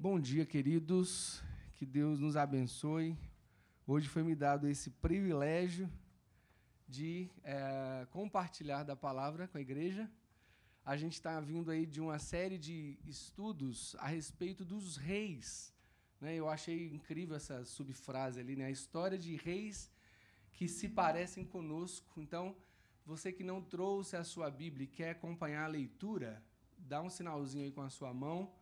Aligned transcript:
Bom 0.00 0.20
dia, 0.20 0.46
queridos. 0.46 1.42
Que 1.74 1.84
Deus 1.84 2.20
nos 2.20 2.36
abençoe. 2.36 3.18
Hoje 3.84 4.08
foi 4.08 4.22
me 4.22 4.32
dado 4.32 4.68
esse 4.68 4.90
privilégio 4.90 5.90
de 6.86 7.28
é, 7.42 8.06
compartilhar 8.12 8.84
da 8.84 8.94
palavra 8.94 9.48
com 9.48 9.58
a 9.58 9.60
igreja. 9.60 10.08
A 10.84 10.96
gente 10.96 11.14
está 11.14 11.40
vindo 11.40 11.68
aí 11.72 11.84
de 11.84 12.00
uma 12.00 12.20
série 12.20 12.56
de 12.56 12.96
estudos 13.04 13.96
a 13.98 14.06
respeito 14.06 14.64
dos 14.64 14.96
reis. 14.96 15.74
Né? 16.20 16.36
Eu 16.36 16.48
achei 16.48 16.94
incrível 16.94 17.34
essa 17.34 17.64
subfrase 17.64 18.38
ali, 18.38 18.54
né? 18.54 18.66
a 18.66 18.70
história 18.70 19.18
de 19.18 19.34
reis 19.34 19.90
que 20.52 20.68
se 20.68 20.88
parecem 20.88 21.44
conosco. 21.44 22.22
Então, 22.22 22.54
você 23.04 23.32
que 23.32 23.42
não 23.42 23.60
trouxe 23.60 24.16
a 24.16 24.22
sua 24.22 24.48
Bíblia 24.48 24.84
e 24.84 24.86
quer 24.86 25.10
acompanhar 25.10 25.64
a 25.64 25.66
leitura, 25.66 26.40
dá 26.78 27.02
um 27.02 27.10
sinalzinho 27.10 27.64
aí 27.64 27.72
com 27.72 27.82
a 27.82 27.90
sua 27.90 28.14
mão 28.14 28.56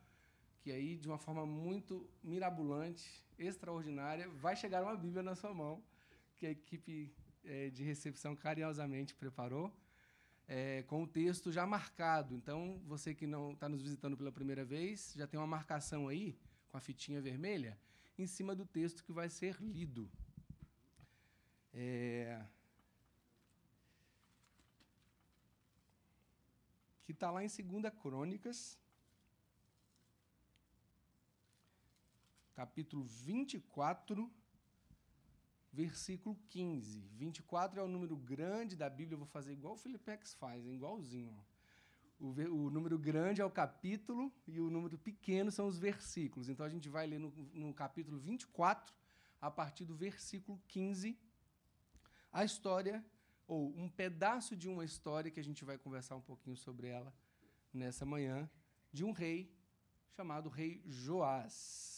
que 0.66 0.72
aí, 0.72 0.96
de 0.96 1.06
uma 1.06 1.16
forma 1.16 1.46
muito 1.46 2.10
mirabolante, 2.24 3.24
extraordinária, 3.38 4.28
vai 4.28 4.56
chegar 4.56 4.82
uma 4.82 4.96
Bíblia 4.96 5.22
na 5.22 5.36
sua 5.36 5.54
mão, 5.54 5.80
que 6.34 6.44
a 6.44 6.50
equipe 6.50 7.14
é, 7.44 7.70
de 7.70 7.84
recepção 7.84 8.34
carinhosamente 8.34 9.14
preparou, 9.14 9.72
é, 10.48 10.82
com 10.88 11.04
o 11.04 11.06
texto 11.06 11.52
já 11.52 11.64
marcado. 11.64 12.34
Então, 12.34 12.82
você 12.84 13.14
que 13.14 13.28
não 13.28 13.52
está 13.52 13.68
nos 13.68 13.80
visitando 13.80 14.16
pela 14.16 14.32
primeira 14.32 14.64
vez, 14.64 15.14
já 15.14 15.24
tem 15.24 15.38
uma 15.38 15.46
marcação 15.46 16.08
aí, 16.08 16.36
com 16.68 16.76
a 16.76 16.80
fitinha 16.80 17.22
vermelha, 17.22 17.78
em 18.18 18.26
cima 18.26 18.52
do 18.52 18.66
texto 18.66 19.04
que 19.04 19.12
vai 19.12 19.30
ser 19.30 19.54
lido. 19.60 20.10
É, 21.72 22.44
que 27.04 27.12
está 27.12 27.30
lá 27.30 27.44
em 27.44 27.46
2 27.46 27.94
Crônicas, 28.02 28.76
capítulo 32.56 33.04
24, 33.04 34.32
versículo 35.70 36.34
15. 36.48 37.00
24 37.12 37.80
é 37.80 37.82
o 37.82 37.86
número 37.86 38.16
grande 38.16 38.74
da 38.74 38.88
Bíblia, 38.88 39.14
eu 39.14 39.18
vou 39.18 39.26
fazer 39.26 39.52
igual 39.52 39.74
o 39.74 39.76
Filipex 39.76 40.32
faz, 40.32 40.66
igualzinho. 40.66 41.38
O, 42.18 42.28
o, 42.28 42.70
número 42.70 42.98
grande 42.98 43.42
é 43.42 43.44
o 43.44 43.50
capítulo 43.50 44.32
e 44.46 44.58
o 44.58 44.70
número 44.70 44.96
pequeno 44.96 45.52
são 45.52 45.66
os 45.66 45.78
versículos. 45.78 46.48
Então 46.48 46.64
a 46.64 46.70
gente 46.70 46.88
vai 46.88 47.06
ler 47.06 47.18
no, 47.18 47.30
no 47.52 47.74
capítulo 47.74 48.18
24, 48.18 48.94
a 49.38 49.50
partir 49.50 49.84
do 49.84 49.94
versículo 49.94 50.58
15, 50.66 51.14
a 52.32 52.42
história, 52.42 53.04
ou 53.46 53.68
um 53.76 53.86
pedaço 53.86 54.56
de 54.56 54.66
uma 54.66 54.82
história 54.82 55.30
que 55.30 55.38
a 55.38 55.44
gente 55.44 55.62
vai 55.62 55.76
conversar 55.76 56.16
um 56.16 56.22
pouquinho 56.22 56.56
sobre 56.56 56.88
ela 56.88 57.12
nessa 57.70 58.06
manhã, 58.06 58.48
de 58.90 59.04
um 59.04 59.12
rei 59.12 59.54
chamado 60.16 60.48
Rei 60.48 60.82
Joás. 60.86 61.95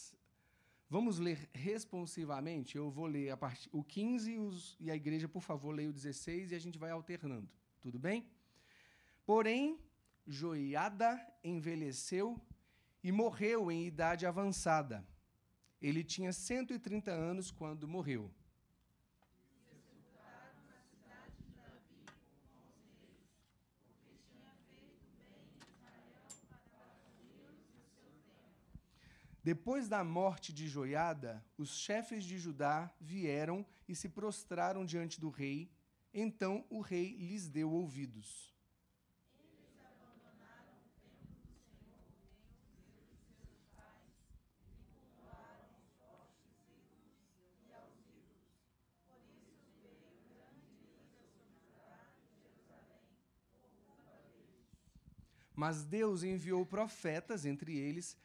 Vamos 0.89 1.19
ler 1.19 1.47
responsivamente? 1.53 2.75
Eu 2.75 2.89
vou 2.89 3.05
ler 3.05 3.29
a 3.29 3.37
part... 3.37 3.69
o 3.71 3.83
15 3.83 4.39
os... 4.39 4.75
e 4.79 4.89
a 4.89 4.95
igreja, 4.95 5.27
por 5.27 5.41
favor, 5.41 5.71
leia 5.71 5.89
o 5.89 5.93
16 5.93 6.51
e 6.51 6.55
a 6.55 6.59
gente 6.59 6.79
vai 6.79 6.89
alternando. 6.89 7.47
Tudo 7.79 7.99
bem? 7.99 8.25
Porém, 9.23 9.79
Joiada 10.25 11.23
envelheceu 11.43 12.41
e 13.03 13.11
morreu 13.11 13.71
em 13.71 13.85
idade 13.85 14.25
avançada. 14.25 15.05
Ele 15.79 16.03
tinha 16.03 16.33
130 16.33 17.11
anos 17.11 17.51
quando 17.51 17.87
morreu. 17.87 18.31
Depois 29.51 29.89
da 29.89 30.03
morte 30.03 30.53
de 30.53 30.67
Joiada, 30.67 31.43
os 31.57 31.75
chefes 31.75 32.23
de 32.23 32.37
Judá 32.37 32.93
vieram 33.01 33.65
e 33.87 33.95
se 33.95 34.07
prostraram 34.07 34.85
diante 34.85 35.19
do 35.19 35.31
rei. 35.31 35.71
Então 36.13 36.63
o 36.69 36.81
rei 36.81 37.15
lhes 37.17 37.49
deu 37.49 37.71
ouvidos. 37.71 38.53
Mas 55.55 55.83
Deus 55.83 56.21
enviou 56.21 56.63
profetas 56.67 57.47
entre 57.47 57.75
eles 57.75 58.15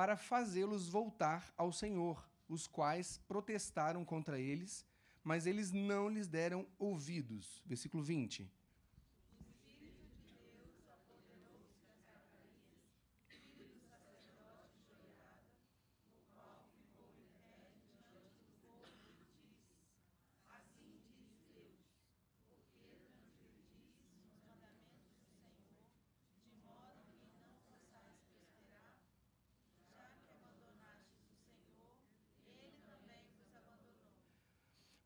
para 0.00 0.16
fazê-los 0.16 0.88
voltar 0.88 1.52
ao 1.58 1.70
Senhor, 1.70 2.26
os 2.48 2.66
quais 2.66 3.18
protestaram 3.28 4.02
contra 4.02 4.40
eles, 4.40 4.82
mas 5.22 5.44
eles 5.44 5.72
não 5.72 6.08
lhes 6.08 6.26
deram 6.26 6.66
ouvidos. 6.78 7.62
Versículo 7.66 8.02
20. 8.02 8.50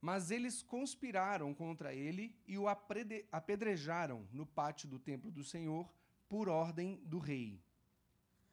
Mas 0.04 0.30
eles 0.30 0.62
conspiraram 0.62 1.54
contra 1.54 1.94
ele 1.94 2.36
e 2.46 2.58
o 2.58 2.66
apedrejaram 2.68 4.28
no 4.30 4.44
pátio 4.44 4.86
do 4.86 4.98
templo 4.98 5.30
do 5.30 5.42
Senhor 5.42 5.90
por 6.28 6.46
ordem 6.46 7.00
do 7.06 7.18
rei. 7.18 7.58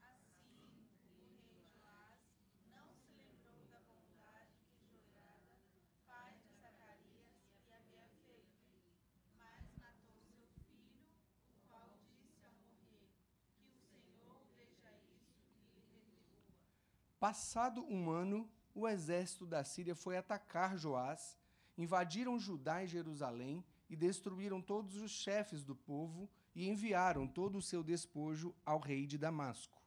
Assim, 0.01 0.87
o 1.03 1.11
rei 1.11 1.67
Joás 1.75 2.15
não 2.71 2.87
se 3.03 3.11
lembrou 3.19 3.67
da 3.69 3.81
Joiada, 3.81 4.47
pai 6.07 6.31
de 6.41 6.53
Zacarias, 6.55 7.27
havia 7.67 8.07
feito, 8.23 8.55
mas 9.37 9.67
matou 9.75 10.23
seu 10.31 10.47
filho, 10.69 11.03
o 11.51 11.67
qual 11.67 11.89
disse 11.99 12.39
morrer: 12.63 13.11
Que 13.89 13.97
o 13.97 13.99
Senhor 13.99 14.39
veja 14.57 14.93
isso. 15.03 15.35
Passado 17.19 17.85
um 17.89 18.09
ano, 18.09 18.49
o 18.73 18.87
exército 18.87 19.45
da 19.45 19.65
Síria 19.65 19.93
foi 19.93 20.15
atacar 20.15 20.77
Joás 20.77 21.40
invadiram 21.81 22.39
Judá 22.39 22.83
e 22.83 22.87
Jerusalém 22.87 23.63
e 23.89 23.95
destruíram 23.95 24.61
todos 24.61 24.95
os 24.97 25.11
chefes 25.11 25.63
do 25.63 25.75
povo 25.75 26.29
e 26.53 26.69
enviaram 26.69 27.27
todo 27.27 27.57
o 27.57 27.61
seu 27.61 27.83
despojo 27.83 28.53
ao 28.65 28.79
rei 28.79 29.05
de 29.05 29.17
Damasco. 29.17 29.80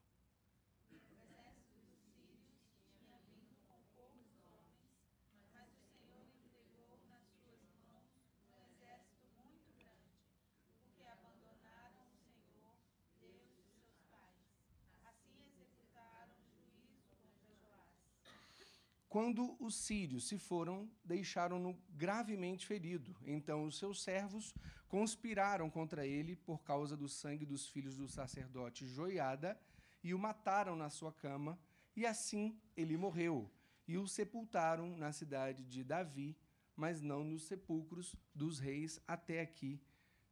Quando 19.14 19.56
os 19.60 19.76
sírios 19.76 20.26
se 20.26 20.36
foram, 20.38 20.90
deixaram-no 21.04 21.72
gravemente 21.90 22.66
ferido. 22.66 23.14
Então 23.24 23.64
os 23.64 23.78
seus 23.78 24.02
servos 24.02 24.52
conspiraram 24.88 25.70
contra 25.70 26.04
ele 26.04 26.34
por 26.34 26.64
causa 26.64 26.96
do 26.96 27.08
sangue 27.08 27.46
dos 27.46 27.68
filhos 27.68 27.96
do 27.96 28.08
sacerdote 28.08 28.88
Joiada 28.88 29.56
e 30.02 30.12
o 30.12 30.18
mataram 30.18 30.74
na 30.74 30.90
sua 30.90 31.12
cama, 31.12 31.56
e 31.94 32.04
assim 32.04 32.60
ele 32.76 32.96
morreu. 32.96 33.48
E 33.86 33.96
o 33.96 34.08
sepultaram 34.08 34.96
na 34.96 35.12
cidade 35.12 35.64
de 35.64 35.84
Davi, 35.84 36.36
mas 36.74 37.00
não 37.00 37.22
nos 37.22 37.44
sepulcros 37.44 38.16
dos 38.34 38.58
reis. 38.58 39.00
Até 39.06 39.40
aqui 39.40 39.80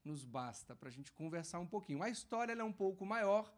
nos 0.05 0.25
basta 0.25 0.75
para 0.75 0.88
a 0.88 0.93
gente 0.93 1.12
conversar 1.12 1.61
um 1.61 1.69
pouquinho. 1.69 2.02
A 2.02 2.11
história 2.11 2.52
é 2.52 2.64
um 2.64 2.73
pouco 2.73 3.06
maior, 3.06 3.55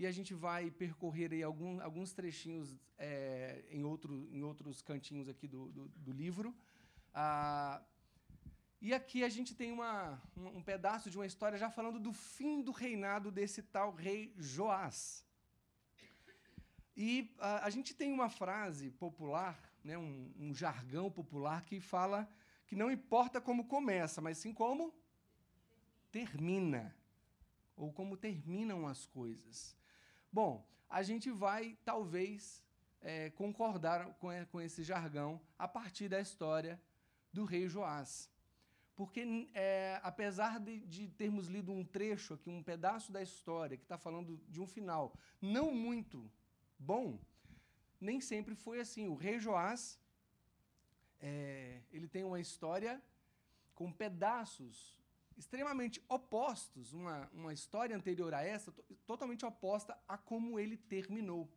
e 0.00 0.06
a 0.06 0.10
gente 0.10 0.32
vai 0.32 0.70
percorrer 0.70 1.30
aí 1.30 1.42
algum, 1.42 1.78
alguns 1.82 2.14
trechinhos 2.14 2.74
é, 2.96 3.62
em, 3.68 3.84
outro, 3.84 4.26
em 4.32 4.42
outros 4.42 4.80
cantinhos 4.80 5.28
aqui 5.28 5.46
do, 5.46 5.70
do, 5.72 5.88
do 5.88 6.10
livro. 6.10 6.56
Ah, 7.12 7.82
e 8.80 8.94
aqui 8.94 9.22
a 9.22 9.28
gente 9.28 9.54
tem 9.54 9.70
uma, 9.70 10.18
um 10.34 10.62
pedaço 10.62 11.10
de 11.10 11.18
uma 11.18 11.26
história 11.26 11.58
já 11.58 11.68
falando 11.68 12.00
do 12.00 12.14
fim 12.14 12.62
do 12.62 12.72
reinado 12.72 13.30
desse 13.30 13.62
tal 13.62 13.92
rei 13.92 14.32
Joás. 14.38 15.22
E 16.96 17.30
ah, 17.38 17.66
a 17.66 17.68
gente 17.68 17.92
tem 17.92 18.10
uma 18.10 18.30
frase 18.30 18.90
popular, 18.92 19.70
né, 19.84 19.98
um, 19.98 20.32
um 20.38 20.54
jargão 20.54 21.10
popular 21.10 21.62
que 21.66 21.78
fala 21.78 22.26
que 22.66 22.74
não 22.74 22.90
importa 22.90 23.38
como 23.38 23.66
começa, 23.66 24.22
mas 24.22 24.38
sim 24.38 24.54
como 24.54 24.94
termina, 26.10 26.96
ou 27.76 27.92
como 27.92 28.16
terminam 28.16 28.88
as 28.88 29.04
coisas. 29.04 29.78
Bom, 30.32 30.64
a 30.88 31.02
gente 31.02 31.30
vai 31.30 31.76
talvez 31.84 32.62
é, 33.00 33.30
concordaram 33.30 34.12
com, 34.14 34.28
com 34.46 34.60
esse 34.60 34.84
jargão 34.84 35.40
a 35.58 35.66
partir 35.66 36.08
da 36.08 36.20
história 36.20 36.80
do 37.32 37.44
rei 37.44 37.68
Joás. 37.68 38.30
Porque, 38.94 39.48
é, 39.54 39.98
apesar 40.02 40.60
de, 40.60 40.80
de, 40.80 41.08
termos 41.08 41.46
lido 41.46 41.72
um 41.72 41.84
trecho 41.84 42.34
aqui, 42.34 42.50
um 42.50 42.62
pedaço 42.62 43.10
da 43.10 43.22
história, 43.22 43.76
que 43.76 43.84
está 43.84 43.96
falando 43.96 44.38
de 44.48 44.60
um 44.60 44.66
final 44.66 45.14
não 45.40 45.72
muito 45.72 46.30
bom, 46.78 47.18
nem 48.00 48.20
sempre 48.20 48.54
foi 48.54 48.78
assim. 48.78 49.08
O 49.08 49.14
rei 49.14 49.40
Joás, 49.40 49.98
é, 51.18 51.80
ele 51.90 52.06
tem 52.06 52.24
uma 52.24 52.40
história 52.40 53.02
com 53.74 53.90
pedaços 53.90 54.99
extremamente 55.40 56.04
opostos, 56.06 56.92
uma, 56.92 57.28
uma 57.32 57.52
história 57.52 57.96
anterior 57.96 58.32
a 58.34 58.42
essa, 58.42 58.70
totalmente 59.06 59.44
oposta 59.44 59.98
a 60.06 60.16
como 60.18 60.58
ele 60.60 60.76
terminou. 60.76 61.50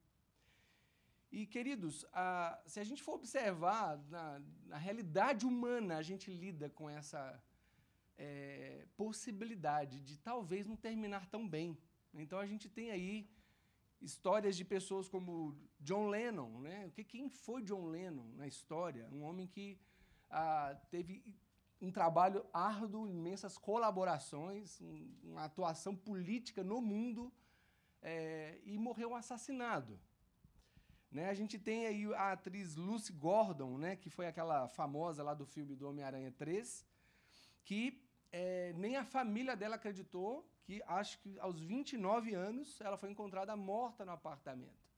E, 1.30 1.45
queridos, 1.45 2.06
a, 2.13 2.62
se 2.65 2.80
a 2.80 2.83
gente 2.83 3.03
for 3.03 3.15
observar, 3.15 3.97
na, 4.09 4.41
na, 4.68 4.77
realidade 4.77 5.45
humana, 5.45 5.97
a 5.97 6.01
gente 6.01 6.31
lida 6.31 6.69
com 6.69 6.89
essa 6.89 7.44
é, 8.18 8.85
possibilidade 8.95 10.00
de 10.00 10.18
talvez 10.18 10.65
não 10.65 10.77
terminar 10.77 11.25
tão 11.25 11.45
bem. 11.45 11.77
Então, 12.13 12.39
a 12.39 12.45
gente 12.45 12.69
tem 12.69 12.89
aí 12.89 13.30
histórias 14.00 14.56
de 14.56 14.63
pessoas 14.63 15.09
como 15.09 15.57
John 15.80 16.07
Lennon. 16.07 16.62
Né? 16.62 16.89
Quem 17.07 17.27
foi 17.30 17.63
John 17.63 17.88
Lennon 17.88 18.27
na 18.35 18.47
história? 18.47 19.09
Um 19.12 19.24
homem 19.24 19.47
que 19.47 19.77
ah, 20.30 20.77
teve 20.89 21.21
um 21.83 21.91
trabalho 21.91 22.45
árduo, 22.53 23.09
imensas 23.09 23.57
colaborações, 23.57 24.80
um, 24.80 25.12
uma 25.21 25.44
atuação 25.44 25.94
política 25.94 26.63
no 26.63 26.80
mundo 26.81 27.31
é, 28.01 28.57
e 28.63 28.77
morreu 28.77 29.13
assassinado. 29.13 30.00
Né? 31.12 31.30
A 31.30 31.33
gente 31.33 31.59
tem 31.59 31.85
aí 31.85 32.06
a 32.13 32.31
atriz 32.31 32.75
Lucy 32.75 33.12
Gordon, 33.12 33.77
né? 33.77 33.97
que 33.97 34.09
foi 34.09 34.27
aquela 34.27 34.69
famosa 34.69 35.21
lá 35.21 35.33
do 35.33 35.45
filme 35.45 35.75
do 35.75 35.89
Homem-Aranha 35.89 36.31
3, 36.31 36.85
que 37.65 38.01
é, 38.31 38.71
nem 38.77 38.95
a 38.95 39.03
família 39.03 39.56
dela 39.56 39.75
acreditou 39.75 40.50
que, 40.63 40.81
acho 40.88 41.19
que 41.19 41.38
aos 41.39 41.59
29 41.59 42.33
anos, 42.33 42.80
ela 42.80 42.97
foi 42.97 43.12
encontrada 43.12 43.57
morta 43.57 44.06
no 44.06 44.13
apartamento. 44.13 44.89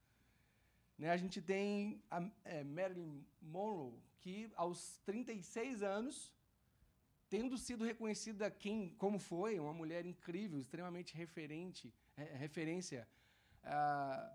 Né? 0.96 1.10
A 1.10 1.16
gente 1.16 1.42
tem 1.42 2.00
a 2.08 2.22
é, 2.44 2.62
Marilyn 2.62 3.24
Monroe, 3.42 4.00
que 4.20 4.52
aos 4.54 5.00
36 5.04 5.82
anos, 5.82 6.32
tendo 7.28 7.58
sido 7.58 7.84
reconhecida 7.84 8.50
quem, 8.50 8.90
como 8.90 9.18
foi, 9.18 9.58
uma 9.58 9.72
mulher 9.72 10.06
incrível, 10.06 10.58
extremamente 10.60 11.14
referente, 11.14 11.92
é, 12.16 12.24
referência 12.36 13.08
ah, 13.64 14.32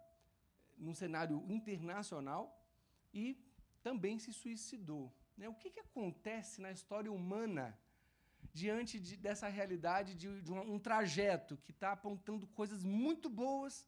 num 0.78 0.94
cenário 0.94 1.44
internacional 1.50 2.44
e 3.14 3.38
também 3.82 4.20
se 4.20 4.34
suicidou. 4.34 5.14
Né? 5.38 5.48
O 5.48 5.54
que, 5.54 5.70
que 5.70 5.80
acontece 5.80 6.60
na 6.62 6.72
história 6.72 7.12
humana 7.12 7.78
diante 8.54 9.00
de, 9.00 9.16
dessa 9.16 9.48
realidade 9.48 10.14
de, 10.16 10.42
de 10.42 10.52
um, 10.52 10.74
um 10.74 10.80
trajeto 10.80 11.58
que 11.64 11.72
está 11.72 11.94
apontando 11.94 12.46
coisas 12.48 12.84
muito 12.84 13.30
boas, 13.30 13.88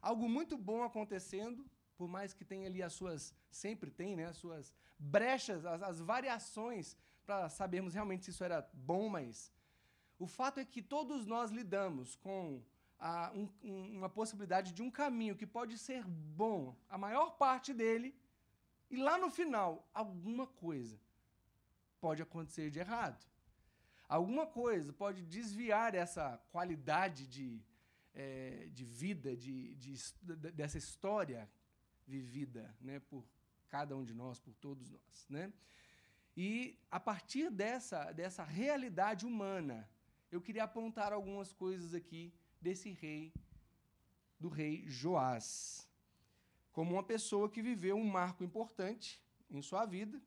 algo 0.00 0.28
muito 0.28 0.58
bom 0.58 0.82
acontecendo, 0.82 1.64
por 1.96 2.08
mais 2.08 2.34
que 2.34 2.44
tenha 2.44 2.66
ali 2.66 2.82
as 2.82 2.92
suas, 2.92 3.34
sempre 3.50 3.90
tem, 3.90 4.16
né, 4.16 4.26
as 4.26 4.36
suas 4.36 4.74
brechas, 4.98 5.64
as, 5.64 5.82
as 5.82 6.00
variações 6.00 6.96
para 7.26 7.48
sabermos 7.48 7.94
realmente 7.94 8.24
se 8.24 8.30
isso 8.30 8.44
era 8.44 8.68
bom, 8.72 9.08
mas 9.08 9.52
o 10.18 10.26
fato 10.26 10.60
é 10.60 10.64
que 10.64 10.82
todos 10.82 11.26
nós 11.26 11.50
lidamos 11.50 12.16
com 12.16 12.62
a, 12.98 13.32
um, 13.34 13.48
uma 13.98 14.08
possibilidade 14.08 14.72
de 14.72 14.82
um 14.82 14.90
caminho 14.90 15.36
que 15.36 15.46
pode 15.46 15.76
ser 15.76 16.04
bom, 16.06 16.76
a 16.88 16.96
maior 16.96 17.36
parte 17.36 17.74
dele, 17.74 18.14
e 18.90 18.96
lá 18.96 19.16
no 19.18 19.30
final, 19.30 19.88
alguma 19.92 20.46
coisa 20.46 21.00
pode 22.00 22.20
acontecer 22.20 22.70
de 22.70 22.78
errado. 22.78 23.24
Alguma 24.08 24.46
coisa 24.46 24.92
pode 24.92 25.22
desviar 25.22 25.94
essa 25.94 26.38
qualidade 26.50 27.26
de, 27.26 27.62
é, 28.14 28.68
de 28.70 28.84
vida, 28.84 29.34
de, 29.34 29.74
de, 29.76 29.94
dessa 30.52 30.76
história 30.76 31.50
vivida 32.06 32.76
né, 32.80 33.00
por 33.00 33.24
cada 33.68 33.96
um 33.96 34.04
de 34.04 34.14
nós, 34.14 34.38
por 34.38 34.54
todos 34.56 34.90
nós. 34.90 35.26
Né? 35.30 35.50
E 36.36 36.78
a 36.90 36.98
partir 36.98 37.50
dessa, 37.50 38.10
dessa 38.12 38.42
realidade 38.42 39.26
humana, 39.26 39.88
eu 40.30 40.40
queria 40.40 40.64
apontar 40.64 41.12
algumas 41.12 41.52
coisas 41.52 41.94
aqui 41.94 42.32
desse 42.60 42.90
rei, 42.90 43.32
do 44.40 44.48
rei 44.48 44.84
Joás, 44.86 45.86
como 46.72 46.94
uma 46.94 47.02
pessoa 47.02 47.50
que 47.50 47.60
viveu 47.60 47.96
um 47.96 48.04
marco 48.04 48.42
importante 48.42 49.22
em 49.50 49.60
sua 49.60 49.84
vida, 49.84 50.20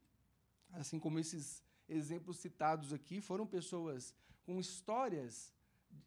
assim 0.74 1.00
como 1.00 1.18
esses 1.18 1.63
exemplos 1.90 2.38
citados 2.38 2.94
aqui 2.94 3.19
foram 3.19 3.48
pessoas 3.48 4.13
com 4.44 4.60
histórias 4.60 5.54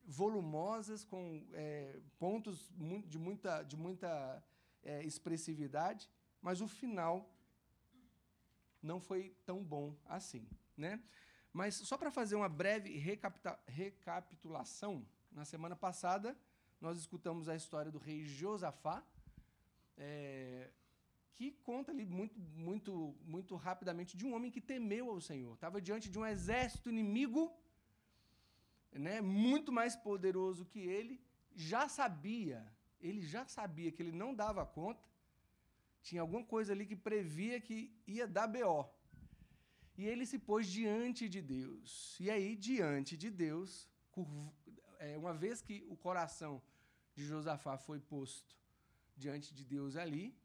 volumosas, 0.05 1.05
com 1.05 1.45
é, 1.53 1.99
pontos 2.19 2.71
de 3.07 3.19
muita, 3.19 3.63
de 3.63 3.77
muita 3.77 4.45
é, 4.83 5.03
expressividade, 5.05 6.09
mas 6.41 6.61
o 6.61 6.69
final 6.69 7.29
não 8.83 9.01
foi 9.01 9.35
tão 9.45 9.63
bom 9.63 9.97
assim. 10.07 10.47
Né? 10.77 11.01
Mas 11.53 11.75
só 11.75 11.97
para 11.97 12.11
fazer 12.11 12.35
uma 12.37 12.49
breve 12.49 12.91
recapitulação, 13.67 15.05
na 15.31 15.45
semana 15.45 15.77
passada, 15.77 16.37
nós 16.81 16.99
escutamos 16.99 17.49
a 17.49 17.57
história 17.57 17.91
do 17.91 17.99
rei 17.99 18.25
Josafá, 18.25 19.05
é, 19.97 20.71
que 21.35 21.53
conta 21.63 21.93
ali 21.93 22.05
muito, 22.05 22.39
muito, 22.41 23.15
muito 23.25 23.57
rapidamente 23.57 24.17
de 24.17 24.27
um 24.27 24.35
homem 24.35 24.51
que 24.51 24.61
temeu 24.61 25.11
ao 25.11 25.21
Senhor. 25.21 25.55
Estava 25.55 25.81
diante 25.81 26.11
de 26.11 26.19
um 26.19 26.27
exército 26.27 26.89
inimigo, 26.89 27.53
né, 28.93 29.21
muito 29.21 29.71
mais 29.71 29.95
poderoso 29.95 30.65
que 30.65 30.81
ele, 30.81 31.21
já 31.55 31.89
sabia, 31.89 32.67
ele 33.01 33.21
já 33.21 33.47
sabia 33.47 33.93
que 33.93 34.03
ele 34.03 34.13
não 34.13 34.35
dava 34.35 34.65
conta, 34.65 35.01
tinha 36.03 36.21
alguma 36.21 36.45
coisa 36.45 36.73
ali 36.73 36.87
que 36.87 36.97
previa 36.97 37.61
que 37.61 37.93
ia 38.07 38.27
dar 38.27 38.47
BO. 38.47 38.89
E 39.97 40.07
ele 40.07 40.25
se 40.25 40.39
pôs 40.39 40.67
diante 40.67 41.29
de 41.29 41.43
Deus. 41.43 42.17
E 42.21 42.31
aí, 42.31 42.55
diante 42.55 43.17
de 43.17 43.31
Deus, 43.31 43.89
é, 44.99 45.19
uma 45.19 45.35
vez 45.35 45.61
que 45.61 45.85
o 45.89 45.97
coração 45.97 46.63
de 47.15 47.25
Josafá 47.25 47.77
foi 47.77 47.99
posto 47.99 48.57
diante 49.17 49.53
de 49.53 49.65
Deus 49.65 49.97
ali, 49.97 50.37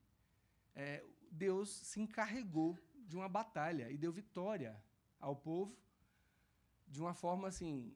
é, 0.75 1.03
Deus 1.31 1.69
se 1.69 1.99
encarregou 2.01 2.77
de 3.07 3.15
uma 3.15 3.29
batalha 3.29 3.91
e 3.91 3.97
deu 3.97 4.11
vitória 4.11 4.81
ao 5.19 5.35
povo 5.35 5.77
de 6.87 6.99
uma 6.99 7.13
forma 7.13 7.47
assim 7.47 7.95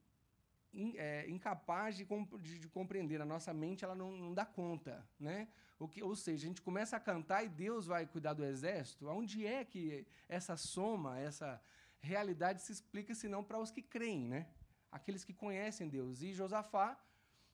in, 0.77 0.96
é, 0.98 1.29
incapaz 1.29 1.98
de, 1.98 2.05
de, 2.05 2.60
de, 2.60 2.69
compreender. 2.69 3.22
A 3.22 3.25
nossa 3.25 3.53
mente 3.53 3.84
ela 3.84 3.96
não, 3.96 4.12
não 4.12 4.34
dá 4.34 4.46
conta, 4.46 5.05
né? 5.19 5.48
O 5.79 5.88
que, 5.88 6.01
ou 6.01 6.15
seja, 6.15 6.46
a 6.46 6.48
gente 6.48 6.62
começa 6.62 6.96
a 6.96 7.00
cantar 7.00 7.43
e 7.43 7.50
Deus 7.50 7.86
vai 7.86 8.05
cuidar 8.05 8.34
do 8.34 8.46
exército. 8.46 9.07
Onde 9.07 9.46
é 9.46 9.65
que 9.65 10.07
essa 10.27 10.55
soma, 10.55 11.19
essa 11.19 11.62
realidade 12.00 12.62
se 12.62 12.72
explica, 12.72 13.13
senão 13.13 13.43
para 13.43 13.60
os 13.60 13.72
que 13.72 13.81
creem, 13.81 14.27
né? 14.27 14.48
aqueles 14.91 15.24
que 15.24 15.34
conhecem 15.34 15.88
Deus. 15.88 16.22
E 16.22 16.34
Josafá, 16.34 17.00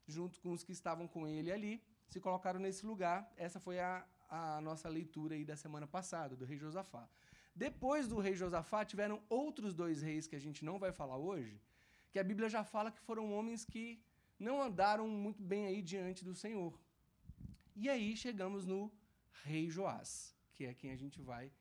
junto 0.08 0.40
com 0.42 0.52
os 0.52 0.64
que 0.64 0.72
estavam 0.72 1.08
com 1.08 1.28
ele 1.28 1.52
ali, 1.52 1.84
se 2.08 2.20
colocaram 2.20 2.60
nesse 2.60 2.86
lugar. 2.86 3.32
Essa 3.36 3.60
foi 3.60 3.80
a, 3.80 4.06
a 4.30 4.62
nossa 4.62 4.90
leitura 4.90 5.36
aí 5.36 5.46
da 5.46 5.56
semana 5.56 5.88
passada, 5.88 6.36
do 6.36 6.46
rei 6.46 6.58
Josafá. 6.58 7.08
Depois 7.56 8.08
do 8.08 8.20
rei 8.20 8.34
Josafá, 8.34 8.84
tiveram 8.84 9.22
outros 9.30 9.74
dois 9.74 10.02
reis 10.02 10.26
que 10.26 10.36
a 10.36 10.40
gente 10.40 10.66
não 10.66 10.80
vai 10.80 10.92
falar 10.92 11.18
hoje, 11.18 11.62
que 12.14 12.20
a 12.20 12.24
Bíblia 12.24 12.48
já 12.48 12.64
fala 12.64 12.92
que 12.92 13.02
foram 13.02 13.34
homens 13.34 13.66
que 13.66 14.00
não 14.40 14.62
andaram 14.62 15.08
muito 15.08 15.42
bem 15.42 15.66
aí 15.66 15.82
diante 15.82 16.24
do 16.24 16.36
Senhor. 16.36 16.80
E 17.76 17.90
aí 17.90 18.16
chegamos 18.16 18.68
no 18.68 18.92
rei 19.46 19.68
Joás, 19.68 20.12
que 20.54 20.64
é 20.64 20.76
quem 20.76 20.92
a 20.92 20.96
gente 20.96 21.20
vai 21.20 21.52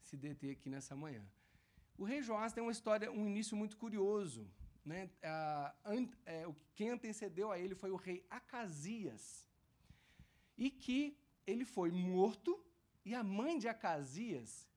se 0.00 0.16
deter 0.16 0.52
aqui 0.52 0.70
nessa 0.70 0.94
manhã. 0.94 1.24
O 1.98 2.04
rei 2.04 2.22
Joás 2.22 2.52
tem 2.52 2.62
uma 2.62 2.70
história, 2.70 3.10
um 3.10 3.26
início 3.26 3.56
muito 3.56 3.76
curioso. 3.76 4.48
Né? 4.84 5.10
Ah, 5.24 5.74
an, 5.84 6.08
é, 6.24 6.46
quem 6.76 6.90
antecedeu 6.90 7.50
a 7.50 7.58
ele 7.58 7.74
foi 7.74 7.90
o 7.90 7.96
rei 7.96 8.24
Acasias. 8.30 9.50
E 10.56 10.70
que 10.70 11.18
ele 11.44 11.64
foi 11.64 11.90
morto, 11.90 12.64
e 13.04 13.12
a 13.12 13.24
mãe 13.24 13.58
de 13.58 13.66
Acasias, 13.66 14.68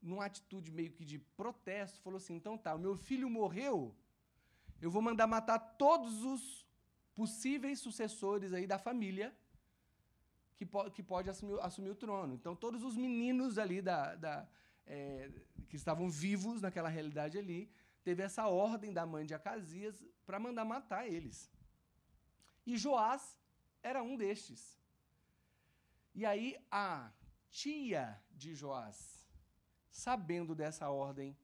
numa 0.00 0.24
atitude 0.24 0.72
meio 0.72 0.90
que 0.90 1.04
de 1.04 1.18
protesto, 1.18 2.00
falou 2.00 2.16
assim: 2.16 2.34
então 2.34 2.56
tá, 2.56 2.74
o 2.74 2.78
meu 2.78 2.96
filho 2.96 3.28
morreu, 3.28 3.94
eu 4.80 4.90
vou 4.90 5.02
mandar 5.02 5.26
matar 5.26 5.58
todos 5.58 6.22
os 6.24 6.66
possíveis 7.14 7.80
sucessores 7.80 8.52
aí 8.52 8.66
da 8.66 8.78
família 8.78 9.36
que, 10.56 10.66
po 10.66 10.90
que 10.90 11.02
pode 11.02 11.28
assumir, 11.30 11.58
assumir 11.60 11.90
o 11.90 11.94
trono. 11.94 12.34
Então, 12.34 12.54
todos 12.54 12.82
os 12.82 12.96
meninos 12.96 13.58
ali 13.58 13.80
da, 13.80 14.14
da 14.14 14.48
é, 14.86 15.30
que 15.68 15.76
estavam 15.76 16.08
vivos 16.10 16.60
naquela 16.60 16.88
realidade 16.88 17.38
ali 17.38 17.70
teve 18.02 18.22
essa 18.22 18.46
ordem 18.46 18.92
da 18.92 19.04
mãe 19.04 19.26
de 19.26 19.34
Acasias 19.34 20.04
para 20.24 20.40
mandar 20.40 20.64
matar 20.64 21.06
eles. 21.06 21.50
E 22.66 22.76
Joás 22.76 23.38
era 23.82 24.02
um 24.02 24.16
destes. 24.16 24.78
E 26.14 26.24
aí 26.24 26.56
a 26.70 27.12
tia 27.50 28.20
de 28.30 28.54
Joás, 28.54 29.28
sabendo 29.90 30.54
dessa 30.54 30.88
ordem 30.90 31.36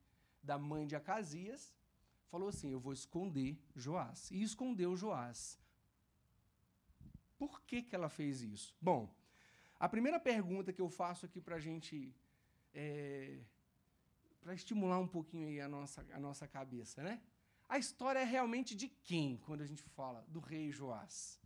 da 0.42 0.58
mãe 0.58 0.86
de 0.86 0.96
Acasias, 0.96 1.72
falou 2.30 2.48
assim: 2.48 2.70
Eu 2.70 2.80
vou 2.80 2.92
esconder 2.92 3.58
Joás. 3.74 4.30
E 4.30 4.42
escondeu 4.42 4.96
Joás. 4.96 5.58
Por 7.38 7.60
que, 7.62 7.82
que 7.82 7.94
ela 7.94 8.08
fez 8.08 8.42
isso? 8.42 8.74
Bom, 8.80 9.12
a 9.78 9.88
primeira 9.88 10.18
pergunta 10.18 10.72
que 10.72 10.80
eu 10.80 10.88
faço 10.88 11.26
aqui 11.26 11.40
para 11.40 11.56
a 11.56 11.60
gente. 11.60 12.14
É, 12.72 13.38
para 14.40 14.54
estimular 14.54 14.98
um 14.98 15.08
pouquinho 15.08 15.64
a 15.64 15.68
nossa, 15.68 16.06
a 16.12 16.20
nossa 16.20 16.46
cabeça, 16.46 17.02
né? 17.02 17.20
A 17.66 17.78
história 17.78 18.18
é 18.18 18.24
realmente 18.24 18.74
de 18.74 18.88
quem, 18.88 19.38
quando 19.38 19.62
a 19.62 19.66
gente 19.66 19.82
fala 19.82 20.22
do 20.28 20.38
rei 20.38 20.70
Joás? 20.70 21.40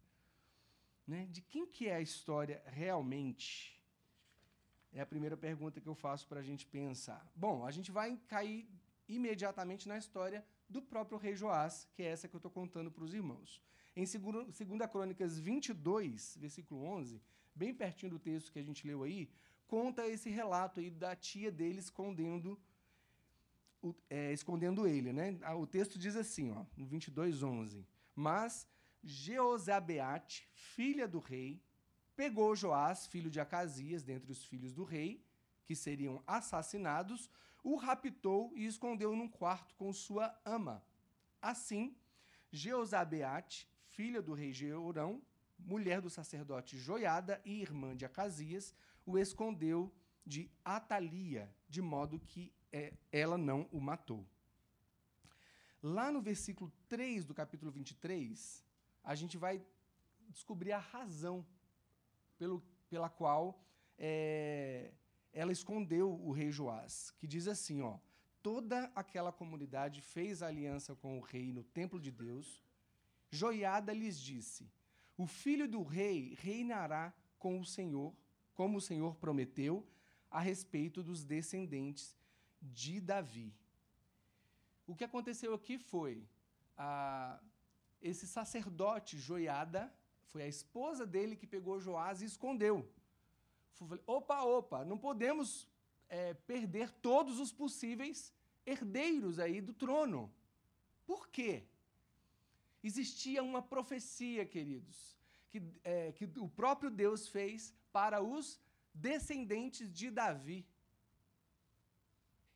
Né? 1.07 1.27
De 1.31 1.41
quem 1.41 1.65
que 1.65 1.89
é 1.89 1.95
a 1.95 2.01
história 2.01 2.63
realmente? 2.67 3.81
É 4.93 5.01
a 5.01 5.07
primeira 5.07 5.37
pergunta 5.37 5.81
que 5.81 5.87
eu 5.87 5.95
faço 5.95 6.27
para 6.27 6.41
a 6.41 6.43
gente 6.43 6.67
pensar. 6.67 7.31
Bom, 7.37 7.65
a 7.65 7.71
gente 7.71 7.93
vai 7.93 8.17
cair 8.27 8.69
imediatamente 9.09 9.89
na 9.89 9.97
história 9.97 10.45
do 10.69 10.83
próprio 10.83 11.19
rei 11.19 11.35
Joás, 11.35 11.89
que 11.95 12.03
é 12.03 12.07
essa 12.07 12.29
que 12.29 12.35
eu 12.35 12.39
estou 12.39 12.51
contando 12.51 12.91
para 12.91 13.05
os 13.05 13.15
irmãos. 13.15 13.63
Em 13.97 14.05
2 14.05 14.91
Crônicas 14.91 15.39
22, 15.39 16.37
versículo 16.41 16.85
11, 16.85 17.21
bem 17.55 17.75
pertinho 17.75 18.13
do 18.13 18.19
texto 18.19 18.53
que 18.53 18.59
a 18.59 18.63
gente 18.63 18.87
leu 18.87 19.03
aí, 19.03 19.29
conta 19.67 20.07
esse 20.07 20.31
relato 20.31 20.81
aí 20.81 20.91
da 20.91 21.17
tia 21.17 21.51
dele 21.51 21.79
escondendo 21.79 22.59
é, 24.11 24.33
escondendo 24.33 24.87
ele. 24.87 25.13
Né? 25.13 25.39
Ah, 25.43 25.57
o 25.57 25.67
texto 25.67 25.99
diz 25.99 26.17
assim, 26.17 26.51
ó, 26.51 26.65
no 26.77 26.87
22, 26.87 27.43
11. 27.43 27.87
Mas 28.15 28.67
Jeozabeate, 29.03 30.49
filha 30.53 31.07
do 31.07 31.19
rei, 31.19 31.63
pegou 32.17 32.57
Joás, 32.57 33.07
filho 33.07 33.31
de 33.31 33.41
Acasias, 33.41 34.03
dentre 34.03 34.33
os 34.33 34.45
filhos 34.45 34.73
do 34.73 34.85
rei, 34.85 35.25
que 35.65 35.77
seriam 35.77 36.23
assassinados, 36.27 37.31
o 37.63 37.77
raptou 37.77 38.53
e 38.55 38.67
escondeu 38.67 39.15
num 39.15 39.29
quarto 39.29 39.75
com 39.75 39.93
sua 39.93 40.39
ama. 40.45 40.85
Assim, 41.41 41.97
Jeozabeate, 42.51 43.69
filha 43.89 44.23
do 44.23 44.35
rei 44.35 44.53
Jeorão, 44.53 45.23
mulher 45.59 46.01
do 46.01 46.09
sacerdote 46.09 46.79
Joiada 46.79 47.41
e 47.45 47.61
irmã 47.61 47.97
de 47.97 48.05
Acasias, 48.05 48.75
o 49.05 49.19
escondeu 49.19 49.93
de 50.25 50.51
Atalia, 50.65 51.53
de 51.69 51.81
modo 51.81 52.21
que 52.21 52.53
é, 52.73 52.93
ela 53.11 53.39
não 53.39 53.69
o 53.73 53.81
matou. 53.81 54.27
Lá 55.83 56.11
no 56.13 56.21
versículo 56.21 56.73
3 56.89 57.25
do 57.25 57.35
capítulo 57.35 57.71
23, 57.71 58.65
a 59.03 59.15
gente 59.15 59.37
vai 59.37 59.65
descobrir 60.29 60.73
a 60.73 60.79
razão 60.79 61.47
pelo, 62.37 62.63
pela 62.91 63.09
qual 63.09 63.63
é, 63.97 64.93
ela 65.39 65.53
escondeu 65.53 66.21
o 66.21 66.33
rei 66.33 66.51
Joás, 66.51 67.13
que 67.13 67.25
diz 67.25 67.47
assim, 67.47 67.81
ó, 67.81 67.97
toda 68.43 68.91
aquela 68.93 69.31
comunidade 69.31 70.01
fez 70.03 70.43
aliança 70.43 70.97
com 70.97 71.17
o 71.17 71.21
rei 71.21 71.53
no 71.53 71.63
templo 71.63 72.01
de 72.01 72.11
Deus. 72.11 72.61
Joiada 73.31 73.93
lhes 73.93 74.19
disse: 74.19 74.69
O 75.17 75.29
filho 75.29 75.69
do 75.69 75.85
rei 75.85 76.35
reinará 76.41 77.15
com 77.39 77.61
o 77.61 77.65
Senhor, 77.65 78.13
como 78.53 78.79
o 78.79 78.81
Senhor 78.81 79.15
prometeu, 79.15 79.87
a 80.29 80.41
respeito 80.41 81.05
dos 81.05 81.25
descendentes 81.25 82.17
de 82.61 83.01
Davi. 83.01 83.55
O 84.89 84.97
que 84.97 85.05
aconteceu 85.05 85.55
aqui 85.55 85.79
foi 85.79 86.27
a, 86.77 87.41
esse 88.03 88.27
sacerdote 88.27 89.17
Joiada, 89.17 89.95
foi 90.25 90.43
a 90.43 90.49
esposa 90.49 91.07
dele 91.07 91.37
que 91.37 91.47
pegou 91.47 91.79
Joás 91.79 92.23
e 92.23 92.25
escondeu. 92.25 92.93
Falei, 93.75 94.03
opa, 94.07 94.43
opa, 94.43 94.85
não 94.85 94.99
podemos 94.99 95.69
é, 96.09 96.35
perder 96.35 96.91
todos 96.91 97.39
os 97.39 97.53
possíveis 97.53 98.33
herdeiros 98.67 99.39
aí 99.39 99.61
do 99.61 99.73
trono. 99.73 100.33
Por 101.07 101.29
quê? 101.29 101.65
Existia 102.83 103.43
uma 103.43 103.63
profecia, 103.63 104.45
queridos, 104.45 105.17
que, 105.51 105.63
é, 105.85 106.13
que 106.13 106.25
o 106.39 106.49
próprio 106.49 106.91
Deus 106.91 107.29
fez 107.29 107.75
para 107.93 108.23
os 108.23 108.61
descendentes 108.93 109.93
de 109.93 110.11
Davi 110.11 110.67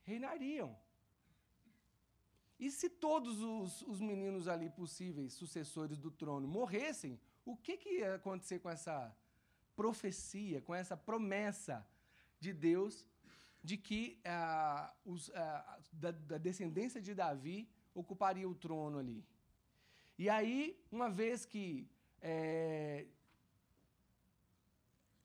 reinariam. 0.03 0.77
E 2.59 2.69
se 2.71 2.89
todos 2.89 3.41
os, 3.41 3.81
os, 3.81 3.99
meninos 3.99 4.47
ali 4.47 4.69
possíveis 4.69 5.33
sucessores 5.33 5.97
do 5.97 6.11
trono 6.11 6.47
morressem, 6.47 7.19
o 7.43 7.57
que, 7.57 7.75
que 7.77 7.99
ia 7.99 8.15
acontecer 8.15 8.59
com 8.59 8.69
essa 8.69 9.13
profecia, 9.75 10.61
com 10.61 10.73
essa 10.73 10.95
promessa 10.95 11.85
de 12.39 12.53
Deus 12.53 13.07
de 13.63 13.77
que 13.77 14.19
ah, 14.25 14.93
os, 15.05 15.31
ah, 15.33 15.79
da, 15.91 16.11
da 16.11 16.37
descendência 16.37 17.01
de 17.01 17.13
Davi 17.13 17.69
ocuparia 17.93 18.47
o 18.47 18.55
trono 18.55 18.97
ali? 18.99 19.25
E 20.17 20.29
aí, 20.29 20.77
uma 20.91 21.09
vez 21.09 21.45
que 21.45 21.87
é, 22.21 23.05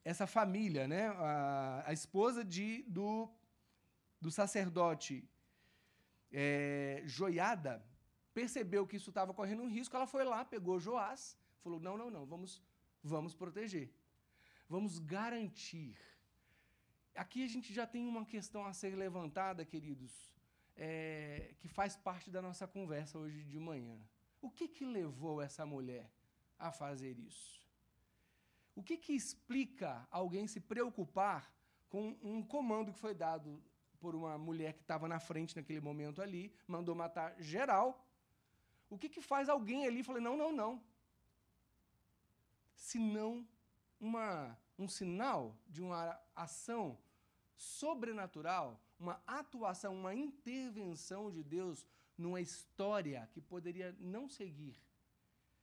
essa 0.04 0.26
família, 0.26 0.88
né, 0.88 1.08
a, 1.08 1.84
a 1.86 1.92
esposa 1.92 2.44
de, 2.44 2.82
do 2.88 3.28
do 4.20 4.30
sacerdote 4.30 5.28
é, 6.32 7.02
Joiada 7.04 7.84
percebeu 8.34 8.86
que 8.86 8.96
isso 8.96 9.10
estava 9.10 9.32
correndo 9.32 9.62
um 9.62 9.68
risco, 9.68 9.96
ela 9.96 10.06
foi 10.06 10.24
lá, 10.24 10.44
pegou 10.44 10.78
Joás, 10.78 11.36
falou: 11.62 11.80
não, 11.80 11.96
não, 11.96 12.10
não, 12.10 12.26
vamos, 12.26 12.62
vamos 13.02 13.34
proteger, 13.34 13.90
vamos 14.68 14.98
garantir. 14.98 15.96
Aqui 17.14 17.44
a 17.44 17.48
gente 17.48 17.72
já 17.72 17.86
tem 17.86 18.06
uma 18.06 18.24
questão 18.24 18.64
a 18.64 18.72
ser 18.72 18.94
levantada, 18.94 19.64
queridos, 19.64 20.12
é, 20.76 21.54
que 21.58 21.68
faz 21.68 21.96
parte 21.96 22.30
da 22.30 22.40
nossa 22.40 22.66
conversa 22.66 23.18
hoje 23.18 23.42
de 23.44 23.58
manhã. 23.58 23.98
O 24.40 24.50
que, 24.50 24.68
que 24.68 24.84
levou 24.84 25.40
essa 25.40 25.66
mulher 25.66 26.10
a 26.58 26.70
fazer 26.70 27.18
isso? 27.18 27.66
O 28.76 28.82
que, 28.82 28.96
que 28.96 29.12
explica 29.12 30.06
alguém 30.10 30.46
se 30.46 30.60
preocupar 30.60 31.52
com 31.88 32.16
um 32.22 32.42
comando 32.42 32.92
que 32.92 33.00
foi 33.00 33.14
dado 33.14 33.60
por 33.98 34.14
uma 34.14 34.38
mulher 34.38 34.74
que 34.74 34.82
estava 34.82 35.08
na 35.08 35.18
frente 35.18 35.56
naquele 35.56 35.80
momento 35.80 36.22
ali, 36.22 36.54
mandou 36.66 36.94
matar 36.94 37.34
geral. 37.40 38.06
O 38.88 38.96
que, 38.96 39.08
que 39.08 39.20
faz 39.20 39.48
alguém 39.48 39.86
ali? 39.86 40.02
Falei, 40.02 40.22
não, 40.22 40.36
não, 40.36 40.52
não. 40.52 40.82
Se 42.76 42.98
não 42.98 43.46
uma, 44.00 44.56
um 44.78 44.88
sinal 44.88 45.56
de 45.68 45.82
uma 45.82 46.18
ação 46.34 46.98
sobrenatural, 47.56 48.80
uma 48.98 49.22
atuação, 49.26 49.94
uma 49.94 50.14
intervenção 50.14 51.30
de 51.30 51.42
Deus 51.42 51.86
numa 52.16 52.40
história 52.40 53.28
que 53.32 53.40
poderia 53.40 53.94
não 54.00 54.28
seguir 54.28 54.76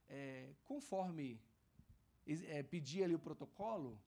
é, 0.07 0.53
conforme 0.63 1.41
é, 2.25 2.63
pedia 2.63 3.05
ali 3.05 3.15
o 3.15 3.19
protocolo, 3.19 3.99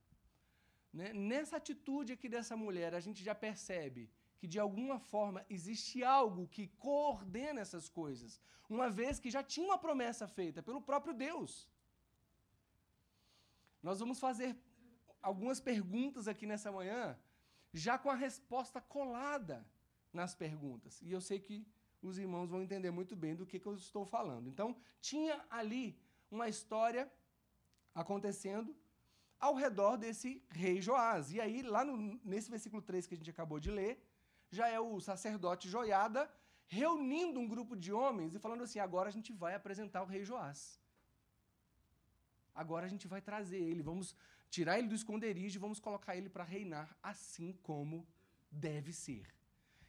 né? 0.92 1.12
nessa 1.12 1.56
atitude 1.56 2.12
aqui 2.12 2.28
dessa 2.28 2.56
mulher, 2.56 2.94
a 2.94 3.00
gente 3.00 3.22
já 3.22 3.34
percebe 3.34 4.10
que 4.38 4.46
de 4.46 4.58
alguma 4.58 4.98
forma 4.98 5.44
existe 5.50 6.02
algo 6.04 6.46
que 6.48 6.68
coordena 6.78 7.60
essas 7.60 7.88
coisas, 7.88 8.40
uma 8.68 8.88
vez 8.90 9.18
que 9.18 9.30
já 9.30 9.42
tinha 9.42 9.66
uma 9.66 9.78
promessa 9.78 10.28
feita 10.28 10.62
pelo 10.62 10.80
próprio 10.80 11.14
Deus. 11.14 11.68
Nós 13.82 14.00
vamos 14.00 14.18
fazer 14.18 14.56
algumas 15.22 15.60
perguntas 15.60 16.28
aqui 16.28 16.46
nessa 16.46 16.70
manhã, 16.70 17.18
já 17.72 17.98
com 17.98 18.10
a 18.10 18.14
resposta 18.14 18.80
colada 18.80 19.66
nas 20.12 20.34
perguntas. 20.34 21.00
E 21.02 21.12
eu 21.12 21.20
sei 21.20 21.38
que 21.38 21.66
os 22.00 22.18
irmãos 22.18 22.48
vão 22.48 22.62
entender 22.62 22.90
muito 22.90 23.14
bem 23.16 23.34
do 23.34 23.46
que, 23.46 23.58
que 23.58 23.66
eu 23.66 23.74
estou 23.74 24.04
falando. 24.04 24.48
Então, 24.48 24.76
tinha 25.00 25.44
ali 25.50 25.98
uma 26.30 26.48
história 26.48 27.10
acontecendo 27.94 28.76
ao 29.38 29.54
redor 29.54 29.96
desse 29.96 30.42
rei 30.50 30.80
Joás. 30.80 31.32
E 31.32 31.40
aí, 31.40 31.62
lá 31.62 31.84
no, 31.84 32.20
nesse 32.24 32.50
versículo 32.50 32.82
3 32.82 33.06
que 33.06 33.14
a 33.14 33.16
gente 33.16 33.30
acabou 33.30 33.60
de 33.60 33.70
ler, 33.70 34.02
já 34.50 34.68
é 34.68 34.80
o 34.80 35.00
sacerdote 35.00 35.68
Joiada 35.68 36.30
reunindo 36.66 37.40
um 37.40 37.48
grupo 37.48 37.74
de 37.76 37.92
homens 37.92 38.34
e 38.34 38.38
falando 38.38 38.62
assim: 38.62 38.78
agora 38.78 39.08
a 39.08 39.12
gente 39.12 39.32
vai 39.32 39.54
apresentar 39.54 40.02
o 40.02 40.06
rei 40.06 40.24
Joás. 40.24 40.80
Agora 42.62 42.84
a 42.86 42.92
gente 42.92 43.06
vai 43.14 43.20
trazer 43.30 43.62
ele, 43.70 43.82
vamos 43.90 44.08
tirar 44.50 44.78
ele 44.78 44.88
do 44.92 44.98
esconderijo 45.00 45.56
e 45.56 45.64
vamos 45.66 45.80
colocar 45.86 46.16
ele 46.18 46.30
para 46.34 46.44
reinar 46.44 46.88
assim 47.12 47.50
como 47.68 47.96
deve 48.50 48.92
ser. 48.92 49.26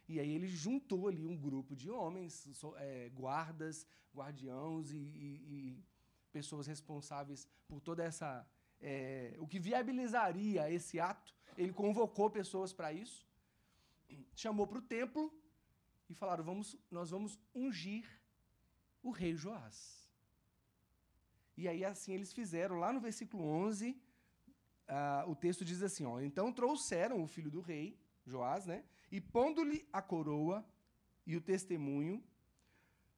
E 0.08 0.18
aí 0.20 0.30
ele 0.36 0.48
juntou 0.64 1.02
ali 1.08 1.24
um 1.32 1.36
grupo 1.46 1.72
de 1.80 1.88
homens, 1.90 2.32
é, 2.76 3.08
guardas, 3.20 3.86
guardiãos 4.18 4.92
e, 4.92 5.02
e, 5.26 5.28
e, 5.54 5.84
pessoas 6.32 6.66
responsáveis 6.66 7.48
por 7.68 7.80
toda 7.80 8.02
essa. 8.10 8.46
É, 8.80 9.36
o 9.38 9.46
que 9.46 9.58
viabilizaria 9.58 10.70
esse 10.70 10.98
ato. 10.98 11.34
Ele 11.56 11.72
convocou 11.72 12.30
pessoas 12.30 12.72
para 12.72 12.92
isso 12.92 13.20
chamou 14.34 14.66
para 14.66 14.78
o 14.78 14.82
templo 14.82 15.32
e 16.08 16.14
falaram: 16.14 16.44
vamos, 16.44 16.76
nós 16.90 17.10
vamos 17.10 17.38
ungir 17.54 18.06
o 19.02 19.10
rei 19.10 19.34
Joás. 19.34 19.99
E 21.60 21.68
aí 21.68 21.84
assim 21.84 22.14
eles 22.14 22.32
fizeram, 22.32 22.78
lá 22.78 22.90
no 22.90 23.00
versículo 23.00 23.44
11, 23.44 23.94
ah, 24.88 25.24
o 25.28 25.34
texto 25.36 25.62
diz 25.62 25.82
assim: 25.82 26.06
ó, 26.06 26.18
então 26.18 26.50
trouxeram 26.50 27.22
o 27.22 27.26
filho 27.26 27.50
do 27.50 27.60
rei, 27.60 28.00
Joás, 28.24 28.64
né? 28.64 28.82
E 29.12 29.20
pondo-lhe 29.20 29.86
a 29.92 30.00
coroa 30.00 30.64
e 31.26 31.36
o 31.36 31.40
testemunho, 31.40 32.24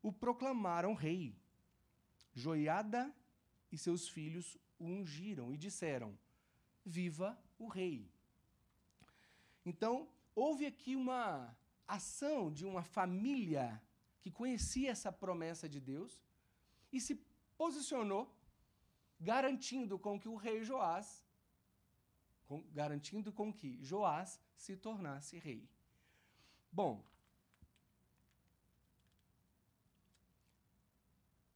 o 0.03 0.13
proclamaram 0.13 0.93
rei. 0.93 1.37
Joiada 2.35 3.15
e 3.71 3.79
seus 3.79 4.09
filhos 4.09 4.59
o 4.77 4.87
ungiram 4.87 5.55
e 5.55 5.57
disseram: 5.57 6.19
Viva 6.85 7.39
o 7.61 7.69
rei. 7.69 8.11
Então, 9.65 10.09
houve 10.35 10.67
aqui 10.67 10.97
uma 10.97 11.57
ação 11.87 12.53
de 12.53 12.65
uma 12.67 12.83
família 12.83 13.81
que 14.21 14.33
conhecia 14.33 14.91
essa 14.91 15.13
promessa 15.13 15.69
de 15.69 15.81
Deus 15.81 16.21
e 16.93 17.01
se 17.01 17.15
posicionou 17.62 18.25
garantindo 19.21 19.97
com 19.97 20.19
que 20.19 20.28
o 20.28 20.35
rei 20.35 20.64
Joás 20.64 21.25
com, 22.49 22.61
garantindo 22.73 23.33
com 23.33 23.52
que 23.52 23.78
Joás 23.81 24.40
se 24.57 24.76
tornasse 24.76 25.38
rei. 25.38 25.62
Bom, 26.73 27.04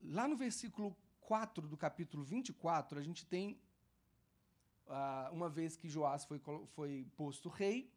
lá 0.01 0.29
no 0.29 0.37
versículo 0.37 0.97
4 1.23 1.67
do 1.67 1.77
capítulo 1.77 2.23
24, 2.23 3.01
a 3.01 3.03
gente 3.03 3.27
tem, 3.27 3.61
uh, 4.87 5.33
uma 5.33 5.49
vez 5.49 5.77
que 5.77 5.89
Joás 5.89 6.25
foi, 6.25 6.41
foi 6.77 7.05
posto 7.17 7.49
rei, 7.49 7.93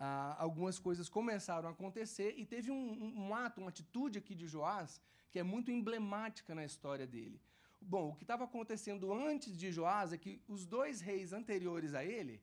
uh, 0.00 0.34
algumas 0.38 0.78
coisas 0.78 1.08
começaram 1.08 1.68
a 1.68 1.72
acontecer 1.72 2.34
e 2.36 2.44
teve 2.44 2.70
um, 2.70 3.26
um 3.26 3.34
ato, 3.34 3.60
uma 3.60 3.70
atitude 3.70 4.18
aqui 4.18 4.34
de 4.34 4.46
Joás 4.46 5.00
que 5.30 5.38
é 5.38 5.42
muito 5.42 5.70
emblemática 5.70 6.54
na 6.54 6.64
história 6.64 7.06
dele. 7.06 7.40
Bom, 7.80 8.10
o 8.10 8.14
que 8.14 8.22
estava 8.22 8.44
acontecendo 8.44 9.12
antes 9.12 9.58
de 9.58 9.72
Joás 9.72 10.12
é 10.12 10.16
que 10.16 10.40
os 10.46 10.64
dois 10.64 11.00
reis 11.00 11.32
anteriores 11.32 11.92
a 11.92 12.04
ele 12.04 12.40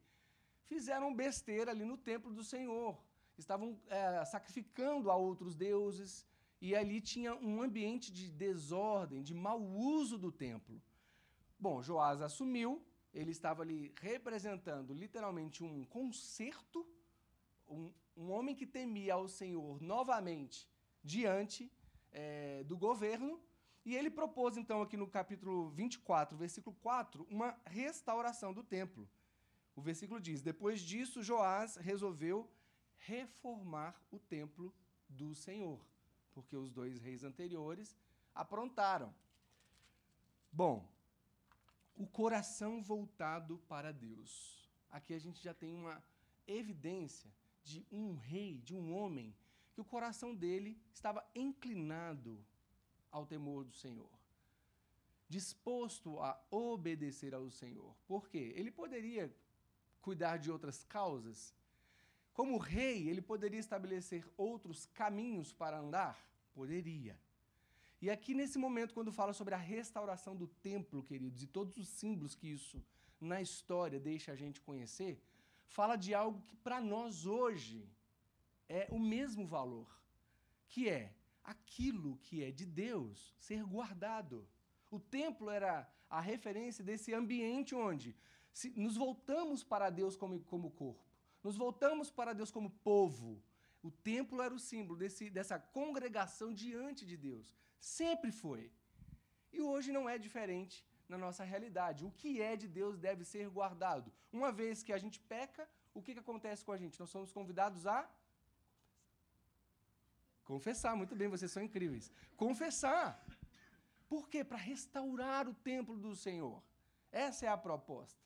fizeram 0.65 1.15
besteira 1.15 1.71
ali 1.71 1.85
no 1.85 1.97
templo 1.97 2.33
do 2.33 2.43
Senhor. 2.43 3.01
Estavam 3.37 3.79
é, 3.87 4.23
sacrificando 4.25 5.09
a 5.09 5.15
outros 5.15 5.55
deuses 5.55 6.27
e 6.61 6.75
ali 6.75 7.01
tinha 7.01 7.33
um 7.35 7.61
ambiente 7.61 8.11
de 8.11 8.29
desordem, 8.29 9.23
de 9.23 9.33
mau 9.33 9.59
uso 9.61 10.17
do 10.17 10.31
templo. 10.31 10.81
Bom, 11.59 11.81
Joás 11.81 12.21
assumiu, 12.21 12.85
ele 13.13 13.31
estava 13.31 13.63
ali 13.63 13.93
representando 13.99 14.93
literalmente 14.93 15.63
um 15.63 15.83
conserto, 15.85 16.87
um, 17.71 17.91
um 18.15 18.31
homem 18.31 18.55
que 18.55 18.65
temia 18.65 19.13
ao 19.13 19.27
Senhor 19.27 19.81
novamente 19.81 20.69
diante 21.03 21.71
é, 22.11 22.63
do 22.65 22.77
governo 22.77 23.39
e 23.83 23.95
ele 23.95 24.11
propôs, 24.11 24.57
então, 24.57 24.81
aqui 24.81 24.95
no 24.95 25.07
capítulo 25.07 25.69
24, 25.71 26.37
versículo 26.37 26.75
4, 26.81 27.25
uma 27.29 27.57
restauração 27.65 28.53
do 28.53 28.63
templo. 28.63 29.09
O 29.75 29.81
versículo 29.81 30.19
diz: 30.19 30.41
Depois 30.41 30.81
disso, 30.81 31.23
Joás 31.23 31.77
resolveu 31.77 32.49
reformar 32.99 33.99
o 34.11 34.19
templo 34.19 34.71
do 35.09 35.33
Senhor, 35.33 35.83
porque 36.31 36.55
os 36.55 36.69
dois 36.69 36.99
reis 36.99 37.23
anteriores 37.23 37.97
aprontaram. 38.35 39.13
Bom, 40.51 40.87
o 41.95 42.05
coração 42.05 42.83
voltado 42.83 43.57
para 43.67 43.91
Deus. 43.91 44.69
Aqui 44.89 45.13
a 45.13 45.19
gente 45.19 45.41
já 45.41 45.53
tem 45.53 45.73
uma 45.73 46.03
evidência 46.45 47.31
de 47.63 47.85
um 47.91 48.15
rei, 48.15 48.59
de 48.59 48.73
um 48.73 48.93
homem, 48.93 49.35
que 49.73 49.81
o 49.81 49.85
coração 49.85 50.35
dele 50.35 50.79
estava 50.91 51.25
inclinado 51.33 52.43
ao 53.11 53.25
temor 53.25 53.63
do 53.63 53.73
Senhor, 53.73 54.09
disposto 55.27 56.19
a 56.19 56.39
obedecer 56.49 57.33
ao 57.33 57.49
Senhor. 57.49 57.95
Por 58.07 58.29
quê? 58.29 58.53
Ele 58.55 58.71
poderia 58.71 59.33
cuidar 60.01 60.37
de 60.37 60.51
outras 60.51 60.83
causas. 60.83 61.53
Como 62.33 62.57
rei, 62.57 63.07
ele 63.07 63.21
poderia 63.21 63.59
estabelecer 63.59 64.25
outros 64.37 64.85
caminhos 64.87 65.53
para 65.53 65.79
andar? 65.79 66.17
Poderia. 66.53 67.19
E 68.01 68.09
aqui 68.09 68.33
nesse 68.33 68.57
momento, 68.57 68.93
quando 68.93 69.11
fala 69.11 69.31
sobre 69.31 69.53
a 69.53 69.57
restauração 69.57 70.35
do 70.35 70.47
templo, 70.47 71.03
queridos, 71.03 71.43
e 71.43 71.47
todos 71.47 71.77
os 71.77 71.87
símbolos 71.87 72.33
que 72.33 72.47
isso 72.47 72.83
na 73.19 73.41
história 73.41 73.99
deixa 73.99 74.31
a 74.31 74.35
gente 74.35 74.59
conhecer, 74.59 75.21
fala 75.77 75.95
de 75.95 76.13
algo 76.13 76.41
que 76.47 76.55
para 76.55 76.79
nós 76.81 77.25
hoje 77.25 77.89
é 78.67 78.87
o 78.91 78.99
mesmo 78.99 79.45
valor, 79.45 79.89
que 80.67 80.89
é 80.89 81.13
aquilo 81.43 82.17
que 82.25 82.43
é 82.43 82.51
de 82.51 82.65
Deus 82.65 83.33
ser 83.39 83.63
guardado. 83.63 84.47
O 84.89 84.99
templo 84.99 85.49
era 85.49 85.89
a 86.09 86.19
referência 86.19 86.83
desse 86.83 87.13
ambiente 87.13 87.73
onde 87.73 88.15
nos 88.75 88.97
voltamos 88.97 89.63
para 89.63 89.89
Deus 89.89 90.17
como, 90.17 90.41
como 90.41 90.71
corpo, 90.71 91.05
nos 91.41 91.55
voltamos 91.55 92.11
para 92.11 92.33
Deus 92.33 92.51
como 92.51 92.69
povo. 92.69 93.41
O 93.81 93.89
templo 93.89 94.41
era 94.41 94.53
o 94.53 94.59
símbolo 94.59 94.99
desse, 94.99 95.29
dessa 95.29 95.57
congregação 95.57 96.53
diante 96.53 97.03
de 97.03 97.17
Deus. 97.17 97.55
Sempre 97.79 98.31
foi. 98.31 98.71
E 99.51 99.59
hoje 99.59 99.91
não 99.91 100.07
é 100.07 100.19
diferente 100.19 100.85
na 101.11 101.17
nossa 101.17 101.43
realidade. 101.43 102.05
O 102.05 102.11
que 102.11 102.41
é 102.41 102.55
de 102.55 102.67
Deus 102.67 102.97
deve 102.97 103.23
ser 103.23 103.49
guardado. 103.49 104.11
Uma 104.31 104.51
vez 104.51 104.81
que 104.83 104.93
a 104.93 104.97
gente 104.97 105.19
peca, 105.19 105.67
o 105.93 106.01
que, 106.01 106.13
que 106.13 106.23
acontece 106.25 106.65
com 106.65 106.71
a 106.71 106.77
gente? 106.77 106.99
Nós 106.99 107.09
somos 107.09 107.31
convidados 107.31 107.85
a 107.85 108.09
Confessar, 110.51 110.97
muito 110.97 111.15
bem, 111.15 111.29
vocês 111.29 111.49
são 111.49 111.63
incríveis. 111.63 112.11
Confessar. 112.35 113.25
Por 114.09 114.27
quê? 114.27 114.43
Para 114.43 114.57
restaurar 114.57 115.47
o 115.47 115.53
templo 115.53 115.97
do 115.97 116.13
Senhor. 116.13 116.61
Essa 117.09 117.45
é 117.45 117.49
a 117.49 117.57
proposta. 117.57 118.19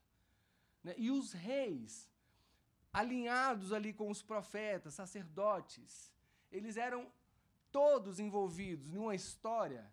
Né? 0.84 0.95
E 0.98 1.12
os 1.12 1.34
reis, 1.34 2.10
alinhados 2.91 3.71
ali 3.71 3.93
com 3.93 4.10
os 4.10 4.24
profetas, 4.24 4.95
sacerdotes, 4.95 6.12
eles 6.52 6.78
eram 6.78 7.12
todos 7.71 8.19
envolvidos 8.19 8.91
numa 8.91 9.13
história 9.13 9.91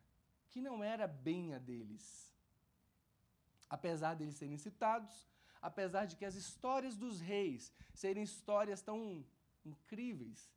que 0.48 0.60
não 0.60 0.82
era 0.82 1.06
bem 1.06 1.52
a 1.52 1.58
deles. 1.58 2.31
Apesar 3.76 4.12
deles 4.14 4.36
serem 4.40 4.58
citados, 4.66 5.12
apesar 5.70 6.04
de 6.04 6.16
que 6.18 6.26
as 6.30 6.36
histórias 6.42 6.94
dos 7.02 7.20
reis 7.20 7.72
serem 8.02 8.22
histórias 8.22 8.82
tão 8.82 9.24
incríveis, 9.64 10.50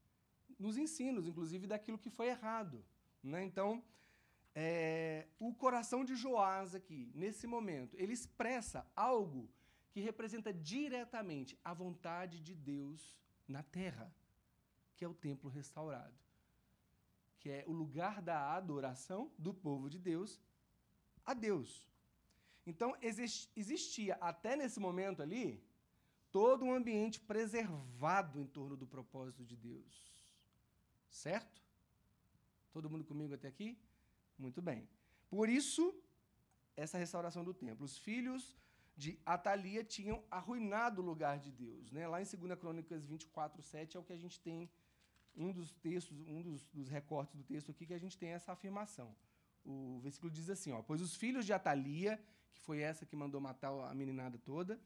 nos 0.66 0.78
ensinos, 0.78 1.28
inclusive 1.28 1.66
daquilo 1.74 1.98
que 2.04 2.10
foi 2.18 2.28
errado. 2.28 2.84
Né? 3.24 3.44
Então, 3.50 3.70
é, 4.54 5.28
o 5.40 5.54
coração 5.54 6.04
de 6.04 6.16
Joás 6.16 6.76
aqui, 6.76 7.12
nesse 7.14 7.46
momento, 7.48 7.96
ele 7.98 8.14
expressa 8.14 8.86
algo 8.96 9.50
que 9.92 10.02
representa 10.02 10.54
diretamente 10.54 11.58
a 11.64 11.74
vontade 11.74 12.42
de 12.42 12.54
Deus 12.54 13.18
na 13.48 13.64
terra, 13.64 14.14
que 14.98 15.06
é 15.06 15.08
o 15.08 15.14
templo 15.14 15.50
restaurado, 15.50 16.18
que 17.40 17.50
é 17.50 17.64
o 17.66 17.72
lugar 17.72 18.22
da 18.22 18.54
adoração 18.56 19.32
do 19.38 19.54
povo 19.54 19.90
de 19.90 20.00
Deus 20.00 20.42
a 21.26 21.34
Deus. 21.34 21.88
Então, 22.66 22.96
existia 23.56 24.16
até 24.16 24.56
nesse 24.56 24.80
momento 24.80 25.22
ali 25.22 25.64
todo 26.32 26.66
um 26.66 26.74
ambiente 26.74 27.20
preservado 27.20 28.40
em 28.42 28.48
torno 28.48 28.76
do 28.76 28.88
propósito 28.88 29.44
de 29.46 29.56
Deus. 29.56 30.12
Certo? 31.10 31.62
Todo 32.72 32.90
mundo 32.90 33.06
comigo 33.06 33.34
até 33.34 33.48
aqui? 33.48 33.78
Muito 34.38 34.62
bem. 34.62 34.88
Por 35.30 35.48
isso, 35.48 35.94
essa 36.76 36.98
restauração 36.98 37.44
do 37.44 37.54
templo. 37.54 37.86
Os 37.86 37.98
filhos 37.98 38.58
de 38.98 39.20
Atalia 39.26 39.84
tinham 39.84 40.24
arruinado 40.30 41.02
o 41.02 41.06
lugar 41.06 41.40
de 41.40 41.52
Deus. 41.52 41.92
Né? 41.92 42.08
Lá 42.08 42.22
em 42.22 42.26
2 42.26 42.60
Crônicas 42.60 43.06
24, 43.06 43.62
7 43.62 43.98
é 43.98 44.00
o 44.00 44.04
que 44.04 44.14
a 44.14 44.18
gente 44.18 44.40
tem, 44.40 44.70
um 45.36 45.52
dos 45.52 45.74
textos, 45.76 46.18
um 46.28 46.42
dos, 46.42 46.66
dos 46.68 46.90
recortes 46.90 47.36
do 47.36 47.44
texto 47.44 47.70
aqui, 47.72 47.86
que 47.86 47.94
a 47.94 48.00
gente 48.00 48.18
tem 48.18 48.30
essa 48.30 48.54
afirmação. 48.54 49.16
O 49.66 50.00
versículo 50.02 50.32
diz 50.32 50.50
assim: 50.50 50.72
ó, 50.72 50.82
Pois 50.82 51.02
os 51.02 51.16
filhos 51.16 51.46
de 51.46 51.52
Atalia, 51.52 52.22
que 52.56 52.62
foi 52.62 52.80
essa 52.82 53.06
que 53.06 53.16
mandou 53.16 53.40
matar 53.40 53.72
a 53.90 53.94
meninada 53.94 54.38
toda, 54.40 54.80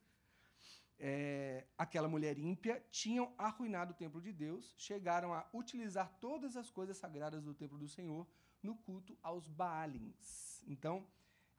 é, 0.99 1.65
aquela 1.77 2.09
mulher 2.09 2.37
ímpia, 2.37 2.83
tinham 2.91 3.33
arruinado 3.37 3.93
o 3.93 3.95
templo 3.95 4.21
de 4.21 4.33
Deus, 4.33 4.73
chegaram 4.77 5.33
a 5.33 5.47
utilizar 5.53 6.09
todas 6.19 6.57
as 6.57 6.69
coisas 6.69 6.97
sagradas 6.97 7.43
do 7.43 7.53
templo 7.53 7.77
do 7.77 7.87
Senhor 7.87 8.27
no 8.61 8.75
culto 8.75 9.17
aos 9.23 9.47
Baalins. 9.47 10.61
Então, 10.67 11.07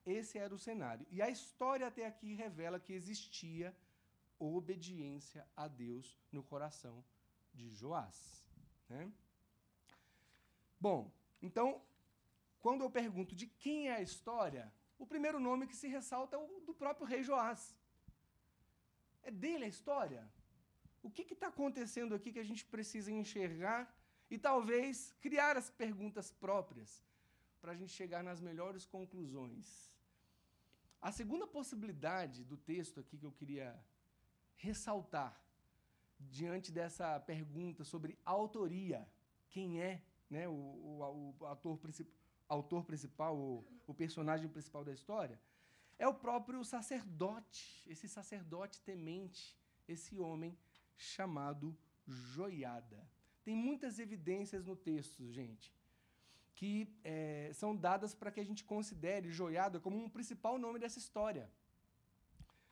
esse 0.05 0.37
era 0.37 0.53
o 0.53 0.59
cenário. 0.59 1.05
E 1.09 1.21
a 1.21 1.29
história 1.29 1.87
até 1.87 2.05
aqui 2.05 2.35
revela 2.35 2.79
que 2.79 2.93
existia 2.93 3.75
obediência 4.37 5.47
a 5.55 5.67
Deus 5.67 6.19
no 6.31 6.43
coração 6.43 7.03
de 7.53 7.69
Joás. 7.69 8.47
Né? 8.89 9.11
Bom, 10.79 11.11
então, 11.41 11.81
quando 12.59 12.81
eu 12.83 12.89
pergunto 12.89 13.35
de 13.35 13.47
quem 13.47 13.89
é 13.89 13.95
a 13.95 14.01
história, 14.01 14.71
o 15.01 15.05
primeiro 15.13 15.39
nome 15.39 15.67
que 15.69 15.75
se 15.81 15.87
ressalta 15.87 16.35
é 16.35 16.39
o 16.39 16.61
do 16.67 16.73
próprio 16.81 17.07
rei 17.11 17.23
Joás. 17.23 17.75
É 19.23 19.31
dele 19.43 19.65
a 19.65 19.73
história. 19.75 20.21
O 21.01 21.09
que 21.09 21.23
está 21.33 21.47
acontecendo 21.47 22.13
aqui 22.13 22.31
que 22.31 22.43
a 22.43 22.49
gente 22.49 22.63
precisa 22.73 23.11
enxergar 23.11 23.81
e 24.29 24.37
talvez 24.37 25.11
criar 25.19 25.57
as 25.57 25.69
perguntas 25.83 26.31
próprias 26.31 27.03
para 27.59 27.71
a 27.71 27.75
gente 27.75 27.91
chegar 27.91 28.23
nas 28.23 28.39
melhores 28.39 28.85
conclusões? 28.85 29.65
A 31.01 31.11
segunda 31.11 31.47
possibilidade 31.47 32.43
do 32.43 32.55
texto 32.55 32.99
aqui 32.99 33.17
que 33.17 33.25
eu 33.25 33.31
queria 33.31 33.69
ressaltar 34.55 35.33
diante 36.19 36.71
dessa 36.71 37.19
pergunta 37.19 37.83
sobre 37.83 38.19
autoria, 38.23 39.09
quem 39.49 39.81
é 39.81 40.03
né, 40.29 40.47
o, 40.47 40.51
o, 40.51 41.35
o 41.39 41.45
ator, 41.47 41.75
princip, 41.79 42.07
autor 42.51 42.83
principal, 42.83 43.35
o, 43.37 43.65
o 43.87 43.93
personagem 43.93 44.49
principal 44.49 44.83
da 44.83 44.91
história, 44.91 45.39
é 45.97 46.07
o 46.07 46.13
próprio 46.13 46.63
sacerdote, 46.65 47.63
esse 47.87 48.07
sacerdote 48.09 48.81
temente, 48.81 49.57
esse 49.87 50.19
homem 50.19 50.57
chamado 50.97 51.77
Joiada. 52.05 52.99
Tem 53.43 53.55
muitas 53.55 53.99
evidências 53.99 54.65
no 54.65 54.75
texto, 54.75 55.31
gente, 55.31 55.73
que 56.53 56.93
é, 57.03 57.51
são 57.53 57.75
dadas 57.75 58.13
para 58.13 58.31
que 58.31 58.39
a 58.39 58.43
gente 58.43 58.63
considere 58.63 59.31
Joiada 59.31 59.79
como 59.79 59.97
um 59.97 60.09
principal 60.09 60.57
nome 60.57 60.77
dessa 60.77 60.99
história. 60.99 61.49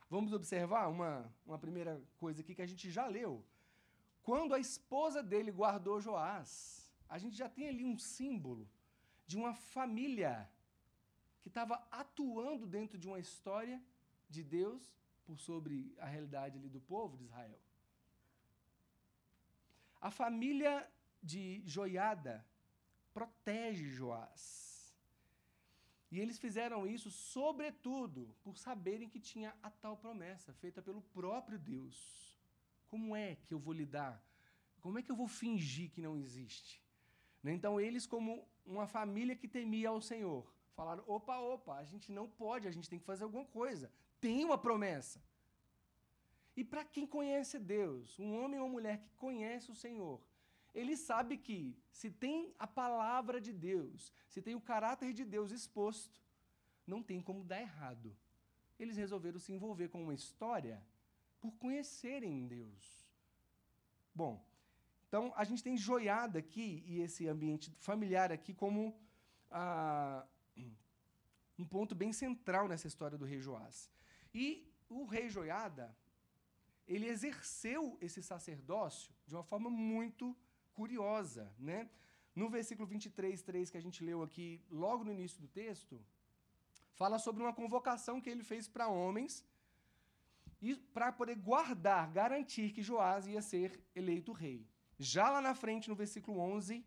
Vamos 0.09 0.33
observar 0.33 0.87
uma, 0.89 1.31
uma 1.45 1.57
primeira 1.57 2.01
coisa 2.17 2.41
aqui 2.41 2.53
que 2.53 2.61
a 2.61 2.71
gente 2.73 2.89
já 2.91 3.07
leu. 3.07 3.45
Quando 4.23 4.53
a 4.53 4.59
esposa 4.59 5.23
dele 5.23 5.51
guardou 5.51 6.01
Joás, 6.01 6.91
a 7.07 7.17
gente 7.17 7.37
já 7.37 7.47
tem 7.47 7.69
ali 7.69 7.85
um 7.85 7.97
símbolo 7.97 8.67
de 9.29 9.37
uma 9.37 9.53
família 9.53 10.49
que 11.41 11.49
estava 11.49 11.75
atuando 11.91 12.65
dentro 12.65 12.97
de 12.97 13.07
uma 13.07 13.19
história 13.19 13.79
de 14.27 14.41
Deus 14.43 14.81
por 15.23 15.37
sobre 15.37 15.93
a 15.99 16.07
realidade 16.07 16.57
ali 16.57 16.67
do 16.67 16.81
povo 16.81 17.15
de 17.15 17.25
Israel. 17.25 17.59
A 20.01 20.09
família 20.09 20.73
de 21.21 21.61
Joiada 21.63 22.43
protege 23.13 23.87
Joás. 23.97 24.97
E 26.11 26.19
eles 26.19 26.39
fizeram 26.39 26.87
isso, 26.87 27.11
sobretudo, 27.11 28.35
por 28.43 28.57
saberem 28.57 29.07
que 29.07 29.19
tinha 29.19 29.55
a 29.61 29.69
tal 29.69 29.95
promessa 29.95 30.55
feita 30.55 30.81
pelo 30.81 31.03
próprio 31.03 31.59
Deus. 31.59 32.35
Como 32.87 33.15
é 33.15 33.35
que 33.35 33.53
eu 33.53 33.59
vou 33.59 33.75
lidar? 33.75 34.19
Como 34.81 34.97
é 34.97 35.03
que 35.03 35.11
eu 35.11 35.15
vou 35.15 35.27
fingir 35.27 35.91
que 35.91 36.01
não 36.01 36.17
existe? 36.17 36.81
Né? 37.43 37.53
Então, 37.53 37.79
eles, 37.79 38.07
como 38.07 38.47
uma 38.69 38.87
família 38.87 39.35
que 39.35 39.47
temia 39.47 39.89
ao 39.89 40.01
Senhor, 40.01 40.45
falaram: 40.75 41.03
opa, 41.07 41.37
opa, 41.39 41.75
a 41.75 41.83
gente 41.83 42.11
não 42.11 42.27
pode, 42.27 42.67
a 42.67 42.71
gente 42.71 42.89
tem 42.89 42.99
que 42.99 43.05
fazer 43.05 43.23
alguma 43.23 43.45
coisa. 43.45 43.91
Tem 44.21 44.45
uma 44.45 44.57
promessa. 44.57 45.21
E 46.55 46.63
para 46.63 46.83
quem 46.83 47.07
conhece 47.07 47.57
Deus, 47.57 48.19
um 48.19 48.37
homem 48.39 48.59
ou 48.59 48.69
mulher 48.69 48.99
que 48.99 49.09
conhece 49.15 49.71
o 49.71 49.75
Senhor, 49.75 50.21
ele 50.73 50.95
sabe 50.95 51.37
que 51.37 51.77
se 51.91 52.11
tem 52.11 52.53
a 52.59 52.67
palavra 52.67 53.39
de 53.41 53.51
Deus, 53.51 54.13
se 54.27 54.41
tem 54.41 54.55
o 54.55 54.61
caráter 54.61 55.13
de 55.13 55.25
Deus 55.25 55.51
exposto, 55.51 56.21
não 56.85 57.01
tem 57.01 57.21
como 57.21 57.43
dar 57.43 57.61
errado. 57.61 58.15
Eles 58.77 58.97
resolveram 58.97 59.39
se 59.39 59.51
envolver 59.51 59.89
com 59.89 60.03
uma 60.03 60.13
história 60.13 60.83
por 61.39 61.51
conhecerem 61.53 62.47
Deus. 62.47 63.07
Bom, 64.13 64.43
então 65.09 65.33
a 65.35 65.43
gente 65.43 65.63
tem 65.63 65.75
joiada 65.75 66.37
aqui 66.37 66.83
e 66.85 67.01
esse 67.01 67.27
ambiente 67.27 67.75
familiar 67.79 68.31
aqui 68.31 68.53
como 68.53 68.95
ah, 69.49 70.23
um 71.57 71.65
ponto 71.65 71.95
bem 71.95 72.13
central 72.13 72.67
nessa 72.67 72.87
história 72.87 73.17
do 73.17 73.25
rei 73.25 73.41
Joás. 73.41 73.89
E 74.33 74.71
o 74.87 75.05
rei 75.05 75.27
Joiada, 75.27 75.97
ele 76.87 77.07
exerceu 77.07 77.97
esse 77.99 78.21
sacerdócio 78.21 79.11
de 79.25 79.33
uma 79.33 79.43
forma 79.43 79.67
muito 79.67 80.37
curiosa. 80.73 81.51
Né? 81.57 81.89
No 82.35 82.47
versículo 82.47 82.87
23, 82.87 83.41
3, 83.41 83.71
que 83.71 83.77
a 83.77 83.81
gente 83.81 84.03
leu 84.03 84.21
aqui, 84.21 84.63
logo 84.69 85.03
no 85.03 85.11
início 85.11 85.41
do 85.41 85.47
texto, 85.47 85.99
fala 86.93 87.17
sobre 87.17 87.41
uma 87.41 87.53
convocação 87.53 88.21
que 88.21 88.29
ele 88.29 88.43
fez 88.43 88.67
para 88.67 88.87
homens 88.87 89.43
para 90.93 91.11
poder 91.11 91.35
guardar, 91.35 92.11
garantir 92.11 92.71
que 92.73 92.83
Joás 92.83 93.25
ia 93.25 93.41
ser 93.41 93.81
eleito 93.95 94.33
rei. 94.33 94.67
Já 94.99 95.29
lá 95.29 95.39
na 95.39 95.55
frente, 95.55 95.89
no 95.89 95.95
versículo 95.95 96.39
11, 96.39 96.85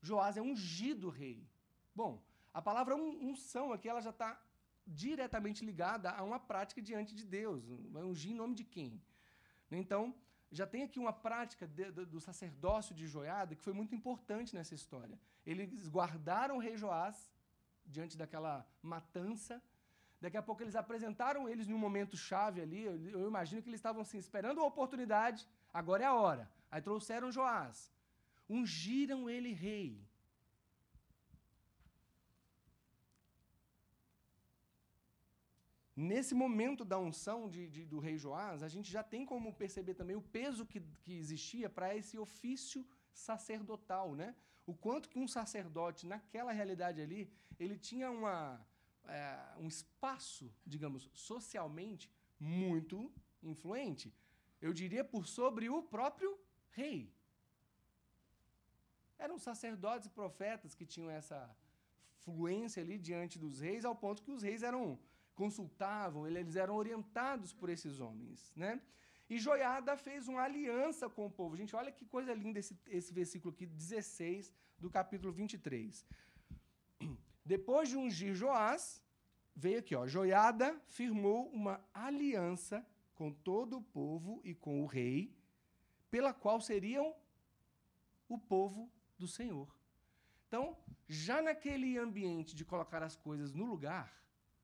Joás 0.00 0.38
é 0.38 0.42
ungido 0.42 1.10
rei. 1.10 1.46
Bom, 1.94 2.22
a 2.54 2.62
palavra 2.62 2.96
unção 2.96 3.72
aqui 3.72 3.86
ela 3.88 4.00
já 4.00 4.10
está 4.10 4.40
diretamente 4.86 5.64
ligada 5.64 6.10
a 6.10 6.22
uma 6.22 6.40
prática 6.40 6.80
diante 6.80 7.14
de 7.14 7.24
Deus. 7.24 7.62
Vai 7.90 8.02
ungir 8.02 8.32
em 8.32 8.34
nome 8.34 8.54
de 8.54 8.64
quem? 8.64 9.00
Então, 9.70 10.14
já 10.50 10.66
tem 10.66 10.82
aqui 10.82 10.98
uma 10.98 11.12
prática 11.12 11.66
de, 11.66 11.92
de, 11.92 12.06
do 12.06 12.18
sacerdócio 12.18 12.94
de 12.94 13.06
Joiada 13.06 13.54
que 13.54 13.62
foi 13.62 13.74
muito 13.74 13.94
importante 13.94 14.54
nessa 14.54 14.74
história. 14.74 15.20
Eles 15.46 15.86
guardaram 15.88 16.56
o 16.56 16.58
rei 16.58 16.76
Joás 16.76 17.30
diante 17.84 18.16
daquela 18.16 18.66
matança. 18.82 19.62
Daqui 20.20 20.36
a 20.36 20.42
pouco 20.42 20.62
eles 20.62 20.74
apresentaram 20.74 21.48
eles 21.48 21.68
num 21.68 21.78
momento 21.78 22.16
chave 22.16 22.60
ali. 22.60 22.82
Eu, 22.84 22.96
eu 23.20 23.28
imagino 23.28 23.62
que 23.62 23.68
eles 23.68 23.78
estavam 23.78 24.02
assim, 24.02 24.18
esperando 24.18 24.60
a 24.60 24.64
oportunidade. 24.64 25.46
Agora 25.72 26.02
é 26.02 26.06
a 26.06 26.14
hora. 26.14 26.50
Aí 26.70 26.80
trouxeram 26.80 27.32
Joás. 27.32 27.92
Ungiram 28.48 29.28
ele 29.28 29.52
rei. 29.52 30.10
Nesse 35.96 36.34
momento 36.34 36.82
da 36.82 36.98
unção 36.98 37.48
de, 37.48 37.68
de, 37.68 37.84
do 37.84 37.98
rei 37.98 38.16
Joás, 38.16 38.62
a 38.62 38.68
gente 38.68 38.90
já 38.90 39.02
tem 39.02 39.26
como 39.26 39.52
perceber 39.52 39.94
também 39.94 40.16
o 40.16 40.22
peso 40.22 40.64
que, 40.64 40.80
que 41.02 41.12
existia 41.12 41.68
para 41.68 41.94
esse 41.94 42.18
ofício 42.18 42.86
sacerdotal, 43.12 44.14
né? 44.14 44.34
O 44.64 44.74
quanto 44.74 45.08
que 45.10 45.18
um 45.18 45.28
sacerdote, 45.28 46.06
naquela 46.06 46.52
realidade 46.52 47.00
ali, 47.02 47.30
ele 47.58 47.76
tinha 47.76 48.10
uma, 48.10 48.64
é, 49.04 49.38
um 49.58 49.68
espaço, 49.68 50.50
digamos, 50.64 51.10
socialmente 51.12 52.10
muito 52.38 53.12
influente. 53.42 54.14
Eu 54.60 54.72
diria 54.72 55.04
por 55.04 55.26
sobre 55.26 55.68
o 55.68 55.82
próprio 55.82 56.38
rei. 56.70 57.12
Eram 59.18 59.38
sacerdotes 59.38 60.06
e 60.06 60.10
profetas 60.10 60.74
que 60.74 60.86
tinham 60.86 61.10
essa 61.10 61.38
fluência 62.24 62.82
ali 62.82 62.98
diante 62.98 63.38
dos 63.38 63.60
reis, 63.60 63.84
ao 63.84 63.94
ponto 63.94 64.22
que 64.22 64.30
os 64.30 64.42
reis 64.42 64.62
eram 64.62 64.98
consultavam, 65.34 66.26
eles 66.26 66.56
eram 66.56 66.74
orientados 66.74 67.52
por 67.52 67.70
esses 67.70 67.98
homens. 67.98 68.52
Né? 68.54 68.80
E 69.28 69.38
Joiada 69.38 69.96
fez 69.96 70.28
uma 70.28 70.42
aliança 70.42 71.08
com 71.08 71.26
o 71.26 71.30
povo. 71.30 71.56
Gente, 71.56 71.74
olha 71.74 71.90
que 71.90 72.04
coisa 72.04 72.34
linda 72.34 72.58
esse, 72.58 72.76
esse 72.88 73.12
versículo 73.12 73.54
aqui, 73.54 73.64
16 73.64 74.52
do 74.78 74.90
capítulo 74.90 75.32
23. 75.32 76.04
Depois 77.44 77.88
de 77.88 77.96
ungir 77.96 78.34
Joás, 78.34 79.02
veio 79.56 79.78
aqui, 79.78 79.94
ó, 79.94 80.06
Joiada 80.06 80.78
firmou 80.88 81.48
uma 81.50 81.80
aliança 81.94 82.84
com 83.14 83.32
todo 83.32 83.78
o 83.78 83.82
povo 83.82 84.40
e 84.44 84.54
com 84.54 84.82
o 84.82 84.86
rei, 84.86 85.34
pela 86.10 86.32
qual 86.32 86.60
seriam 86.60 87.14
o 88.28 88.38
povo 88.38 88.90
do 89.18 89.28
Senhor. 89.28 89.74
Então, 90.46 90.76
já 91.08 91.40
naquele 91.40 91.96
ambiente 91.98 92.54
de 92.56 92.64
colocar 92.64 93.02
as 93.02 93.16
coisas 93.16 93.52
no 93.52 93.64
lugar, 93.64 94.20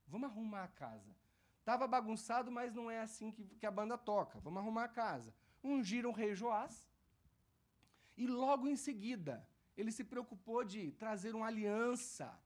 Vamos 0.06 0.30
arrumar 0.30 0.64
a 0.64 0.68
casa. 0.68 1.14
Estava 1.58 1.86
bagunçado, 1.86 2.50
mas 2.50 2.72
não 2.72 2.90
é 2.90 3.00
assim 3.00 3.32
que, 3.32 3.44
que 3.44 3.66
a 3.66 3.70
banda 3.70 3.98
toca. 3.98 4.38
Vamos 4.40 4.60
arrumar 4.60 4.84
a 4.84 4.88
casa. 4.88 5.34
Ungiram 5.62 6.10
o 6.10 6.12
rei 6.12 6.34
Joás. 6.34 6.88
E 8.16 8.26
logo 8.26 8.68
em 8.68 8.76
seguida, 8.76 9.46
ele 9.76 9.90
se 9.90 10.04
preocupou 10.04 10.64
de 10.64 10.92
trazer 10.92 11.34
uma 11.34 11.46
aliança, 11.46 12.38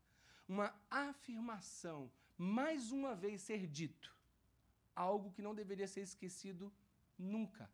uma 0.48 0.74
afirmação, 0.90 2.10
mais 2.36 2.90
uma 2.90 3.14
vez 3.14 3.42
ser 3.42 3.66
dito. 3.66 4.16
Algo 4.96 5.30
que 5.30 5.42
não 5.42 5.54
deveria 5.54 5.86
ser 5.86 6.00
esquecido 6.00 6.72
nunca 7.16 7.70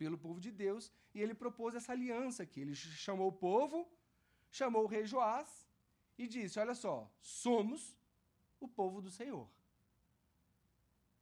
pelo 0.00 0.18
povo 0.24 0.40
de 0.46 0.50
Deus. 0.64 0.90
E 1.14 1.20
ele 1.20 1.34
propôs 1.34 1.74
essa 1.74 1.92
aliança 1.92 2.42
aqui. 2.44 2.60
Ele 2.60 2.74
chamou 2.74 3.28
o 3.28 3.38
povo, 3.48 3.78
chamou 4.50 4.84
o 4.84 4.90
rei 4.94 5.04
Joás 5.12 5.50
e 6.16 6.26
disse: 6.26 6.58
Olha 6.58 6.74
só, 6.84 6.94
somos 7.20 7.96
o 8.60 8.68
povo 8.80 9.00
do 9.06 9.10
Senhor. 9.18 9.46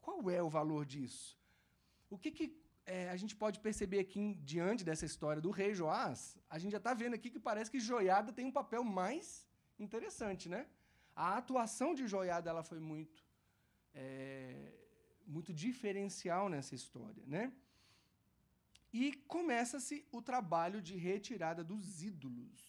Qual 0.01 0.31
é 0.31 0.41
o 0.43 0.55
valor 0.59 0.85
disso? 0.95 1.37
O 2.09 2.17
que, 2.23 2.31
que 2.31 2.47
é, 2.87 3.11
a 3.11 3.17
gente 3.17 3.35
pode 3.35 3.59
perceber 3.59 3.99
aqui 3.99 4.23
diante 4.53 4.85
dessa 4.85 5.05
história 5.05 5.43
do 5.47 5.51
rei 5.51 5.75
Joás? 5.75 6.39
A 6.49 6.59
gente 6.59 6.73
já 6.77 6.83
está 6.83 6.95
vendo 6.95 7.15
aqui 7.15 7.29
que 7.35 7.41
parece 7.41 7.71
que 7.71 7.81
Joiada 7.81 8.33
tem 8.33 8.47
um 8.47 8.57
papel 8.61 8.85
mais 8.85 9.47
interessante, 9.79 10.49
né? 10.49 10.67
A 11.15 11.37
atuação 11.39 11.95
de 11.95 12.07
Joiada 12.07 12.51
ela 12.51 12.63
foi 12.63 12.79
muito, 12.79 13.25
é, 13.95 14.73
muito 15.27 15.53
diferencial 15.53 16.49
nessa 16.49 16.75
história, 16.75 17.25
né? 17.27 17.53
E 18.99 19.13
começa-se 19.35 19.97
o 20.11 20.23
trabalho 20.23 20.81
de 20.81 20.95
retirada 20.97 21.63
dos 21.63 22.03
ídolos 22.03 22.61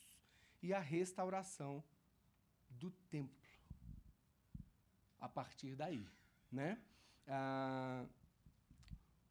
e 0.61 0.73
a 0.73 0.81
restauração 0.95 1.81
do 2.69 2.89
templo 3.15 3.53
a 5.19 5.29
partir 5.29 5.73
daí. 5.81 6.05
Né? 6.51 6.81
Ah, 7.27 8.05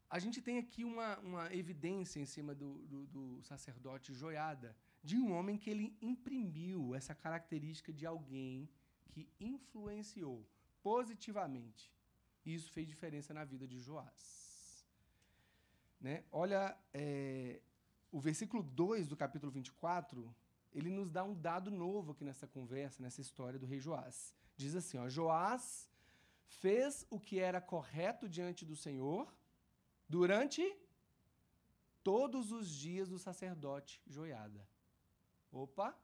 a 0.09 0.18
gente 0.18 0.40
tem 0.40 0.56
aqui 0.56 0.85
uma, 0.85 1.18
uma 1.18 1.54
evidência 1.54 2.18
em 2.18 2.24
cima 2.24 2.54
do, 2.54 2.70
do, 2.87 3.06
do, 3.09 3.42
sacerdote 3.42 4.14
Joiada, 4.14 4.74
de 5.02 5.18
um 5.18 5.32
homem 5.37 5.59
que 5.59 5.68
ele 5.68 5.94
imprimiu 6.00 6.94
essa 6.94 7.14
característica 7.14 7.92
de 7.92 8.06
alguém 8.06 8.70
que 9.11 9.28
influenciou 9.38 10.48
positivamente. 10.82 11.92
E 12.42 12.54
isso 12.54 12.72
fez 12.72 12.88
diferença 12.88 13.35
na 13.35 13.44
vida 13.44 13.66
de 13.68 13.78
Joás. 13.78 14.45
Né? 16.00 16.24
Olha, 16.30 16.76
é, 16.92 17.61
o 18.12 18.20
versículo 18.20 18.62
2 18.62 19.09
do 19.09 19.16
capítulo 19.16 19.50
24, 19.52 20.35
ele 20.72 20.90
nos 20.90 21.11
dá 21.11 21.24
um 21.24 21.35
dado 21.35 21.70
novo 21.70 22.12
aqui 22.12 22.24
nessa 22.24 22.46
conversa, 22.46 23.02
nessa 23.02 23.20
história 23.20 23.59
do 23.59 23.66
rei 23.66 23.80
Joás. 23.80 24.35
Diz 24.56 24.74
assim: 24.74 24.98
ó, 24.98 25.09
Joás 25.09 25.88
fez 26.46 27.06
o 27.11 27.18
que 27.18 27.38
era 27.38 27.61
correto 27.61 28.28
diante 28.28 28.64
do 28.64 28.76
Senhor 28.76 29.32
durante 30.09 30.62
todos 32.02 32.52
os 32.52 32.70
dias 32.70 33.09
do 33.09 33.18
sacerdote 33.18 34.00
Joiada. 34.06 34.66
Opa! 35.50 35.96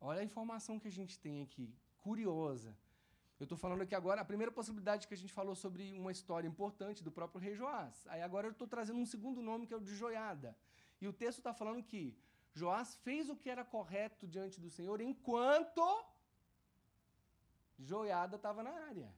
Olha 0.00 0.20
a 0.20 0.24
informação 0.24 0.78
que 0.78 0.88
a 0.88 0.92
gente 0.92 1.18
tem 1.18 1.42
aqui, 1.42 1.74
curiosa. 1.98 2.76
Eu 3.38 3.44
estou 3.44 3.58
falando 3.58 3.82
aqui 3.82 3.94
agora, 3.94 4.20
a 4.22 4.24
primeira 4.24 4.50
possibilidade 4.50 5.06
que 5.06 5.12
a 5.12 5.16
gente 5.16 5.32
falou 5.32 5.54
sobre 5.54 5.98
uma 5.98 6.10
história 6.10 6.48
importante 6.48 7.04
do 7.04 7.12
próprio 7.12 7.40
rei 7.40 7.54
Joás. 7.54 8.06
Aí 8.08 8.22
agora 8.22 8.46
eu 8.46 8.52
estou 8.52 8.66
trazendo 8.66 8.98
um 8.98 9.04
segundo 9.04 9.42
nome, 9.42 9.66
que 9.66 9.74
é 9.74 9.76
o 9.76 9.80
de 9.80 9.94
Joiada. 9.94 10.56
E 11.00 11.06
o 11.06 11.12
texto 11.12 11.38
está 11.38 11.52
falando 11.52 11.82
que 11.82 12.16
Joás 12.54 12.96
fez 12.96 13.28
o 13.28 13.36
que 13.36 13.50
era 13.50 13.62
correto 13.62 14.26
diante 14.26 14.58
do 14.58 14.70
Senhor 14.70 15.02
enquanto 15.02 15.82
Joiada 17.78 18.36
estava 18.36 18.62
na 18.62 18.70
área. 18.70 19.14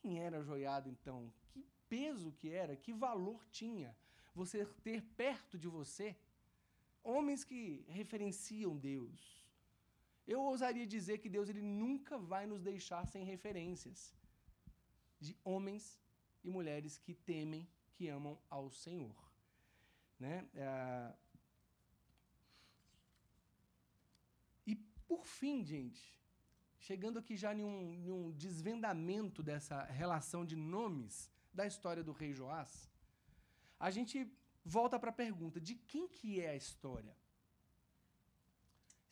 Quem 0.00 0.20
era 0.20 0.42
Joiada, 0.42 0.88
então? 0.88 1.32
Que 1.50 1.64
peso 1.88 2.32
que 2.32 2.50
era, 2.50 2.74
que 2.74 2.92
valor 2.92 3.46
tinha 3.52 3.96
você 4.34 4.66
ter 4.82 5.00
perto 5.16 5.56
de 5.56 5.68
você 5.68 6.16
homens 7.04 7.44
que 7.44 7.84
referenciam 7.88 8.76
Deus. 8.76 9.43
Eu 10.26 10.40
ousaria 10.42 10.86
dizer 10.86 11.18
que 11.18 11.28
Deus 11.28 11.48
ele 11.48 11.62
nunca 11.62 12.18
vai 12.18 12.46
nos 12.46 12.62
deixar 12.62 13.06
sem 13.06 13.24
referências 13.24 14.14
de 15.20 15.36
homens 15.44 16.00
e 16.42 16.50
mulheres 16.50 16.96
que 16.98 17.14
temem, 17.14 17.68
que 17.94 18.08
amam 18.08 18.38
ao 18.48 18.70
Senhor. 18.70 19.16
Né? 20.18 20.46
É... 20.54 21.14
E 24.66 24.74
por 25.06 25.26
fim, 25.26 25.62
gente, 25.62 26.02
chegando 26.78 27.18
aqui 27.18 27.36
já 27.36 27.54
em 27.54 27.62
um, 27.64 28.30
desvendamento 28.32 29.42
dessa 29.42 29.82
relação 29.84 30.44
de 30.44 30.56
nomes 30.56 31.30
da 31.52 31.66
história 31.66 32.02
do 32.02 32.12
rei 32.12 32.32
Joás, 32.32 32.90
a 33.78 33.90
gente 33.90 34.30
volta 34.64 34.98
para 34.98 35.10
a 35.10 35.20
pergunta: 35.24 35.60
de 35.60 35.74
quem 35.74 36.08
que 36.08 36.40
é 36.40 36.50
a 36.50 36.56
história? 36.56 37.16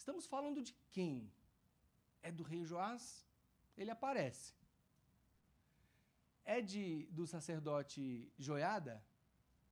Estamos 0.03 0.27
falando 0.27 0.61
de 0.61 0.75
quem? 0.91 1.31
É 2.25 2.33
do 2.33 2.43
rei 2.43 2.65
Joás? 2.65 3.25
Ele 3.77 3.89
aparece. 3.89 4.53
É 6.45 6.61
de, 6.61 7.07
do 7.13 7.25
sacerdote 7.25 8.03
Joiada? 8.37 9.01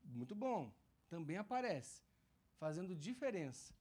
Muito 0.04 0.36
bom, 0.36 0.72
também 1.08 1.36
aparece, 1.36 2.04
fazendo 2.60 2.94
diferença. 2.94 3.74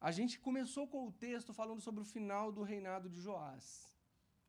A 0.00 0.10
gente 0.10 0.38
começou 0.38 0.88
com 0.88 1.06
o 1.06 1.12
texto 1.12 1.52
falando 1.52 1.82
sobre 1.82 2.00
o 2.00 2.10
final 2.14 2.50
do 2.50 2.62
reinado 2.62 3.10
de 3.10 3.20
Joás. 3.20 3.94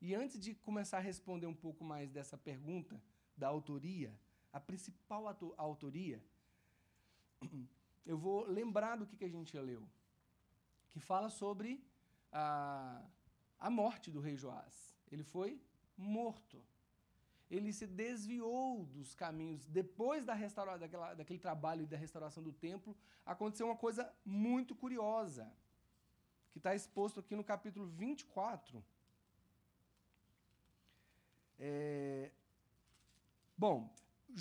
E 0.00 0.14
antes 0.14 0.40
de 0.40 0.54
começar 0.54 0.96
a 0.96 1.08
responder 1.10 1.46
um 1.46 1.60
pouco 1.66 1.84
mais 1.84 2.10
dessa 2.10 2.38
pergunta 2.38 2.98
da 3.36 3.48
autoria, 3.48 4.18
a 4.54 4.58
principal 4.58 5.26
autoria, 5.58 6.18
eu 8.06 8.16
vou 8.16 8.46
lembrar 8.46 8.96
do 8.96 9.06
que, 9.06 9.18
que 9.18 9.26
a 9.26 9.34
gente 9.36 9.54
leu 9.58 9.86
que 10.98 11.04
fala 11.04 11.30
sobre 11.30 11.80
a, 12.32 13.00
a 13.58 13.70
morte 13.70 14.10
do 14.10 14.20
rei 14.20 14.36
Joás. 14.36 14.96
Ele 15.10 15.22
foi 15.22 15.60
morto. 15.96 16.60
Ele 17.50 17.72
se 17.72 17.86
desviou 17.86 18.84
dos 18.86 19.14
caminhos. 19.14 19.64
Depois 19.66 20.24
da 20.24 20.34
restaura, 20.34 20.76
daquela, 20.76 21.14
daquele 21.14 21.38
trabalho 21.38 21.86
da 21.86 21.96
restauração 21.96 22.42
do 22.42 22.52
templo, 22.52 22.96
aconteceu 23.24 23.66
uma 23.66 23.76
coisa 23.76 24.12
muito 24.24 24.74
curiosa, 24.74 25.50
que 26.50 26.58
está 26.58 26.74
exposto 26.74 27.20
aqui 27.20 27.34
no 27.36 27.44
capítulo 27.44 27.86
24. 27.86 28.84
É, 31.60 32.30
bom, 33.56 33.88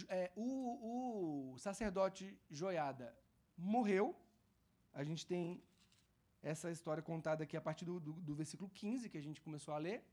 é, 0.09 0.31
o, 0.35 1.53
o 1.53 1.57
sacerdote 1.59 2.37
Joiada 2.49 3.15
morreu. 3.57 4.15
A 4.93 5.03
gente 5.03 5.25
tem 5.25 5.63
essa 6.41 6.71
história 6.71 7.03
contada 7.03 7.43
aqui 7.43 7.57
a 7.57 7.61
partir 7.61 7.85
do, 7.85 7.99
do, 7.99 8.13
do 8.13 8.35
versículo 8.35 8.69
15, 8.69 9.09
que 9.09 9.17
a 9.17 9.21
gente 9.21 9.41
começou 9.41 9.73
a 9.73 9.77
ler. 9.77 10.03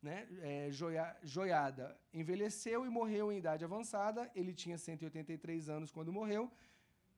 Né? 0.00 0.28
É, 0.40 0.70
Joia, 0.70 1.16
Joiada 1.22 1.98
envelheceu 2.12 2.86
e 2.86 2.90
morreu 2.90 3.32
em 3.32 3.38
idade 3.38 3.64
avançada. 3.64 4.30
Ele 4.34 4.54
tinha 4.54 4.78
183 4.78 5.68
anos 5.68 5.90
quando 5.90 6.12
morreu. 6.12 6.50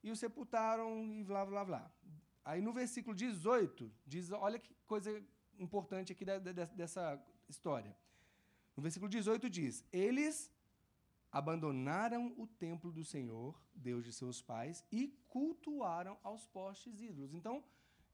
E 0.02 0.10
o 0.10 0.16
sepultaram 0.16 1.04
e 1.12 1.22
blá, 1.22 1.44
blá, 1.44 1.64
blá. 1.64 1.90
Aí 2.44 2.60
no 2.62 2.72
versículo 2.72 3.14
18, 3.14 3.92
diz, 4.06 4.30
olha 4.32 4.58
que 4.58 4.74
coisa 4.86 5.22
importante 5.58 6.12
aqui 6.12 6.24
da, 6.24 6.38
da, 6.38 6.64
dessa 6.64 7.22
história. 7.48 7.94
No 8.76 8.82
versículo 8.82 9.10
18 9.10 9.50
diz: 9.50 9.84
Eles 9.92 10.50
abandonaram 11.30 12.34
o 12.36 12.46
templo 12.46 12.90
do 12.90 13.04
Senhor, 13.04 13.60
Deus 13.74 14.04
de 14.04 14.12
seus 14.12 14.42
pais, 14.42 14.84
e 14.90 15.08
cultuaram 15.28 16.18
aos 16.22 16.46
postes 16.46 17.00
ídolos. 17.00 17.34
Então, 17.34 17.62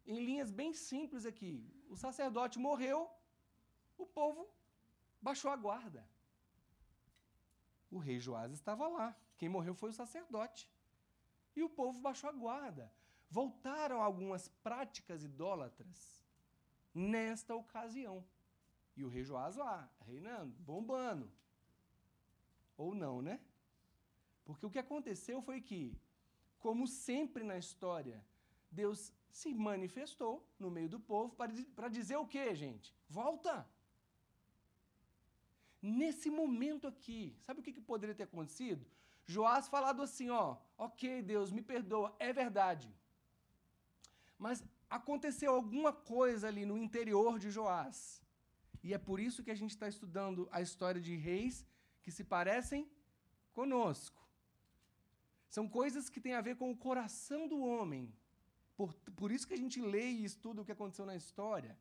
em 0.07 0.25
linhas 0.25 0.51
bem 0.51 0.73
simples 0.73 1.27
aqui. 1.27 1.65
O 1.89 1.97
sacerdote 1.97 2.59
morreu, 2.59 3.11
o 3.99 4.07
povo 4.07 4.49
baixou 5.21 5.51
a 5.51 5.57
guarda. 5.57 6.09
O 7.91 7.99
rei 7.99 8.19
Joás 8.19 8.53
estava 8.53 8.87
lá. 8.89 9.17
Quem 9.37 9.49
morreu 9.49 9.75
foi 9.75 9.91
o 9.91 9.93
sacerdote. 9.93 10.69
E 11.55 11.63
o 11.63 11.69
povo 11.69 12.01
baixou 12.01 12.31
a 12.31 12.33
guarda. 12.33 12.93
Voltaram 13.31 14.01
algumas 14.03 14.49
práticas 14.49 15.25
idólatras 15.25 16.25
nesta 16.95 17.55
ocasião. 17.55 18.25
E 18.97 19.05
o 19.05 19.09
rei 19.09 19.25
Joás 19.25 19.57
lá, 19.57 19.91
reinando, 20.05 20.55
bombando. 20.61 21.31
Ou 22.77 22.95
não, 22.95 23.21
né? 23.21 23.41
Porque 24.45 24.65
o 24.65 24.71
que 24.71 24.79
aconteceu 24.79 25.43
foi 25.43 25.61
que, 25.61 25.99
como 26.59 26.87
sempre 26.87 27.43
na 27.43 27.59
história, 27.59 28.25
Deus 28.71 29.13
se 29.39 29.53
manifestou 29.71 30.35
no 30.63 30.71
meio 30.77 30.91
do 30.95 30.99
povo 30.99 31.31
para 31.79 31.89
dizer 31.97 32.17
o 32.17 32.29
quê, 32.35 32.45
gente? 32.55 32.89
Volta! 33.19 33.55
Nesse 36.03 36.29
momento 36.31 36.85
aqui, 36.93 37.23
sabe 37.47 37.61
o 37.61 37.63
que, 37.63 37.77
que 37.77 37.91
poderia 37.93 38.15
ter 38.15 38.27
acontecido? 38.29 38.85
Joás 39.27 39.69
falado 39.69 40.01
assim, 40.07 40.31
ó, 40.31 40.57
ok, 40.87 41.21
Deus, 41.33 41.53
me 41.57 41.61
perdoa, 41.61 42.09
é 42.19 42.33
verdade. 42.33 42.89
Mas 44.39 44.65
aconteceu 44.89 45.53
alguma 45.53 45.93
coisa 45.93 46.49
ali 46.49 46.65
no 46.65 46.79
interior 46.79 47.39
de 47.39 47.51
Joás. 47.51 48.23
E 48.83 48.95
é 48.95 48.99
por 48.99 49.21
isso 49.21 49.45
que 49.45 49.51
a 49.51 49.61
gente 49.63 49.73
está 49.77 49.87
estudando 49.87 50.49
a 50.51 50.63
história 50.63 51.01
de 51.09 51.15
reis 51.15 51.67
que 52.03 52.11
se 52.11 52.25
parecem 52.25 52.91
conosco. 53.53 54.21
São 55.57 55.69
coisas 55.69 56.09
que 56.09 56.23
têm 56.25 56.35
a 56.35 56.47
ver 56.49 56.57
com 56.57 56.71
o 56.71 56.77
coração 56.89 57.47
do 57.47 57.59
homem, 57.61 58.05
por, 58.77 58.93
por 59.21 59.33
isso 59.33 59.47
que 59.47 59.55
a 59.55 59.63
gente 59.65 59.81
lê 59.81 60.11
e 60.11 60.25
estuda 60.25 60.61
o 60.61 60.65
que 60.65 60.73
aconteceu 60.73 61.07
na 61.07 61.17
história. 61.17 61.77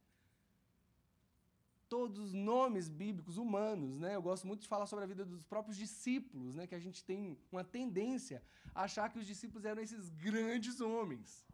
Todos 1.88 2.18
os 2.18 2.34
nomes 2.34 2.88
bíblicos 2.90 3.38
humanos, 3.38 4.00
né? 4.00 4.16
Eu 4.16 4.22
gosto 4.22 4.48
muito 4.48 4.62
de 4.62 4.68
falar 4.68 4.88
sobre 4.88 5.04
a 5.06 5.08
vida 5.08 5.24
dos 5.24 5.44
próprios 5.44 5.78
discípulos, 5.78 6.56
né? 6.56 6.66
Que 6.66 6.74
a 6.74 6.80
gente 6.80 7.04
tem 7.04 7.38
uma 7.52 7.64
tendência 7.64 8.42
a 8.74 8.84
achar 8.84 9.10
que 9.10 9.20
os 9.20 9.28
discípulos 9.28 9.66
eram 9.66 9.82
esses 9.82 10.10
grandes 10.10 10.82
homens. 10.82 11.46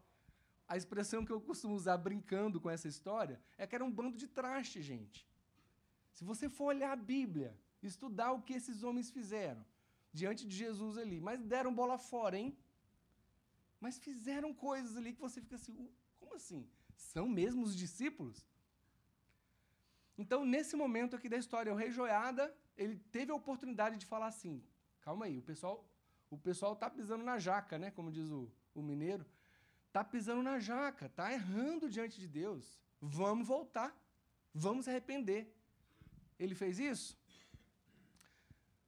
A 0.66 0.76
expressão 0.76 1.24
que 1.24 1.32
eu 1.32 1.40
costumo 1.40 1.74
usar 1.74 1.98
brincando 1.98 2.60
com 2.60 2.70
essa 2.70 2.88
história 2.88 3.38
é 3.58 3.66
que 3.66 3.74
era 3.74 3.84
um 3.84 3.92
bando 3.92 4.16
de 4.16 4.26
traste, 4.26 4.80
gente. 4.80 5.28
Se 6.12 6.24
você 6.24 6.48
for 6.48 6.66
olhar 6.66 6.92
a 6.92 6.96
Bíblia, 6.96 7.58
estudar 7.82 8.32
o 8.32 8.40
que 8.40 8.54
esses 8.54 8.82
homens 8.82 9.10
fizeram 9.10 9.64
diante 10.12 10.46
de 10.46 10.56
Jesus 10.56 10.96
ali, 10.96 11.20
mas 11.20 11.42
deram 11.42 11.74
bola 11.74 11.98
fora, 11.98 12.38
hein? 12.38 12.56
Mas 13.82 13.98
fizeram 13.98 14.50
coisas 14.54 14.96
ali 14.96 15.12
que 15.12 15.20
você 15.20 15.40
fica 15.44 15.56
assim, 15.56 15.74
como 16.20 16.34
assim? 16.36 16.60
São 16.96 17.26
mesmo 17.28 17.62
os 17.64 17.74
discípulos? 17.76 18.46
Então, 20.16 20.44
nesse 20.44 20.76
momento 20.82 21.16
aqui 21.16 21.28
da 21.28 21.36
história, 21.36 21.72
o 21.72 21.76
rei 21.82 21.90
Joiada, 21.90 22.44
ele 22.76 22.96
teve 23.16 23.32
a 23.32 23.34
oportunidade 23.34 23.96
de 24.02 24.06
falar 24.06 24.28
assim, 24.28 24.62
calma 25.00 25.24
aí, 25.26 25.36
o 25.36 25.42
pessoal 25.42 25.76
o 26.30 26.38
pessoal 26.38 26.74
tá 26.74 26.88
pisando 26.88 27.24
na 27.24 27.38
jaca, 27.38 27.78
né, 27.78 27.90
como 27.90 28.10
diz 28.10 28.30
o, 28.30 28.50
o 28.74 28.80
mineiro, 28.80 29.26
tá 29.92 30.02
pisando 30.02 30.42
na 30.42 30.58
jaca, 30.58 31.08
tá 31.10 31.30
errando 31.30 31.90
diante 31.90 32.18
de 32.18 32.26
Deus. 32.26 32.80
Vamos 33.00 33.46
voltar. 33.46 33.94
Vamos 34.54 34.88
arrepender. 34.88 35.52
Ele 36.38 36.54
fez 36.54 36.78
isso? 36.78 37.18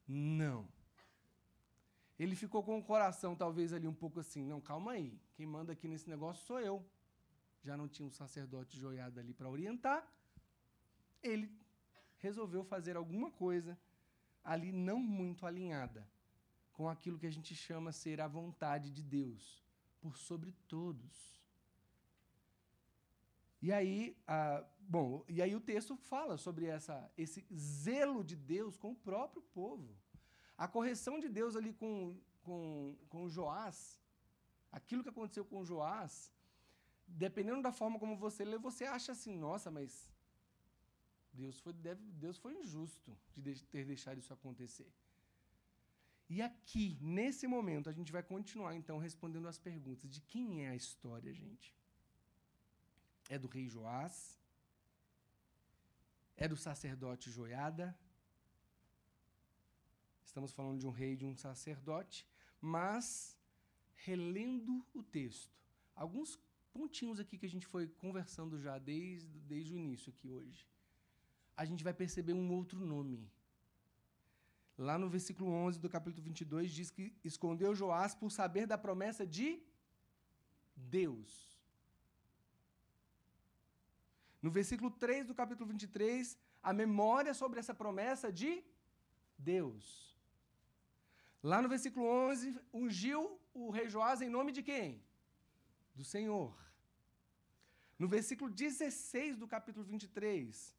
Não. 0.07 0.67
Ele 2.19 2.37
ficou 2.37 2.63
com 2.63 2.79
o 2.79 2.83
coração 2.83 3.35
talvez 3.35 3.73
ali 3.73 3.89
um 3.89 3.95
pouco 3.95 4.21
assim, 4.21 4.45
não, 4.45 4.61
calma 4.61 4.93
aí, 4.93 5.19
quem 5.35 5.47
manda 5.47 5.73
aqui 5.73 5.89
nesse 5.89 6.09
negócio 6.09 6.47
sou 6.47 6.61
eu. 6.61 6.85
já 7.63 7.77
não 7.77 7.89
tinha 7.89 8.07
um 8.07 8.11
sacerdote 8.11 8.79
joiado 8.79 9.19
ali 9.19 9.33
para 9.33 9.49
orientar, 9.49 10.07
ele 11.23 11.51
resolveu 12.19 12.63
fazer 12.63 12.97
alguma 12.97 13.31
coisa 13.31 13.79
ali 14.45 14.71
não 14.71 14.99
muito 14.99 15.47
alinhada 15.47 16.07
com 16.75 16.89
aquilo 16.89 17.19
que 17.19 17.27
a 17.27 17.33
gente 17.33 17.55
chama 17.55 17.93
ser 17.93 18.21
a 18.21 18.29
vontade 18.29 18.91
de 18.91 19.03
Deus, 19.03 19.65
por 20.01 20.17
sobre 20.19 20.53
todos. 20.69 21.43
E 23.63 23.73
aí, 23.73 24.15
ah, 24.27 24.63
bom, 24.79 25.25
e 25.27 25.41
aí 25.41 25.55
o 25.55 25.61
texto 25.61 25.97
fala 25.97 26.37
sobre 26.37 26.67
essa, 26.67 27.11
esse 27.17 27.47
zelo 27.57 28.23
de 28.23 28.37
Deus 28.37 28.77
com 28.77 28.91
o 28.91 28.97
próprio 28.97 29.41
povo. 29.41 29.97
A 30.57 30.69
correção 30.69 31.19
de 31.19 31.29
Deus 31.29 31.57
ali 31.57 31.73
com, 31.73 32.17
com, 32.43 32.97
com 33.09 33.29
Joás, 33.29 34.01
aquilo 34.71 35.03
que 35.03 35.09
aconteceu 35.09 35.45
com 35.45 35.65
Joás, 35.65 36.33
dependendo 37.07 37.63
da 37.63 37.73
forma 37.73 37.99
como 37.99 38.17
você 38.17 38.45
lê, 38.45 38.59
você 38.59 38.85
acha 38.85 39.13
assim, 39.13 39.37
nossa, 39.37 39.71
mas 39.71 40.11
Deus 41.33 41.59
foi, 41.59 41.73
deve, 41.73 42.03
Deus 42.13 42.39
foi 42.39 42.55
injusto 42.55 43.17
de 43.37 43.63
ter 43.65 43.85
deixado 43.85 44.19
isso 44.19 44.33
acontecer. 44.33 44.91
E 46.29 46.41
aqui, 46.41 46.99
nesse 47.01 47.47
momento, 47.47 47.91
a 47.91 47.93
gente 47.93 48.11
vai 48.11 48.23
continuar 48.23 48.75
então 48.75 48.99
respondendo 48.99 49.49
as 49.49 49.59
perguntas 49.59 50.09
de 50.09 50.21
quem 50.21 50.65
é 50.65 50.71
a 50.71 50.77
história, 50.77 51.33
gente. 51.33 51.75
É 53.29 53.39
do 53.39 53.49
rei 53.49 53.69
Joás? 53.69 54.41
É 56.37 56.49
do 56.49 56.57
sacerdote 56.57 57.31
Joiada? 57.31 57.97
Estamos 60.35 60.51
falando 60.51 60.81
de 60.81 60.87
um 60.89 60.91
rei 60.91 61.13
e 61.13 61.17
de 61.17 61.25
um 61.25 61.37
sacerdote, 61.37 62.27
mas 62.61 63.39
relendo 63.95 64.85
o 64.93 65.01
texto, 65.01 65.57
alguns 65.95 66.37
pontinhos 66.73 67.21
aqui 67.21 67.39
que 67.39 67.47
a 67.47 67.49
gente 67.49 67.69
foi 67.69 67.87
conversando 67.87 68.59
já 68.59 68.77
desde, 68.77 69.39
desde 69.43 69.73
o 69.73 69.79
início 69.79 70.13
aqui 70.13 70.29
hoje. 70.29 70.67
A 71.57 71.65
gente 71.65 71.85
vai 71.85 71.95
perceber 71.95 72.33
um 72.33 72.53
outro 72.53 72.81
nome. 72.85 73.31
Lá 74.77 74.99
no 74.99 75.09
versículo 75.09 75.53
11 75.53 75.79
do 75.79 75.89
capítulo 75.89 76.25
22 76.25 76.73
diz 76.73 76.91
que 76.91 77.17
escondeu 77.23 77.73
Joás 77.73 78.13
por 78.13 78.29
saber 78.33 78.67
da 78.67 78.77
promessa 78.77 79.25
de 79.25 79.63
Deus. 80.75 81.57
No 84.43 84.51
versículo 84.51 84.91
3 84.91 85.29
do 85.29 85.35
capítulo 85.43 85.69
23, 85.69 86.37
a 86.61 86.73
memória 86.73 87.33
sobre 87.35 87.61
essa 87.61 87.73
promessa 87.73 88.33
de 88.33 88.65
Deus. 89.39 90.14
Lá 91.51 91.61
no 91.61 91.69
versículo 91.69 92.07
11, 92.07 92.59
ungiu 92.73 93.39
o 93.53 93.69
rei 93.69 93.87
Joás 93.87 94.23
em 94.23 94.31
nome 94.31 94.51
de 94.51 94.63
quem? 94.63 95.05
Do 95.95 96.03
Senhor. 96.03 96.57
No 97.99 98.09
versículo 98.09 98.51
16 98.51 99.37
do 99.37 99.47
capítulo 99.47 99.85
23, 99.85 100.75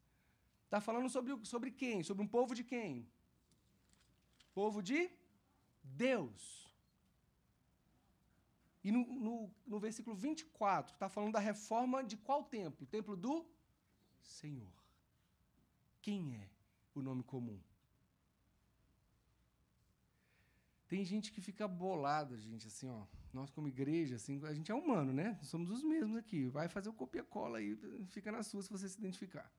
está 0.64 0.80
falando 0.80 1.08
sobre, 1.08 1.32
sobre 1.46 1.70
quem? 1.70 2.02
Sobre 2.02 2.24
um 2.24 2.26
povo 2.26 2.52
de 2.52 2.64
quem? 2.64 3.08
Povo 4.52 4.82
de 4.82 5.08
Deus. 5.84 6.68
E 8.82 8.90
no, 8.90 9.06
no, 9.06 9.54
no 9.64 9.78
versículo 9.78 10.16
24, 10.16 10.94
está 10.94 11.08
falando 11.08 11.34
da 11.34 11.38
reforma 11.38 12.02
de 12.02 12.16
qual 12.16 12.42
templo? 12.42 12.82
O 12.82 12.90
templo 12.90 13.16
do 13.16 13.46
Senhor. 14.20 14.74
Quem 16.02 16.34
é 16.34 16.50
o 16.92 17.00
nome 17.00 17.22
comum? 17.22 17.60
Tem 20.88 21.04
gente 21.04 21.32
que 21.32 21.40
fica 21.40 21.66
bolada, 21.66 22.36
gente, 22.38 22.66
assim, 22.68 22.88
ó. 22.88 23.06
Nós, 23.32 23.50
como 23.50 23.68
igreja, 23.68 24.16
assim, 24.16 24.40
a 24.44 24.54
gente 24.54 24.70
é 24.70 24.74
humano, 24.74 25.12
né? 25.12 25.38
Somos 25.42 25.70
os 25.70 25.82
mesmos 25.82 26.16
aqui. 26.16 26.46
Vai 26.46 26.68
fazer 26.68 26.88
o 26.88 26.92
copia-cola 26.92 27.58
aí, 27.58 27.76
fica 28.08 28.30
na 28.30 28.42
sua 28.42 28.62
se 28.62 28.70
você 28.70 28.88
se 28.88 28.98
identificar. 28.98 29.50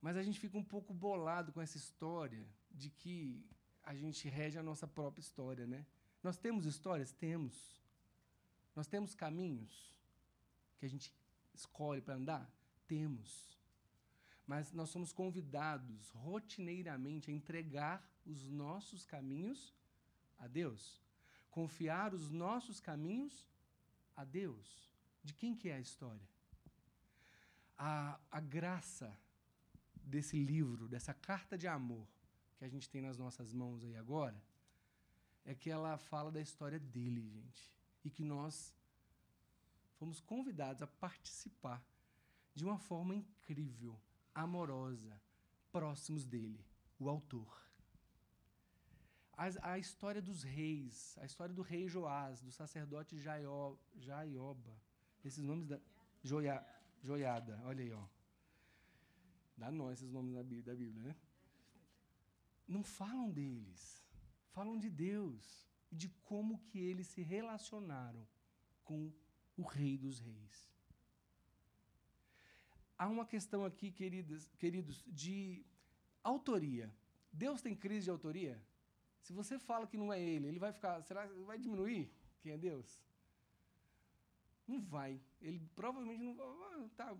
Mas 0.00 0.16
a 0.16 0.22
gente 0.22 0.38
fica 0.38 0.56
um 0.56 0.64
pouco 0.64 0.92
bolado 0.92 1.52
com 1.52 1.60
essa 1.60 1.76
história 1.76 2.46
de 2.70 2.90
que 2.90 3.44
a 3.82 3.94
gente 3.94 4.28
rege 4.28 4.58
a 4.58 4.62
nossa 4.62 4.86
própria 4.86 5.20
história, 5.20 5.66
né? 5.66 5.86
Nós 6.22 6.36
temos 6.36 6.66
histórias? 6.66 7.12
Temos. 7.12 7.80
Nós 8.76 8.86
temos 8.86 9.14
caminhos 9.14 9.96
que 10.78 10.86
a 10.86 10.88
gente 10.88 11.12
escolhe 11.54 12.00
para 12.00 12.14
andar? 12.14 12.50
Temos. 12.86 13.58
Mas 14.46 14.72
nós 14.72 14.90
somos 14.90 15.12
convidados 15.12 16.10
rotineiramente 16.10 17.30
a 17.30 17.34
entregar 17.34 18.09
os 18.26 18.48
nossos 18.48 19.04
caminhos 19.04 19.74
a 20.38 20.46
Deus. 20.46 21.00
Confiar 21.50 22.14
os 22.14 22.30
nossos 22.30 22.80
caminhos 22.80 23.46
a 24.16 24.24
Deus. 24.24 24.90
De 25.22 25.34
quem 25.34 25.54
que 25.54 25.68
é 25.68 25.74
a 25.74 25.80
história? 25.80 26.28
A, 27.76 28.18
a 28.30 28.40
graça 28.40 29.16
desse 29.94 30.36
livro, 30.36 30.88
dessa 30.88 31.14
carta 31.14 31.56
de 31.56 31.66
amor 31.66 32.06
que 32.56 32.64
a 32.64 32.68
gente 32.68 32.88
tem 32.88 33.00
nas 33.00 33.16
nossas 33.16 33.52
mãos 33.52 33.82
aí 33.84 33.96
agora, 33.96 34.40
é 35.44 35.54
que 35.54 35.70
ela 35.70 35.96
fala 35.96 36.30
da 36.30 36.40
história 36.40 36.78
dele, 36.78 37.26
gente. 37.28 37.72
E 38.04 38.10
que 38.10 38.24
nós 38.24 38.74
fomos 39.98 40.20
convidados 40.20 40.82
a 40.82 40.86
participar 40.86 41.82
de 42.54 42.64
uma 42.64 42.78
forma 42.78 43.14
incrível, 43.14 43.98
amorosa, 44.34 45.20
próximos 45.70 46.24
dele, 46.24 46.64
o 46.98 47.08
autor 47.08 47.69
a, 49.40 49.72
a, 49.72 49.78
história 49.78 50.20
dos 50.20 50.42
reis, 50.42 51.16
a 51.18 51.24
história 51.24 51.54
do 51.54 51.62
rei 51.62 51.88
Joás, 51.88 52.42
do 52.42 52.52
sacerdote 52.52 53.18
Jaió, 53.18 53.74
Jaioba, 53.96 54.76
esses 55.24 55.42
nomes 55.42 55.66
da 55.66 55.80
Joia, 56.22 56.62
Joiada, 57.02 57.58
olha 57.64 57.82
aí, 57.82 57.90
ó. 57.90 58.06
Dá 59.56 59.70
nós 59.70 59.98
esses 59.98 60.12
nomes 60.12 60.34
da 60.34 60.42
Bíblia, 60.42 60.62
da 60.62 60.74
Bíblia, 60.74 61.02
né? 61.04 61.16
Não 62.68 62.82
falam 62.84 63.30
deles, 63.30 64.04
falam 64.52 64.78
de 64.78 64.90
Deus 64.90 65.66
e 65.90 65.96
de 65.96 66.10
como 66.28 66.58
que 66.66 66.78
eles 66.78 67.06
se 67.06 67.22
relacionaram 67.22 68.28
com 68.84 69.10
o 69.56 69.62
rei 69.62 69.96
dos 69.96 70.18
reis. 70.18 70.68
Há 72.98 73.08
uma 73.08 73.24
questão 73.24 73.64
aqui, 73.64 73.90
queridas, 73.90 74.50
queridos, 74.58 75.02
de 75.06 75.64
autoria. 76.22 76.94
Deus 77.32 77.62
tem 77.62 77.74
crise 77.74 78.04
de 78.04 78.10
autoria? 78.10 78.62
Se 79.22 79.32
você 79.32 79.58
fala 79.58 79.86
que 79.86 79.96
não 79.96 80.12
é 80.12 80.20
ele, 80.20 80.48
ele 80.48 80.58
vai 80.58 80.72
ficar. 80.72 81.02
Será 81.02 81.26
que 81.26 81.34
vai 81.42 81.58
diminuir 81.58 82.10
quem 82.40 82.52
é 82.52 82.58
Deus? 82.58 83.04
Não 84.66 84.80
vai. 84.80 85.20
Ele 85.40 85.60
provavelmente 85.74 86.22
não 86.22 86.34
vai. 86.34 86.88
Tá, 86.96 87.16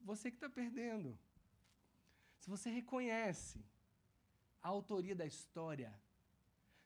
você 0.00 0.30
que 0.30 0.36
está 0.36 0.48
perdendo. 0.48 1.18
Se 2.38 2.48
você 2.48 2.70
reconhece 2.70 3.64
a 4.62 4.68
autoria 4.68 5.14
da 5.14 5.26
história, 5.26 5.92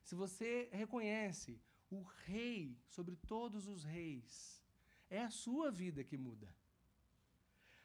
se 0.03 0.15
você 0.15 0.69
reconhece 0.71 1.59
o 1.89 2.01
rei 2.25 2.77
sobre 2.87 3.15
todos 3.15 3.67
os 3.67 3.83
reis, 3.83 4.61
é 5.09 5.21
a 5.21 5.29
sua 5.29 5.71
vida 5.71 6.03
que 6.03 6.17
muda. 6.17 6.53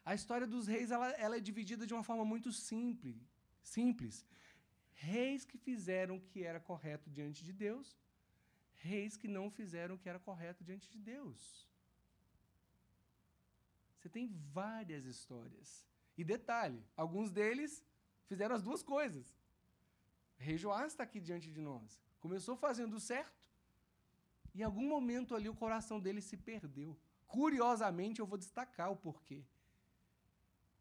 A 0.03 0.15
história 0.15 0.47
dos 0.47 0.67
reis 0.67 0.91
ela, 0.91 1.09
ela 1.11 1.37
é 1.37 1.39
dividida 1.39 1.85
de 1.85 1.93
uma 1.93 2.03
forma 2.03 2.25
muito 2.25 2.51
simples. 2.51 3.17
simples 3.61 4.25
reis 4.99 5.45
que 5.45 5.57
fizeram 5.57 6.17
o 6.17 6.21
que 6.21 6.43
era 6.43 6.59
correto 6.59 7.09
diante 7.09 7.43
de 7.43 7.53
Deus, 7.53 7.97
reis 8.75 9.15
que 9.15 9.27
não 9.27 9.49
fizeram 9.49 9.95
o 9.95 9.97
que 9.97 10.09
era 10.09 10.19
correto 10.19 10.63
diante 10.63 10.89
de 10.89 10.97
Deus. 10.97 11.67
Você 13.95 14.09
tem 14.09 14.27
várias 14.53 15.05
histórias. 15.05 15.85
E 16.17 16.23
detalhe, 16.23 16.83
alguns 16.95 17.31
deles 17.31 17.83
fizeram 18.25 18.55
as 18.55 18.61
duas 18.61 18.83
coisas. 18.83 19.33
Rei 20.37 20.57
Joás 20.57 20.91
está 20.91 21.03
aqui 21.03 21.19
diante 21.19 21.49
de 21.49 21.61
nós. 21.61 22.01
Começou 22.19 22.55
fazendo 22.57 22.99
certo, 22.99 23.39
e 24.53 24.59
em 24.59 24.63
algum 24.63 24.87
momento 24.87 25.33
ali 25.33 25.47
o 25.47 25.55
coração 25.55 25.99
dele 25.99 26.21
se 26.21 26.35
perdeu. 26.35 26.97
Curiosamente, 27.25 28.19
eu 28.19 28.25
vou 28.25 28.37
destacar 28.37 28.91
o 28.91 28.97
porquê. 28.97 29.45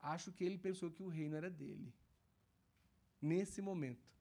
Acho 0.00 0.32
que 0.32 0.42
ele 0.42 0.58
pensou 0.58 0.90
que 0.90 1.02
o 1.02 1.08
reino 1.08 1.36
era 1.36 1.50
dele 1.50 1.92
nesse 3.20 3.60
momento. 3.60 4.14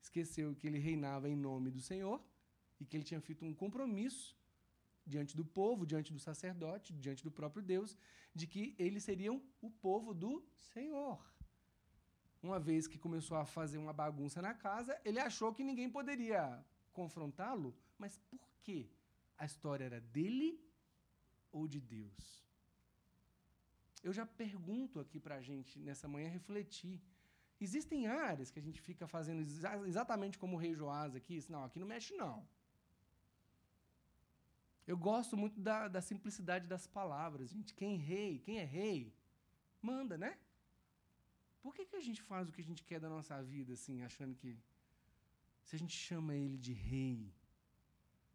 Esqueceu 0.00 0.54
que 0.54 0.66
ele 0.66 0.78
reinava 0.78 1.28
em 1.28 1.36
nome 1.36 1.70
do 1.70 1.80
Senhor 1.80 2.22
e 2.80 2.84
que 2.84 2.96
ele 2.96 3.04
tinha 3.04 3.20
feito 3.20 3.44
um 3.44 3.54
compromisso 3.54 4.36
diante 5.06 5.36
do 5.36 5.44
povo, 5.44 5.86
diante 5.86 6.12
do 6.12 6.18
sacerdote, 6.18 6.92
diante 6.92 7.22
do 7.24 7.30
próprio 7.30 7.62
Deus, 7.62 7.96
de 8.34 8.46
que 8.46 8.74
eles 8.78 9.04
seriam 9.04 9.42
o 9.60 9.70
povo 9.70 10.14
do 10.14 10.44
Senhor. 10.72 11.20
Uma 12.42 12.58
vez 12.58 12.86
que 12.86 12.98
começou 12.98 13.36
a 13.36 13.44
fazer 13.44 13.78
uma 13.78 13.92
bagunça 13.92 14.42
na 14.42 14.54
casa, 14.54 15.00
ele 15.04 15.20
achou 15.20 15.54
que 15.54 15.62
ninguém 15.62 15.88
poderia 15.88 16.64
confrontá-lo, 16.92 17.74
mas 17.98 18.16
por 18.30 18.40
quê? 18.62 18.90
A 19.38 19.44
história 19.44 19.84
era 19.84 20.00
dele 20.00 20.60
ou 21.50 21.68
de 21.68 21.80
Deus? 21.80 22.42
Eu 24.02 24.12
já 24.12 24.26
pergunto 24.26 24.98
aqui 24.98 25.20
para 25.20 25.36
a 25.36 25.40
gente 25.40 25.78
nessa 25.78 26.08
manhã 26.08 26.28
refletir. 26.28 27.00
Existem 27.66 28.08
áreas 28.08 28.50
que 28.50 28.58
a 28.58 28.66
gente 28.66 28.80
fica 28.80 29.06
fazendo 29.06 29.40
exa 29.40 29.70
exatamente 29.86 30.36
como 30.42 30.56
o 30.56 30.60
rei 30.64 30.74
Joás 30.74 31.14
aqui. 31.14 31.38
Não, 31.48 31.62
aqui 31.64 31.78
não 31.78 31.86
mexe, 31.86 32.12
não. 32.14 32.36
Eu 34.84 34.96
gosto 34.96 35.36
muito 35.36 35.60
da, 35.60 35.86
da 35.86 36.00
simplicidade 36.00 36.66
das 36.66 36.86
palavras, 36.88 37.50
gente. 37.50 37.72
Quem 37.72 37.96
rei, 37.96 38.40
quem 38.40 38.58
é 38.58 38.64
rei, 38.64 39.14
manda, 39.80 40.18
né? 40.18 40.32
Por 41.62 41.72
que, 41.74 41.86
que 41.86 41.94
a 41.94 42.00
gente 42.00 42.20
faz 42.30 42.48
o 42.48 42.52
que 42.52 42.60
a 42.60 42.68
gente 42.70 42.82
quer 42.82 42.98
da 42.98 43.08
nossa 43.08 43.40
vida, 43.40 43.74
assim, 43.74 44.02
achando 44.02 44.34
que. 44.34 44.58
Se 45.62 45.76
a 45.76 45.78
gente 45.78 45.96
chama 45.96 46.34
ele 46.34 46.58
de 46.58 46.72
rei, 46.72 47.32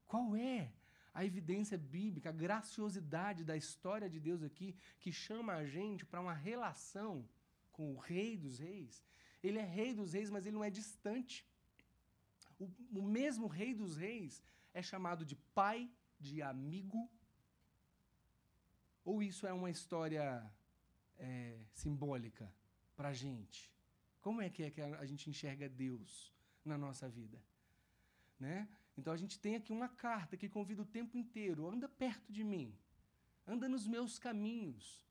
qual 0.06 0.38
é 0.38 0.72
a 1.14 1.26
evidência 1.26 1.78
bíblica, 1.78 2.30
a 2.30 2.40
graciosidade 2.46 3.44
da 3.44 3.58
história 3.58 4.10
de 4.10 4.20
Deus 4.28 4.42
aqui, 4.42 4.74
que 5.02 5.12
chama 5.12 5.54
a 5.56 5.66
gente 5.66 6.06
para 6.06 6.22
uma 6.22 6.34
relação 6.34 7.28
com 7.74 7.94
o 7.94 7.98
Rei 7.98 8.38
dos 8.38 8.58
Reis? 8.60 9.04
Ele 9.44 9.60
é 9.60 9.64
Rei 9.64 9.94
dos 9.94 10.14
Reis, 10.14 10.30
mas 10.30 10.46
ele 10.46 10.56
não 10.56 10.64
é 10.64 10.70
distante. 10.70 11.46
O, 12.60 12.66
o 13.00 13.04
mesmo 13.04 13.48
Rei 13.48 13.74
dos 13.74 13.96
Reis 13.96 14.44
é 14.74 14.82
chamado 14.82 15.26
de 15.26 15.36
Pai, 15.36 15.90
de 16.20 16.42
amigo. 16.42 17.10
Ou 19.06 19.24
isso 19.24 19.48
é 19.48 19.54
uma 19.54 19.70
história 19.70 20.52
é, 21.18 21.60
simbólica 21.74 22.52
para 22.96 23.10
a 23.10 23.14
gente? 23.14 23.72
Como 24.22 24.42
é 24.42 24.50
que 24.50 24.64
é 24.64 24.72
que 24.72 24.82
a 24.82 25.06
gente 25.06 25.30
enxerga 25.30 25.70
Deus 25.70 26.34
na 26.66 26.78
nossa 26.78 27.08
vida? 27.08 27.42
Né? 28.40 28.68
Então 28.98 29.14
a 29.14 29.18
gente 29.18 29.40
tem 29.40 29.56
aqui 29.56 29.72
uma 29.72 29.88
carta 29.88 30.36
que 30.36 30.50
convida 30.50 30.82
o 30.82 30.86
tempo 30.86 31.18
inteiro: 31.18 31.70
anda 31.70 31.88
perto 31.88 32.32
de 32.32 32.44
mim, 32.44 32.78
anda 33.48 33.70
nos 33.70 33.88
meus 33.88 34.20
caminhos. 34.20 35.07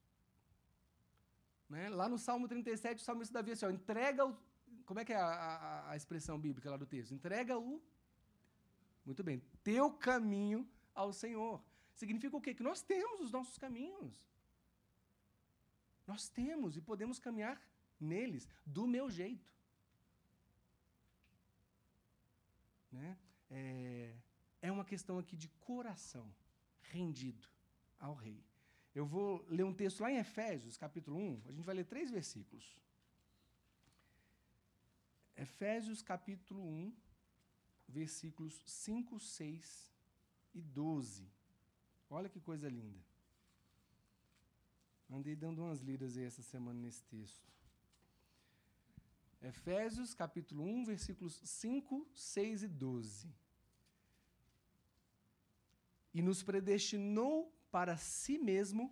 Né? 1.69 1.89
Lá 1.89 2.09
no 2.09 2.19
Salmo 2.19 2.47
37, 2.49 3.01
o 3.01 3.05
salmista 3.05 3.35
Davi 3.35 3.53
assim, 3.53 3.67
ó, 3.67 3.71
entrega 3.71 4.27
o. 4.27 4.37
Como 4.85 5.01
é 5.01 5.05
que 5.05 5.13
é 5.13 5.17
a, 5.17 5.27
a, 5.27 5.91
a 5.91 5.97
expressão 5.97 6.39
bíblica 6.39 6.71
lá 6.71 6.77
do 6.77 6.87
texto? 6.87 7.13
Entrega 7.13 7.59
o. 7.59 7.83
Muito 9.05 9.23
bem, 9.23 9.43
teu 9.63 9.93
caminho 9.93 10.69
ao 10.95 11.13
Senhor. 11.13 11.63
Significa 11.95 12.37
o 12.37 12.41
quê? 12.41 12.55
Que 12.55 12.63
nós 12.63 12.83
temos 12.83 13.21
os 13.21 13.33
nossos 13.33 13.57
caminhos. 13.59 14.29
Nós 16.07 16.29
temos 16.29 16.77
e 16.77 16.81
podemos 16.81 17.19
caminhar 17.19 17.61
neles 17.99 18.49
do 18.65 18.87
meu 18.87 19.11
jeito. 19.11 19.51
Né? 22.93 23.19
É, 23.51 24.15
é 24.63 24.73
uma 24.73 24.85
questão 24.85 25.19
aqui 25.19 25.37
de 25.37 25.49
coração 25.49 26.33
rendido 26.81 27.49
ao 27.99 28.15
rei. 28.15 28.45
Eu 28.99 29.05
vou 29.05 29.45
ler 29.51 29.63
um 29.63 29.75
texto 29.75 30.01
lá 30.01 30.11
em 30.11 30.17
Efésios, 30.17 30.79
capítulo 30.79 31.19
1. 31.19 31.43
A 31.49 31.53
gente 31.53 31.67
vai 31.67 31.75
ler 31.75 31.85
três 31.85 32.11
versículos. 32.11 32.65
Efésios, 35.37 36.01
capítulo 36.01 36.63
1, 36.63 36.97
versículos 37.87 38.63
5, 38.65 39.21
6 39.21 39.93
e 40.55 40.63
12. 40.63 41.29
Olha 42.09 42.31
que 42.31 42.41
coisa 42.41 42.71
linda. 42.71 42.99
Andei 45.11 45.37
dando 45.37 45.61
umas 45.63 45.83
lidas 45.83 46.17
aí 46.17 46.25
essa 46.25 46.43
semana 46.43 46.81
nesse 46.81 47.03
texto. 47.05 47.53
Efésios, 49.43 50.15
capítulo 50.15 50.65
1, 50.65 50.87
versículos 50.87 51.39
5, 51.45 52.09
6 52.15 52.63
e 52.63 52.69
12. 52.69 53.29
E 56.15 56.23
nos 56.23 56.43
predestinou 56.43 57.55
para 57.77 57.99
si 57.99 58.39
mesmo, 58.39 58.91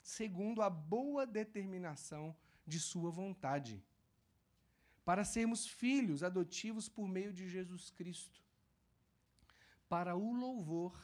segundo 0.00 0.62
a 0.62 0.70
boa 0.70 1.26
determinação 1.26 2.24
de 2.64 2.78
Sua 2.78 3.10
vontade, 3.10 3.84
para 5.04 5.24
sermos 5.24 5.66
filhos 5.66 6.22
adotivos 6.22 6.88
por 6.88 7.08
meio 7.08 7.32
de 7.32 7.48
Jesus 7.48 7.90
Cristo, 7.90 8.40
para 9.88 10.14
o 10.14 10.32
louvor 10.32 10.96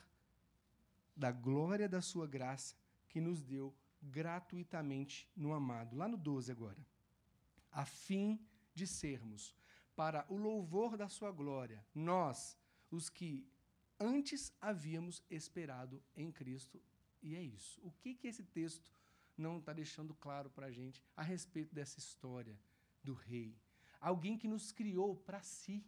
da 1.17 1.33
glória 1.33 1.89
da 1.89 2.01
Sua 2.01 2.25
graça 2.25 2.77
que 3.09 3.21
nos 3.21 3.43
deu 3.43 3.75
gratuitamente 4.01 5.29
no 5.35 5.53
amado. 5.53 5.97
Lá 5.97 6.07
no 6.07 6.17
12 6.17 6.53
agora 6.53 6.87
a 7.73 7.85
fim 7.85 8.39
de 8.73 8.87
sermos, 8.87 9.57
para 9.97 10.25
o 10.29 10.37
louvor 10.37 10.97
da 10.97 11.09
sua 11.09 11.33
glória, 11.33 11.85
nós, 11.93 12.57
os 12.93 13.09
que 13.09 13.45
antes 14.01 14.53
havíamos 14.61 15.23
esperado 15.31 16.03
em 16.17 16.33
Cristo. 16.33 16.83
E 17.23 17.37
é 17.37 17.43
isso. 17.43 17.79
O 17.85 17.93
que, 17.93 18.15
que 18.15 18.27
esse 18.27 18.43
texto 18.43 18.91
não 19.37 19.59
está 19.59 19.73
deixando 19.73 20.15
claro 20.15 20.49
para 20.51 20.67
a 20.67 20.71
gente 20.73 21.05
a 21.15 21.23
respeito 21.23 21.75
dessa 21.75 21.99
história 21.99 22.59
do 23.05 23.13
rei? 23.13 23.55
Alguém 24.01 24.39
que 24.39 24.49
nos 24.49 24.73
criou 24.73 25.15
para 25.15 25.43
si. 25.43 25.85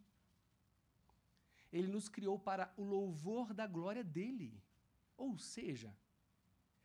Ele 1.73 1.89
nos 1.89 2.07
criou 2.07 2.39
para 2.39 2.73
o 2.77 2.85
louvor 2.85 3.55
da 3.55 3.67
glória 3.67 4.05
dele. 4.05 4.63
Ou 5.17 5.39
seja, 5.39 5.97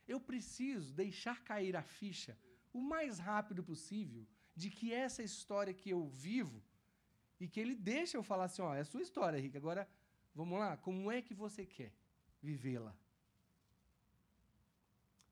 eu 0.06 0.18
preciso 0.18 0.94
deixar 0.94 1.44
cair 1.44 1.76
a 1.76 1.82
ficha 1.82 2.38
o 2.72 2.80
mais 2.80 3.18
rápido 3.18 3.62
possível 3.62 4.26
de 4.56 4.70
que 4.70 4.92
essa 4.92 5.22
história 5.22 5.74
que 5.74 5.90
eu 5.90 6.06
vivo 6.08 6.62
e 7.38 7.46
que 7.46 7.60
ele 7.60 7.74
deixa 7.74 8.16
eu 8.16 8.22
falar 8.22 8.44
assim, 8.46 8.62
ó, 8.62 8.74
é 8.74 8.82
sua 8.82 9.02
história, 9.02 9.38
Rick. 9.38 9.56
Agora, 9.56 9.88
vamos 10.34 10.58
lá, 10.58 10.76
como 10.76 11.10
é 11.10 11.20
que 11.22 11.34
você 11.34 11.64
quer 11.64 11.92
vivê-la? 12.42 12.94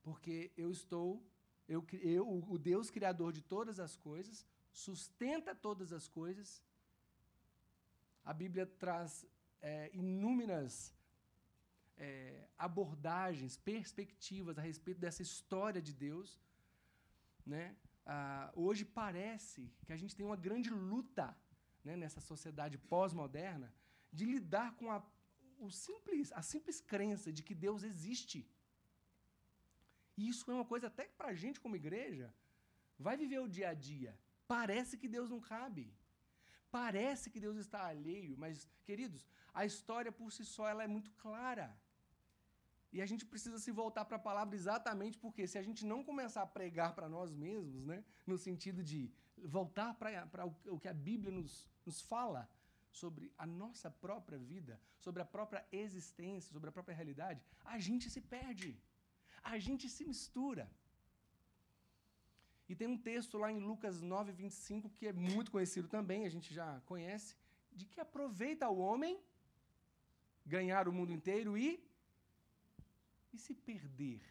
Porque 0.03 0.53
eu 0.57 0.71
estou, 0.71 1.23
eu, 1.69 1.85
eu, 1.93 2.29
o 2.29 2.59
Deus 2.59 2.91
criador 2.91 3.33
de 3.33 3.43
todas 3.43 3.81
as 3.81 3.97
coisas, 3.97 4.47
sustenta 4.73 5.55
todas 5.55 5.93
as 5.93 6.07
coisas. 6.09 6.63
A 8.25 8.33
Bíblia 8.33 8.67
traz 8.67 9.27
é, 9.61 9.91
inúmeras 9.93 10.95
é, 11.97 12.47
abordagens, 12.59 13.57
perspectivas 13.57 14.59
a 14.59 14.63
respeito 14.63 15.01
dessa 15.01 15.23
história 15.23 15.81
de 15.81 15.93
Deus, 15.93 16.41
né? 17.45 17.77
ah, 18.07 18.53
hoje 18.55 18.85
parece 18.85 19.69
que 19.85 19.93
a 19.93 19.97
gente 19.97 20.15
tem 20.15 20.25
uma 20.25 20.37
grande 20.37 20.71
luta 20.71 21.37
né, 21.85 21.97
nessa 21.97 22.21
sociedade 22.21 22.79
pós-moderna 22.79 23.73
de 24.19 24.25
lidar 24.35 24.69
com 24.79 24.87
a, 24.97 24.99
o 25.67 25.69
simples, 25.85 26.29
a 26.41 26.43
simples 26.53 26.79
crença 26.93 27.29
de 27.37 27.43
que 27.47 27.55
Deus 27.67 27.83
existe. 27.91 28.41
E 30.17 30.29
isso 30.33 30.51
é 30.51 30.55
uma 30.59 30.69
coisa 30.73 30.87
até 30.91 31.05
que 31.09 31.17
para 31.21 31.31
a 31.35 31.39
gente 31.43 31.61
como 31.65 31.81
igreja 31.83 32.29
vai 33.07 33.17
viver 33.23 33.41
o 33.41 33.53
dia 33.57 33.69
a 33.71 33.75
dia. 33.91 34.13
Parece 34.55 34.97
que 35.01 35.09
Deus 35.17 35.29
não 35.35 35.41
cabe. 35.55 35.87
Parece 36.71 37.31
que 37.33 37.41
Deus 37.47 37.57
está 37.65 37.81
alheio, 37.87 38.35
mas, 38.43 38.69
queridos, 38.89 39.23
a 39.61 39.65
história 39.71 40.13
por 40.19 40.31
si 40.37 40.45
só 40.45 40.65
ela 40.73 40.85
é 40.87 40.91
muito 40.97 41.11
clara. 41.25 41.69
E 42.95 43.01
a 43.05 43.07
gente 43.11 43.25
precisa 43.33 43.59
se 43.59 43.71
voltar 43.83 44.05
para 44.05 44.17
a 44.17 44.27
palavra 44.31 44.55
exatamente 44.61 45.17
porque 45.19 45.47
se 45.47 45.59
a 45.59 45.63
gente 45.69 45.85
não 45.93 46.03
começar 46.11 46.43
a 46.43 46.53
pregar 46.59 46.95
para 46.95 47.09
nós 47.17 47.31
mesmos, 47.47 47.85
né, 47.85 47.99
no 48.27 48.39
sentido 48.39 48.83
de 48.83 49.01
voltar 49.59 49.95
para 49.95 50.47
o 50.75 50.79
que 50.83 50.89
a 50.89 50.95
Bíblia 50.95 51.33
nos, 51.39 51.67
nos 51.85 52.01
fala 52.01 52.49
sobre 53.01 53.25
a 53.45 53.47
nossa 53.61 53.89
própria 54.05 54.39
vida, 54.53 54.75
sobre 55.05 55.21
a 55.23 55.29
própria 55.37 55.63
existência, 55.85 56.53
sobre 56.57 56.69
a 56.71 56.77
própria 56.77 56.99
realidade, 57.01 57.41
a 57.75 57.79
gente 57.87 58.09
se 58.15 58.21
perde. 58.21 58.71
A 59.55 59.59
gente 59.67 59.87
se 59.89 60.05
mistura. 60.13 60.65
E 62.69 62.75
tem 62.75 62.89
um 62.95 63.01
texto 63.11 63.39
lá 63.43 63.49
em 63.57 63.61
Lucas 63.71 63.97
9, 64.03 64.33
25, 64.33 64.91
que 64.97 65.07
é 65.07 65.13
muito 65.13 65.53
conhecido 65.57 65.89
também, 65.97 66.25
a 66.25 66.33
gente 66.37 66.53
já 66.59 66.69
conhece, 66.93 67.37
de 67.79 67.85
que 67.91 68.01
aproveita 68.01 68.69
o 68.69 68.79
homem 68.79 69.15
ganhar 70.55 70.89
o 70.89 70.93
mundo 70.99 71.13
inteiro 71.19 71.57
e 71.57 71.69
e 73.33 73.39
se 73.39 73.55
perder? 73.55 74.23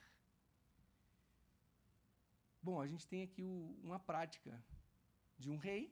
Bom, 2.61 2.81
a 2.81 2.87
gente 2.87 3.07
tem 3.07 3.21
aqui 3.21 3.43
o, 3.43 3.77
uma 3.83 3.99
prática 3.99 4.51
de 5.37 5.49
um 5.51 5.57
rei, 5.57 5.83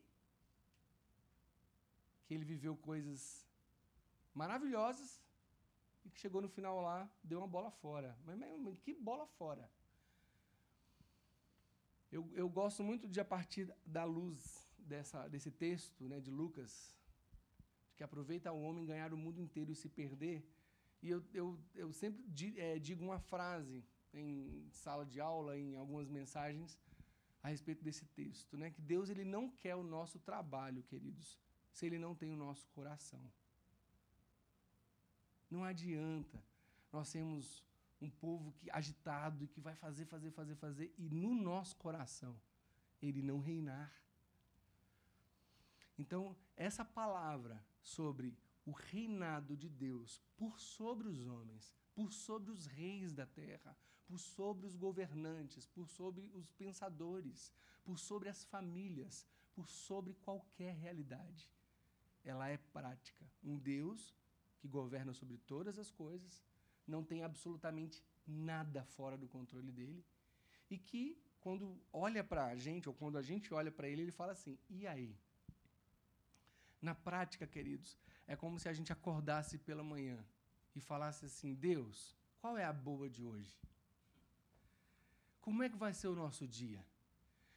que 2.26 2.34
ele 2.34 2.46
viveu 2.46 2.76
coisas 2.76 3.46
maravilhosas 4.34 5.22
e 6.06 6.10
que 6.10 6.20
chegou 6.20 6.42
no 6.42 6.50
final 6.50 6.82
lá, 6.82 7.10
deu 7.24 7.40
uma 7.40 7.48
bola 7.48 7.72
fora. 7.72 8.18
Mas, 8.26 8.38
mas 8.60 8.80
que 8.80 8.94
bola 8.94 9.26
fora? 9.26 9.70
Eu, 12.12 12.30
eu 12.34 12.48
gosto 12.50 12.84
muito 12.84 13.08
de, 13.08 13.20
a 13.20 13.26
partir 13.26 13.74
da 13.86 14.04
luz 14.04 14.70
dessa, 14.78 15.28
desse 15.28 15.52
texto 15.52 16.08
né, 16.08 16.20
de 16.20 16.30
Lucas, 16.30 16.96
que 17.96 18.04
aproveita 18.04 18.52
o 18.52 18.62
homem 18.62 18.86
ganhar 18.86 19.14
o 19.14 19.18
mundo 19.18 19.40
inteiro 19.40 19.72
e 19.72 19.76
se 19.76 19.90
perder, 19.90 20.46
e 21.02 21.10
eu, 21.10 21.22
eu, 21.34 21.60
eu 21.76 21.92
sempre 21.92 22.24
é, 22.58 22.80
digo 22.80 23.04
uma 23.04 23.20
frase 23.20 23.84
em 24.14 24.70
sala 24.72 25.06
de 25.06 25.20
aula, 25.20 25.58
em 25.58 25.76
algumas 25.76 26.08
mensagens, 26.08 26.80
a 27.42 27.50
respeito 27.50 27.84
desse 27.84 28.06
texto, 28.06 28.58
né? 28.58 28.72
Que 28.72 28.82
Deus 28.82 29.10
ele 29.10 29.26
não 29.26 29.50
quer 29.50 29.76
o 29.76 29.84
nosso 29.84 30.18
trabalho, 30.20 30.82
queridos, 30.84 31.38
se 31.74 31.86
ele 31.86 31.98
não 31.98 32.16
tem 32.16 32.32
o 32.32 32.38
nosso 32.38 32.68
coração. 32.70 33.22
Não 35.50 35.64
adianta 35.64 36.42
nós 36.92 37.10
sermos 37.10 37.66
um 38.00 38.10
povo 38.10 38.54
que 38.54 38.70
agitado 38.72 39.44
e 39.44 39.48
que 39.48 39.60
vai 39.60 39.76
fazer, 39.76 40.06
fazer, 40.06 40.32
fazer, 40.32 40.56
fazer 40.56 40.94
e 40.98 41.10
no 41.10 41.34
nosso 41.34 41.76
coração 41.78 42.40
ele 43.02 43.22
não 43.22 43.40
reinar. 43.40 43.94
Então, 45.98 46.36
essa 46.56 46.86
palavra 46.86 47.64
sobre 47.82 48.38
o 48.66 48.72
reinado 48.72 49.58
de 49.58 49.70
Deus 49.70 50.22
por 50.38 50.60
sobre 50.60 51.08
os 51.08 51.28
homens, 51.28 51.74
por 51.94 52.12
sobre 52.12 52.52
os 52.52 52.66
reis 52.66 53.14
da 53.14 53.26
terra, 53.26 53.76
por 54.06 54.20
sobre 54.20 54.66
os 54.66 54.76
governantes, 54.76 55.66
por 55.66 55.88
sobre 55.88 56.30
os 56.34 56.52
pensadores, 56.52 57.52
por 57.84 58.00
sobre 58.00 58.30
as 58.30 58.44
famílias, 58.46 59.26
por 59.54 59.68
sobre 59.70 60.14
qualquer 60.16 60.76
realidade. 60.76 61.50
Ela 62.24 62.50
é 62.50 62.58
prática. 62.58 63.26
Um 63.44 63.58
Deus 63.58 64.16
que 64.60 64.68
governa 64.68 65.14
sobre 65.14 65.38
todas 65.38 65.78
as 65.78 65.92
coisas, 65.92 66.42
não 66.88 67.04
tem 67.04 67.24
absolutamente 67.24 68.02
nada 68.26 68.84
fora 68.86 69.18
do 69.18 69.28
controle 69.28 69.72
dele, 69.72 70.06
e 70.70 70.78
que, 70.78 71.22
quando 71.42 71.78
olha 71.92 72.24
para 72.24 72.46
a 72.46 72.56
gente, 72.56 72.88
ou 72.88 72.96
quando 72.96 73.18
a 73.18 73.22
gente 73.22 73.54
olha 73.54 73.72
para 73.72 73.90
ele, 73.90 74.04
ele 74.04 74.12
fala 74.12 74.32
assim: 74.32 74.58
e 74.70 74.88
aí? 74.88 75.18
Na 76.82 76.96
prática, 76.96 77.46
queridos, 77.46 77.98
é 78.26 78.36
como 78.36 78.60
se 78.60 78.70
a 78.70 78.74
gente 78.74 78.92
acordasse 78.92 79.58
pela 79.58 79.84
manhã 79.84 80.18
e 80.74 80.80
falasse 80.80 81.26
assim: 81.26 81.54
Deus, 81.54 82.16
qual 82.40 82.58
é 82.58 82.64
a 82.64 82.74
boa 82.74 83.10
de 83.10 83.24
hoje? 83.24 83.58
Como 85.42 85.62
é 85.62 85.70
que 85.70 85.76
vai 85.76 85.94
ser 85.94 86.08
o 86.08 86.16
nosso 86.16 86.48
dia? 86.48 86.86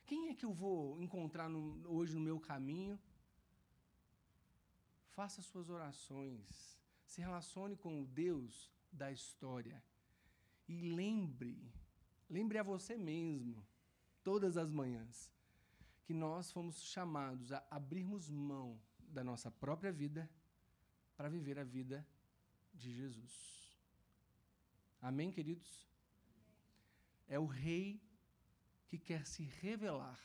Quem 0.05 0.29
é 0.29 0.35
que 0.35 0.45
eu 0.45 0.53
vou 0.53 1.01
encontrar 1.01 1.49
no, 1.49 1.89
hoje 1.89 2.15
no 2.15 2.21
meu 2.21 2.39
caminho? 2.41 2.99
Faça 5.17 5.41
suas 5.41 5.71
orações. 5.71 6.79
Se 7.07 7.23
relacione 7.23 7.75
com 7.75 8.03
o 8.03 8.07
Deus 8.07 8.71
da 8.93 9.11
história. 9.11 9.83
E 10.69 10.79
lembre, 10.95 11.73
lembre 12.29 12.59
a 12.59 12.63
você 12.63 12.99
mesmo, 12.99 13.67
todas 14.23 14.59
as 14.59 14.71
manhãs, 14.71 15.33
que 16.05 16.13
nós 16.13 16.53
fomos 16.53 16.83
chamados 16.83 17.51
a 17.51 17.67
abrirmos 17.71 18.29
mão 18.29 18.79
da 18.99 19.25
nossa 19.25 19.51
própria 19.51 19.91
vida 19.91 20.29
para 21.17 21.31
viver 21.31 21.59
a 21.59 21.65
vida 21.65 22.07
de 22.75 22.93
Jesus. 22.93 23.75
Amém, 25.01 25.31
queridos? 25.31 25.89
É 27.27 27.39
o 27.39 27.47
rei 27.47 28.03
que 28.87 28.99
quer 28.99 29.25
se 29.25 29.45
revelar 29.45 30.21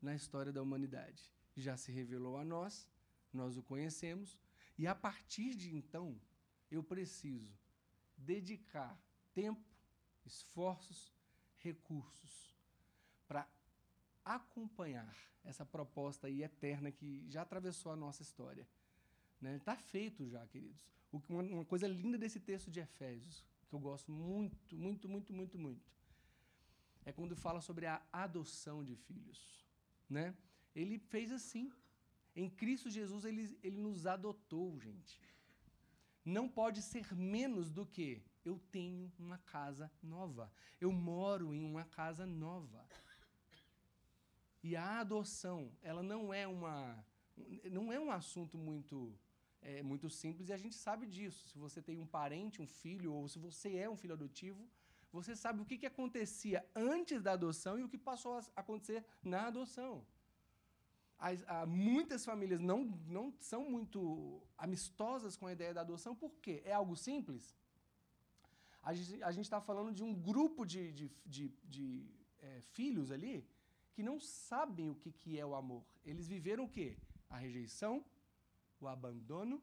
na 0.00 0.14
história 0.14 0.52
da 0.52 0.62
humanidade. 0.62 1.32
Já 1.56 1.76
se 1.76 1.90
revelou 1.90 2.36
a 2.36 2.44
nós, 2.44 2.88
nós 3.36 3.56
o 3.56 3.62
conhecemos, 3.62 4.38
e 4.78 4.86
a 4.86 4.94
partir 4.94 5.54
de 5.54 5.74
então, 5.74 6.20
eu 6.70 6.82
preciso 6.82 7.52
dedicar 8.16 8.98
tempo, 9.32 9.64
esforços, 10.24 11.12
recursos 11.58 12.54
para 13.26 13.48
acompanhar 14.24 15.16
essa 15.44 15.64
proposta 15.64 16.26
aí 16.26 16.42
eterna 16.42 16.90
que 16.90 17.24
já 17.28 17.42
atravessou 17.42 17.92
a 17.92 17.96
nossa 17.96 18.22
história. 18.22 18.66
Está 19.36 19.48
né? 19.48 19.58
Tá 19.58 19.76
feito 19.76 20.28
já, 20.28 20.46
queridos. 20.46 20.86
Uma, 21.28 21.64
coisa 21.64 21.88
linda 21.88 22.18
desse 22.18 22.38
texto 22.38 22.70
de 22.70 22.80
Efésios, 22.80 23.44
que 23.68 23.74
eu 23.74 23.80
gosto 23.80 24.12
muito, 24.12 24.76
muito, 24.76 25.08
muito, 25.08 25.32
muito, 25.32 25.58
muito, 25.58 25.90
é 27.04 27.12
quando 27.12 27.34
fala 27.34 27.60
sobre 27.60 27.86
a 27.86 28.02
adoção 28.12 28.84
de 28.84 28.94
filhos. 28.94 29.66
Né? 30.08 30.34
Ele 30.74 30.98
fez 30.98 31.32
assim. 31.32 31.72
Em 32.34 32.48
Cristo 32.48 32.88
Jesus, 32.88 33.24
ele, 33.24 33.58
ele 33.62 33.78
nos 33.78 34.06
adotou, 34.06 34.78
gente. 34.78 35.20
Não 36.24 36.48
pode 36.48 36.82
ser 36.82 37.14
menos 37.14 37.70
do 37.70 37.84
que 37.84 38.22
eu 38.44 38.58
tenho 38.70 39.10
uma 39.18 39.38
casa 39.38 39.90
nova. 40.02 40.52
Eu 40.80 40.92
moro 40.92 41.54
em 41.54 41.64
uma 41.64 41.84
casa 41.84 42.26
nova. 42.26 42.86
E 44.62 44.76
a 44.76 45.00
adoção, 45.00 45.72
ela 45.82 46.02
não 46.02 46.32
é 46.32 46.46
uma 46.46 47.04
não 47.70 47.90
é 47.90 47.98
um 47.98 48.10
assunto 48.10 48.58
muito 48.58 49.18
é, 49.62 49.82
muito 49.82 50.10
simples 50.10 50.48
e 50.48 50.52
a 50.52 50.56
gente 50.56 50.74
sabe 50.74 51.06
disso. 51.06 51.48
Se 51.48 51.58
você 51.58 51.80
tem 51.82 51.98
um 51.98 52.06
parente, 52.06 52.60
um 52.60 52.66
filho, 52.66 53.12
ou 53.12 53.28
se 53.28 53.38
você 53.38 53.76
é 53.76 53.88
um 53.88 53.96
filho 53.96 54.14
adotivo, 54.14 54.68
você 55.12 55.34
sabe 55.34 55.60
o 55.60 55.64
que, 55.64 55.78
que 55.78 55.86
acontecia 55.86 56.64
antes 56.74 57.22
da 57.22 57.32
adoção 57.32 57.78
e 57.78 57.82
o 57.82 57.88
que 57.88 57.98
passou 57.98 58.38
a 58.38 58.44
acontecer 58.56 59.04
na 59.22 59.46
adoção. 59.48 60.06
As, 61.20 61.44
a, 61.46 61.66
muitas 61.66 62.24
famílias 62.24 62.60
não, 62.60 62.84
não 63.06 63.32
são 63.40 63.68
muito 63.68 64.42
amistosas 64.56 65.36
com 65.36 65.46
a 65.46 65.52
ideia 65.52 65.74
da 65.74 65.82
adoção, 65.82 66.16
por 66.16 66.32
quê? 66.40 66.62
É 66.64 66.72
algo 66.72 66.96
simples? 66.96 67.54
A 68.82 68.94
gente 69.30 69.44
está 69.44 69.60
falando 69.60 69.92
de 69.92 70.02
um 70.02 70.14
grupo 70.14 70.64
de, 70.64 70.90
de, 70.92 71.12
de, 71.26 71.48
de 71.62 72.10
é, 72.38 72.62
filhos 72.62 73.10
ali 73.12 73.46
que 73.92 74.02
não 74.02 74.18
sabem 74.18 74.88
o 74.88 74.94
que, 74.94 75.12
que 75.12 75.38
é 75.38 75.44
o 75.44 75.54
amor. 75.54 75.84
Eles 76.02 76.26
viveram 76.26 76.64
o 76.64 76.68
quê? 76.68 76.96
A 77.28 77.36
rejeição, 77.36 78.02
o 78.80 78.88
abandono, 78.88 79.62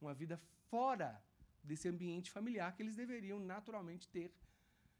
uma 0.00 0.14
vida 0.14 0.38
fora 0.70 1.22
desse 1.62 1.86
ambiente 1.86 2.30
familiar 2.30 2.74
que 2.74 2.82
eles 2.82 2.96
deveriam 2.96 3.38
naturalmente 3.38 4.08
ter 4.08 4.32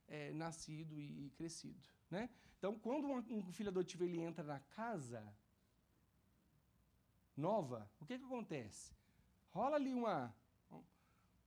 é, 0.07 0.31
nascido 0.35 1.01
e, 1.01 1.27
e, 1.27 1.31
crescido. 1.31 1.89
Né? 2.11 2.29
Então, 2.59 2.79
quando 2.79 3.07
um 3.09 3.51
filho 3.51 3.71
adotivo 3.71 4.05
ele 4.05 4.21
entra 4.21 4.45
na 4.45 4.61
casa 4.61 5.27
nova, 7.41 7.91
o 8.01 8.05
que, 8.07 8.19
que 8.19 8.25
acontece? 8.25 8.95
Rola 9.51 9.77
ali 9.77 9.93
uma, 9.93 10.35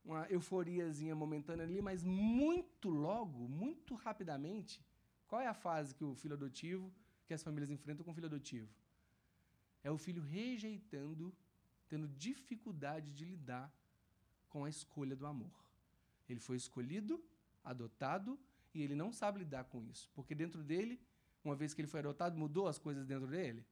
uma 0.04 0.26
euforiazinha 0.28 1.14
momentânea 1.14 1.64
ali, 1.64 1.80
mas 1.80 2.04
muito 2.04 2.90
logo, 2.90 3.48
muito 3.48 3.94
rapidamente, 3.94 4.84
qual 5.26 5.40
é 5.40 5.46
a 5.46 5.54
fase 5.54 5.94
que 5.94 6.04
o 6.04 6.14
filho 6.14 6.34
adotivo, 6.34 6.92
que 7.26 7.32
as 7.32 7.42
famílias 7.42 7.70
enfrentam 7.70 8.04
com 8.04 8.10
o 8.10 8.14
filho 8.14 8.26
adotivo? 8.26 8.68
É 9.82 9.90
o 9.90 9.98
filho 9.98 10.22
rejeitando, 10.22 11.34
tendo 11.88 12.06
dificuldade 12.08 13.10
de 13.12 13.24
lidar 13.24 13.72
com 14.48 14.64
a 14.64 14.68
escolha 14.68 15.16
do 15.16 15.26
amor. 15.26 15.52
Ele 16.28 16.40
foi 16.40 16.56
escolhido, 16.56 17.22
adotado, 17.62 18.38
e 18.74 18.82
ele 18.82 18.94
não 18.94 19.12
sabe 19.12 19.40
lidar 19.40 19.64
com 19.64 19.82
isso, 19.82 20.10
porque 20.14 20.34
dentro 20.34 20.62
dele, 20.62 21.00
uma 21.44 21.54
vez 21.54 21.72
que 21.72 21.80
ele 21.80 21.88
foi 21.88 22.00
adotado, 22.00 22.36
mudou 22.36 22.66
as 22.66 22.78
coisas 22.78 23.06
dentro 23.06 23.26
dele. 23.26 23.64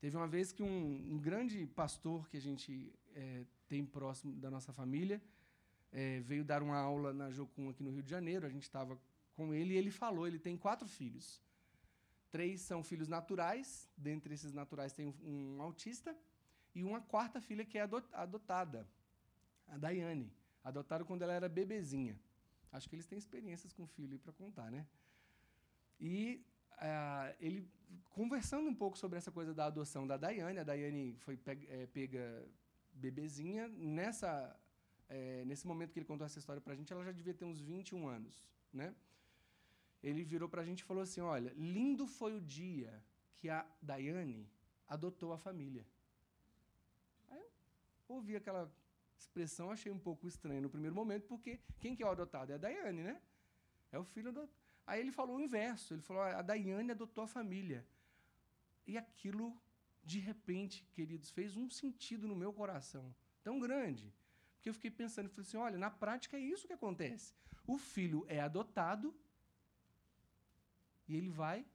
Teve 0.00 0.16
uma 0.16 0.26
vez 0.26 0.50
que 0.50 0.62
um, 0.62 1.12
um 1.12 1.18
grande 1.18 1.66
pastor 1.66 2.28
que 2.28 2.36
a 2.36 2.40
gente 2.40 2.90
é, 3.14 3.44
tem 3.68 3.84
próximo 3.84 4.32
da 4.34 4.50
nossa 4.50 4.72
família 4.72 5.22
é, 5.92 6.20
veio 6.20 6.44
dar 6.44 6.62
uma 6.62 6.78
aula 6.78 7.12
na 7.12 7.30
Jocum 7.30 7.68
aqui 7.68 7.82
no 7.82 7.90
Rio 7.90 8.02
de 8.02 8.10
Janeiro. 8.10 8.46
A 8.46 8.50
gente 8.50 8.62
estava 8.62 8.98
com 9.34 9.52
ele 9.52 9.74
e 9.74 9.76
ele 9.76 9.90
falou: 9.90 10.26
ele 10.26 10.38
tem 10.38 10.56
quatro 10.56 10.88
filhos. 10.88 11.42
Três 12.30 12.60
são 12.60 12.82
filhos 12.82 13.08
naturais, 13.08 13.90
dentre 13.96 14.32
esses 14.32 14.52
naturais 14.52 14.92
tem 14.92 15.06
um, 15.06 15.56
um 15.58 15.62
autista, 15.62 16.16
e 16.74 16.84
uma 16.84 17.00
quarta 17.00 17.40
filha 17.40 17.64
que 17.64 17.76
é 17.76 17.82
adotada, 18.12 18.86
a 19.66 19.76
Daiane. 19.76 20.32
Adotaram 20.62 21.04
quando 21.04 21.22
ela 21.22 21.32
era 21.32 21.48
bebezinha. 21.48 22.18
Acho 22.70 22.88
que 22.88 22.94
eles 22.94 23.06
têm 23.06 23.18
experiências 23.18 23.72
com 23.72 23.86
filho 23.86 24.18
para 24.18 24.32
contar, 24.32 24.70
né? 24.70 24.86
E 25.98 26.40
uh, 26.80 27.36
ele 27.40 27.68
conversando 28.10 28.68
um 28.68 28.74
pouco 28.74 28.98
sobre 28.98 29.18
essa 29.18 29.30
coisa 29.30 29.54
da 29.54 29.66
adoção 29.66 30.06
da 30.06 30.16
Daiane, 30.16 30.58
a 30.58 30.64
Daiane 30.64 31.14
foi 31.18 31.36
pega, 31.36 31.66
é, 31.72 31.86
pega 31.86 32.46
bebezinha. 32.92 33.68
Nessa, 33.68 34.58
é, 35.08 35.44
nesse 35.44 35.66
momento 35.66 35.92
que 35.92 35.98
ele 35.98 36.06
contou 36.06 36.26
essa 36.26 36.38
história 36.38 36.60
para 36.60 36.72
a 36.72 36.76
gente, 36.76 36.92
ela 36.92 37.04
já 37.04 37.12
devia 37.12 37.34
ter 37.34 37.44
uns 37.44 37.60
21 37.60 38.08
anos, 38.08 38.48
né? 38.72 38.94
Ele 40.02 40.24
virou 40.24 40.48
para 40.48 40.62
a 40.62 40.64
gente 40.64 40.80
e 40.80 40.84
falou 40.84 41.02
assim, 41.02 41.20
olha, 41.20 41.52
lindo 41.56 42.06
foi 42.06 42.34
o 42.34 42.40
dia 42.40 43.02
que 43.36 43.48
a 43.48 43.66
Daiane 43.80 44.48
adotou 44.88 45.32
a 45.32 45.38
família. 45.38 45.86
Aí 47.30 47.38
eu 48.08 48.16
ouvi 48.16 48.34
aquela 48.34 48.70
expressão, 49.18 49.70
achei 49.70 49.92
um 49.92 49.98
pouco 49.98 50.26
estranho 50.26 50.62
no 50.62 50.70
primeiro 50.70 50.94
momento, 50.94 51.26
porque 51.26 51.60
quem 51.78 51.94
que 51.94 52.02
é 52.02 52.06
o 52.06 52.10
adotado? 52.10 52.52
É 52.52 52.54
a 52.54 52.58
Daiane, 52.58 53.02
né? 53.02 53.20
É 53.92 53.98
o 53.98 54.04
filho 54.04 54.32
do, 54.32 54.48
Aí 54.86 55.00
ele 55.00 55.12
falou 55.12 55.36
o 55.36 55.40
inverso. 55.40 55.94
Ele 55.94 56.02
falou: 56.02 56.22
a 56.22 56.42
Daiane 56.42 56.90
adotou 56.90 57.24
a 57.24 57.28
família. 57.28 57.86
E 58.86 58.96
aquilo, 58.98 59.56
de 60.04 60.18
repente, 60.18 60.84
queridos, 60.92 61.30
fez 61.30 61.56
um 61.56 61.68
sentido 61.70 62.26
no 62.26 62.36
meu 62.36 62.52
coração 62.52 63.14
tão 63.42 63.58
grande. 63.58 64.12
Porque 64.54 64.68
eu 64.68 64.74
fiquei 64.74 64.90
pensando, 64.90 65.26
eu 65.26 65.30
falei 65.30 65.46
assim: 65.46 65.56
olha, 65.56 65.78
na 65.78 65.90
prática 65.90 66.36
é 66.36 66.40
isso 66.40 66.66
que 66.66 66.72
acontece. 66.72 67.34
O 67.66 67.78
filho 67.78 68.24
é 68.28 68.40
adotado 68.40 69.14
e 71.08 71.16
ele 71.16 71.30
vai 71.30 71.66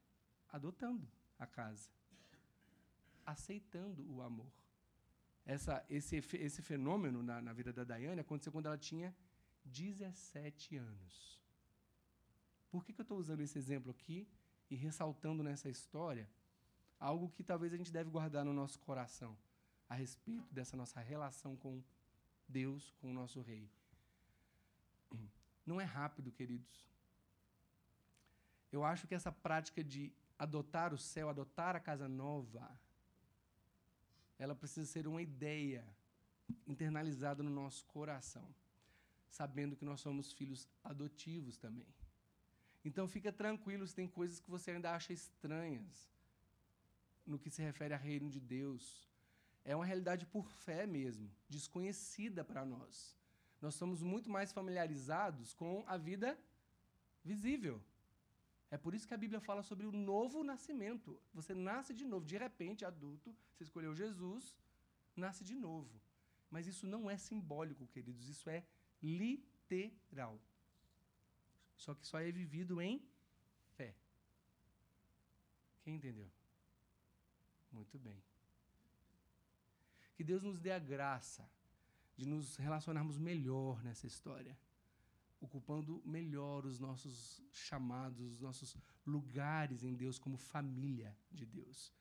adotando 0.49 1.07
a 1.37 1.45
casa, 1.45 1.89
aceitando 3.25 4.05
o 4.09 4.21
amor. 4.21 4.51
Essa, 5.45 5.85
esse, 5.89 6.15
esse 6.17 6.61
fenômeno 6.61 7.21
na, 7.21 7.41
na 7.41 7.53
vida 7.53 7.71
da 7.71 7.83
Daiane 7.83 8.21
aconteceu 8.21 8.51
quando 8.51 8.67
ela 8.67 8.77
tinha 8.77 9.15
17 9.65 10.77
anos. 10.77 11.44
Por 12.75 12.83
que, 12.83 12.91
que 12.91 12.99
eu 12.99 13.03
estou 13.03 13.17
usando 13.17 13.39
esse 13.39 13.57
exemplo 13.57 13.89
aqui 13.89 14.27
e 14.69 14.75
ressaltando 14.75 15.41
nessa 15.41 15.69
história 15.69 16.29
algo 16.99 17.29
que 17.29 17.41
talvez 17.41 17.71
a 17.71 17.77
gente 17.77 17.89
deve 17.89 18.09
guardar 18.09 18.43
no 18.43 18.51
nosso 18.51 18.77
coração 18.79 19.37
a 19.87 19.95
respeito 19.95 20.53
dessa 20.53 20.75
nossa 20.75 20.99
relação 20.99 21.55
com 21.55 21.81
Deus, 22.45 22.93
com 22.99 23.11
o 23.11 23.13
nosso 23.13 23.39
Rei? 23.39 23.71
Não 25.65 25.79
é 25.79 25.85
rápido, 25.85 26.33
queridos. 26.33 26.85
Eu 28.73 28.83
acho 28.83 29.07
que 29.07 29.15
essa 29.15 29.31
prática 29.31 29.81
de 29.81 30.11
adotar 30.37 30.93
o 30.93 30.97
céu, 30.97 31.29
adotar 31.29 31.77
a 31.77 31.79
casa 31.79 32.09
nova, 32.09 32.77
ela 34.37 34.53
precisa 34.53 34.85
ser 34.85 35.07
uma 35.07 35.21
ideia 35.21 35.87
internalizada 36.67 37.41
no 37.41 37.49
nosso 37.49 37.85
coração, 37.85 38.53
sabendo 39.29 39.77
que 39.77 39.85
nós 39.85 40.01
somos 40.01 40.33
filhos 40.33 40.67
adotivos 40.83 41.55
também. 41.55 41.87
Então 42.87 43.07
fica 43.07 43.31
tranquilo 43.33 43.87
se 43.87 43.95
tem 43.95 44.07
coisas 44.07 44.39
que 44.39 44.49
você 44.49 44.69
ainda 44.71 44.91
acha 44.93 45.11
estranhas 45.11 46.13
no 47.25 47.39
que 47.39 47.49
se 47.49 47.61
refere 47.61 47.95
ao 47.95 47.99
reino 47.99 48.29
de 48.29 48.39
Deus. 48.39 49.09
É 49.63 49.75
uma 49.75 49.85
realidade 49.85 50.27
por 50.27 50.47
fé 50.51 50.85
mesmo, 50.85 51.27
desconhecida 51.49 52.43
para 52.45 52.63
nós. 52.63 53.17
Nós 53.59 53.73
somos 53.73 54.03
muito 54.03 54.29
mais 54.29 54.51
familiarizados 54.51 55.55
com 55.55 55.83
a 55.87 55.97
vida 55.97 56.37
visível. 57.23 57.81
É 58.69 58.77
por 58.77 58.93
isso 58.93 59.07
que 59.07 59.13
a 59.15 59.17
Bíblia 59.17 59.39
fala 59.39 59.63
sobre 59.63 59.87
o 59.87 59.91
novo 59.91 60.43
nascimento. 60.43 61.19
Você 61.33 61.55
nasce 61.55 61.91
de 61.91 62.05
novo, 62.05 62.23
de 62.23 62.37
repente, 62.37 62.85
adulto, 62.85 63.35
você 63.51 63.63
escolheu 63.63 63.95
Jesus, 63.95 64.55
nasce 65.15 65.43
de 65.43 65.55
novo. 65.55 65.99
Mas 66.51 66.67
isso 66.67 66.85
não 66.85 67.09
é 67.09 67.17
simbólico, 67.17 67.87
queridos, 67.87 68.29
isso 68.29 68.47
é 68.47 68.63
literal. 69.01 70.39
Só 71.75 71.93
que 71.93 72.05
só 72.05 72.19
é 72.19 72.31
vivido 72.31 72.81
em 72.81 73.03
fé. 73.75 73.95
Quem 75.81 75.95
entendeu? 75.95 76.29
Muito 77.71 77.99
bem. 77.99 78.23
Que 80.15 80.23
Deus 80.23 80.41
nos 80.41 80.59
dê 80.59 80.71
a 80.71 80.79
graça 80.79 81.49
de 82.15 82.25
nos 82.25 82.55
relacionarmos 82.55 83.17
melhor 83.17 83.83
nessa 83.83 84.07
história 84.07 84.57
ocupando 85.45 86.01
melhor 86.05 86.65
os 86.65 86.79
nossos 86.79 87.41
chamados, 87.51 88.33
os 88.33 88.41
nossos 88.41 88.75
lugares 89.05 89.83
em 89.83 89.93
Deus 89.93 90.17
como 90.17 90.37
família 90.37 91.15
de 91.31 91.45
Deus. 91.45 91.93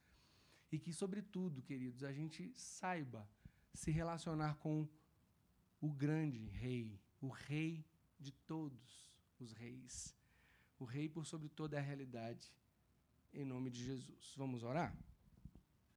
E 0.73 0.79
que, 0.79 0.93
sobretudo, 0.93 1.63
queridos, 1.63 2.03
a 2.03 2.13
gente 2.13 2.53
saiba 2.57 3.29
se 3.73 3.91
relacionar 3.91 4.57
com 4.57 4.89
o 5.81 5.93
grande 5.93 6.47
rei, 6.49 7.01
o 7.21 7.29
rei 7.29 7.85
de 8.19 8.33
todos 8.33 9.14
os 9.41 9.53
reis, 9.53 10.15
o 10.79 10.85
rei 10.85 11.09
por 11.09 11.27
sobre 11.27 11.49
toda 11.49 11.79
a 11.79 11.81
realidade, 11.81 12.53
em 13.33 13.45
nome 13.45 13.71
de 13.71 13.85
Jesus. 13.85 14.35
Vamos 14.37 14.63
orar? 14.63 14.97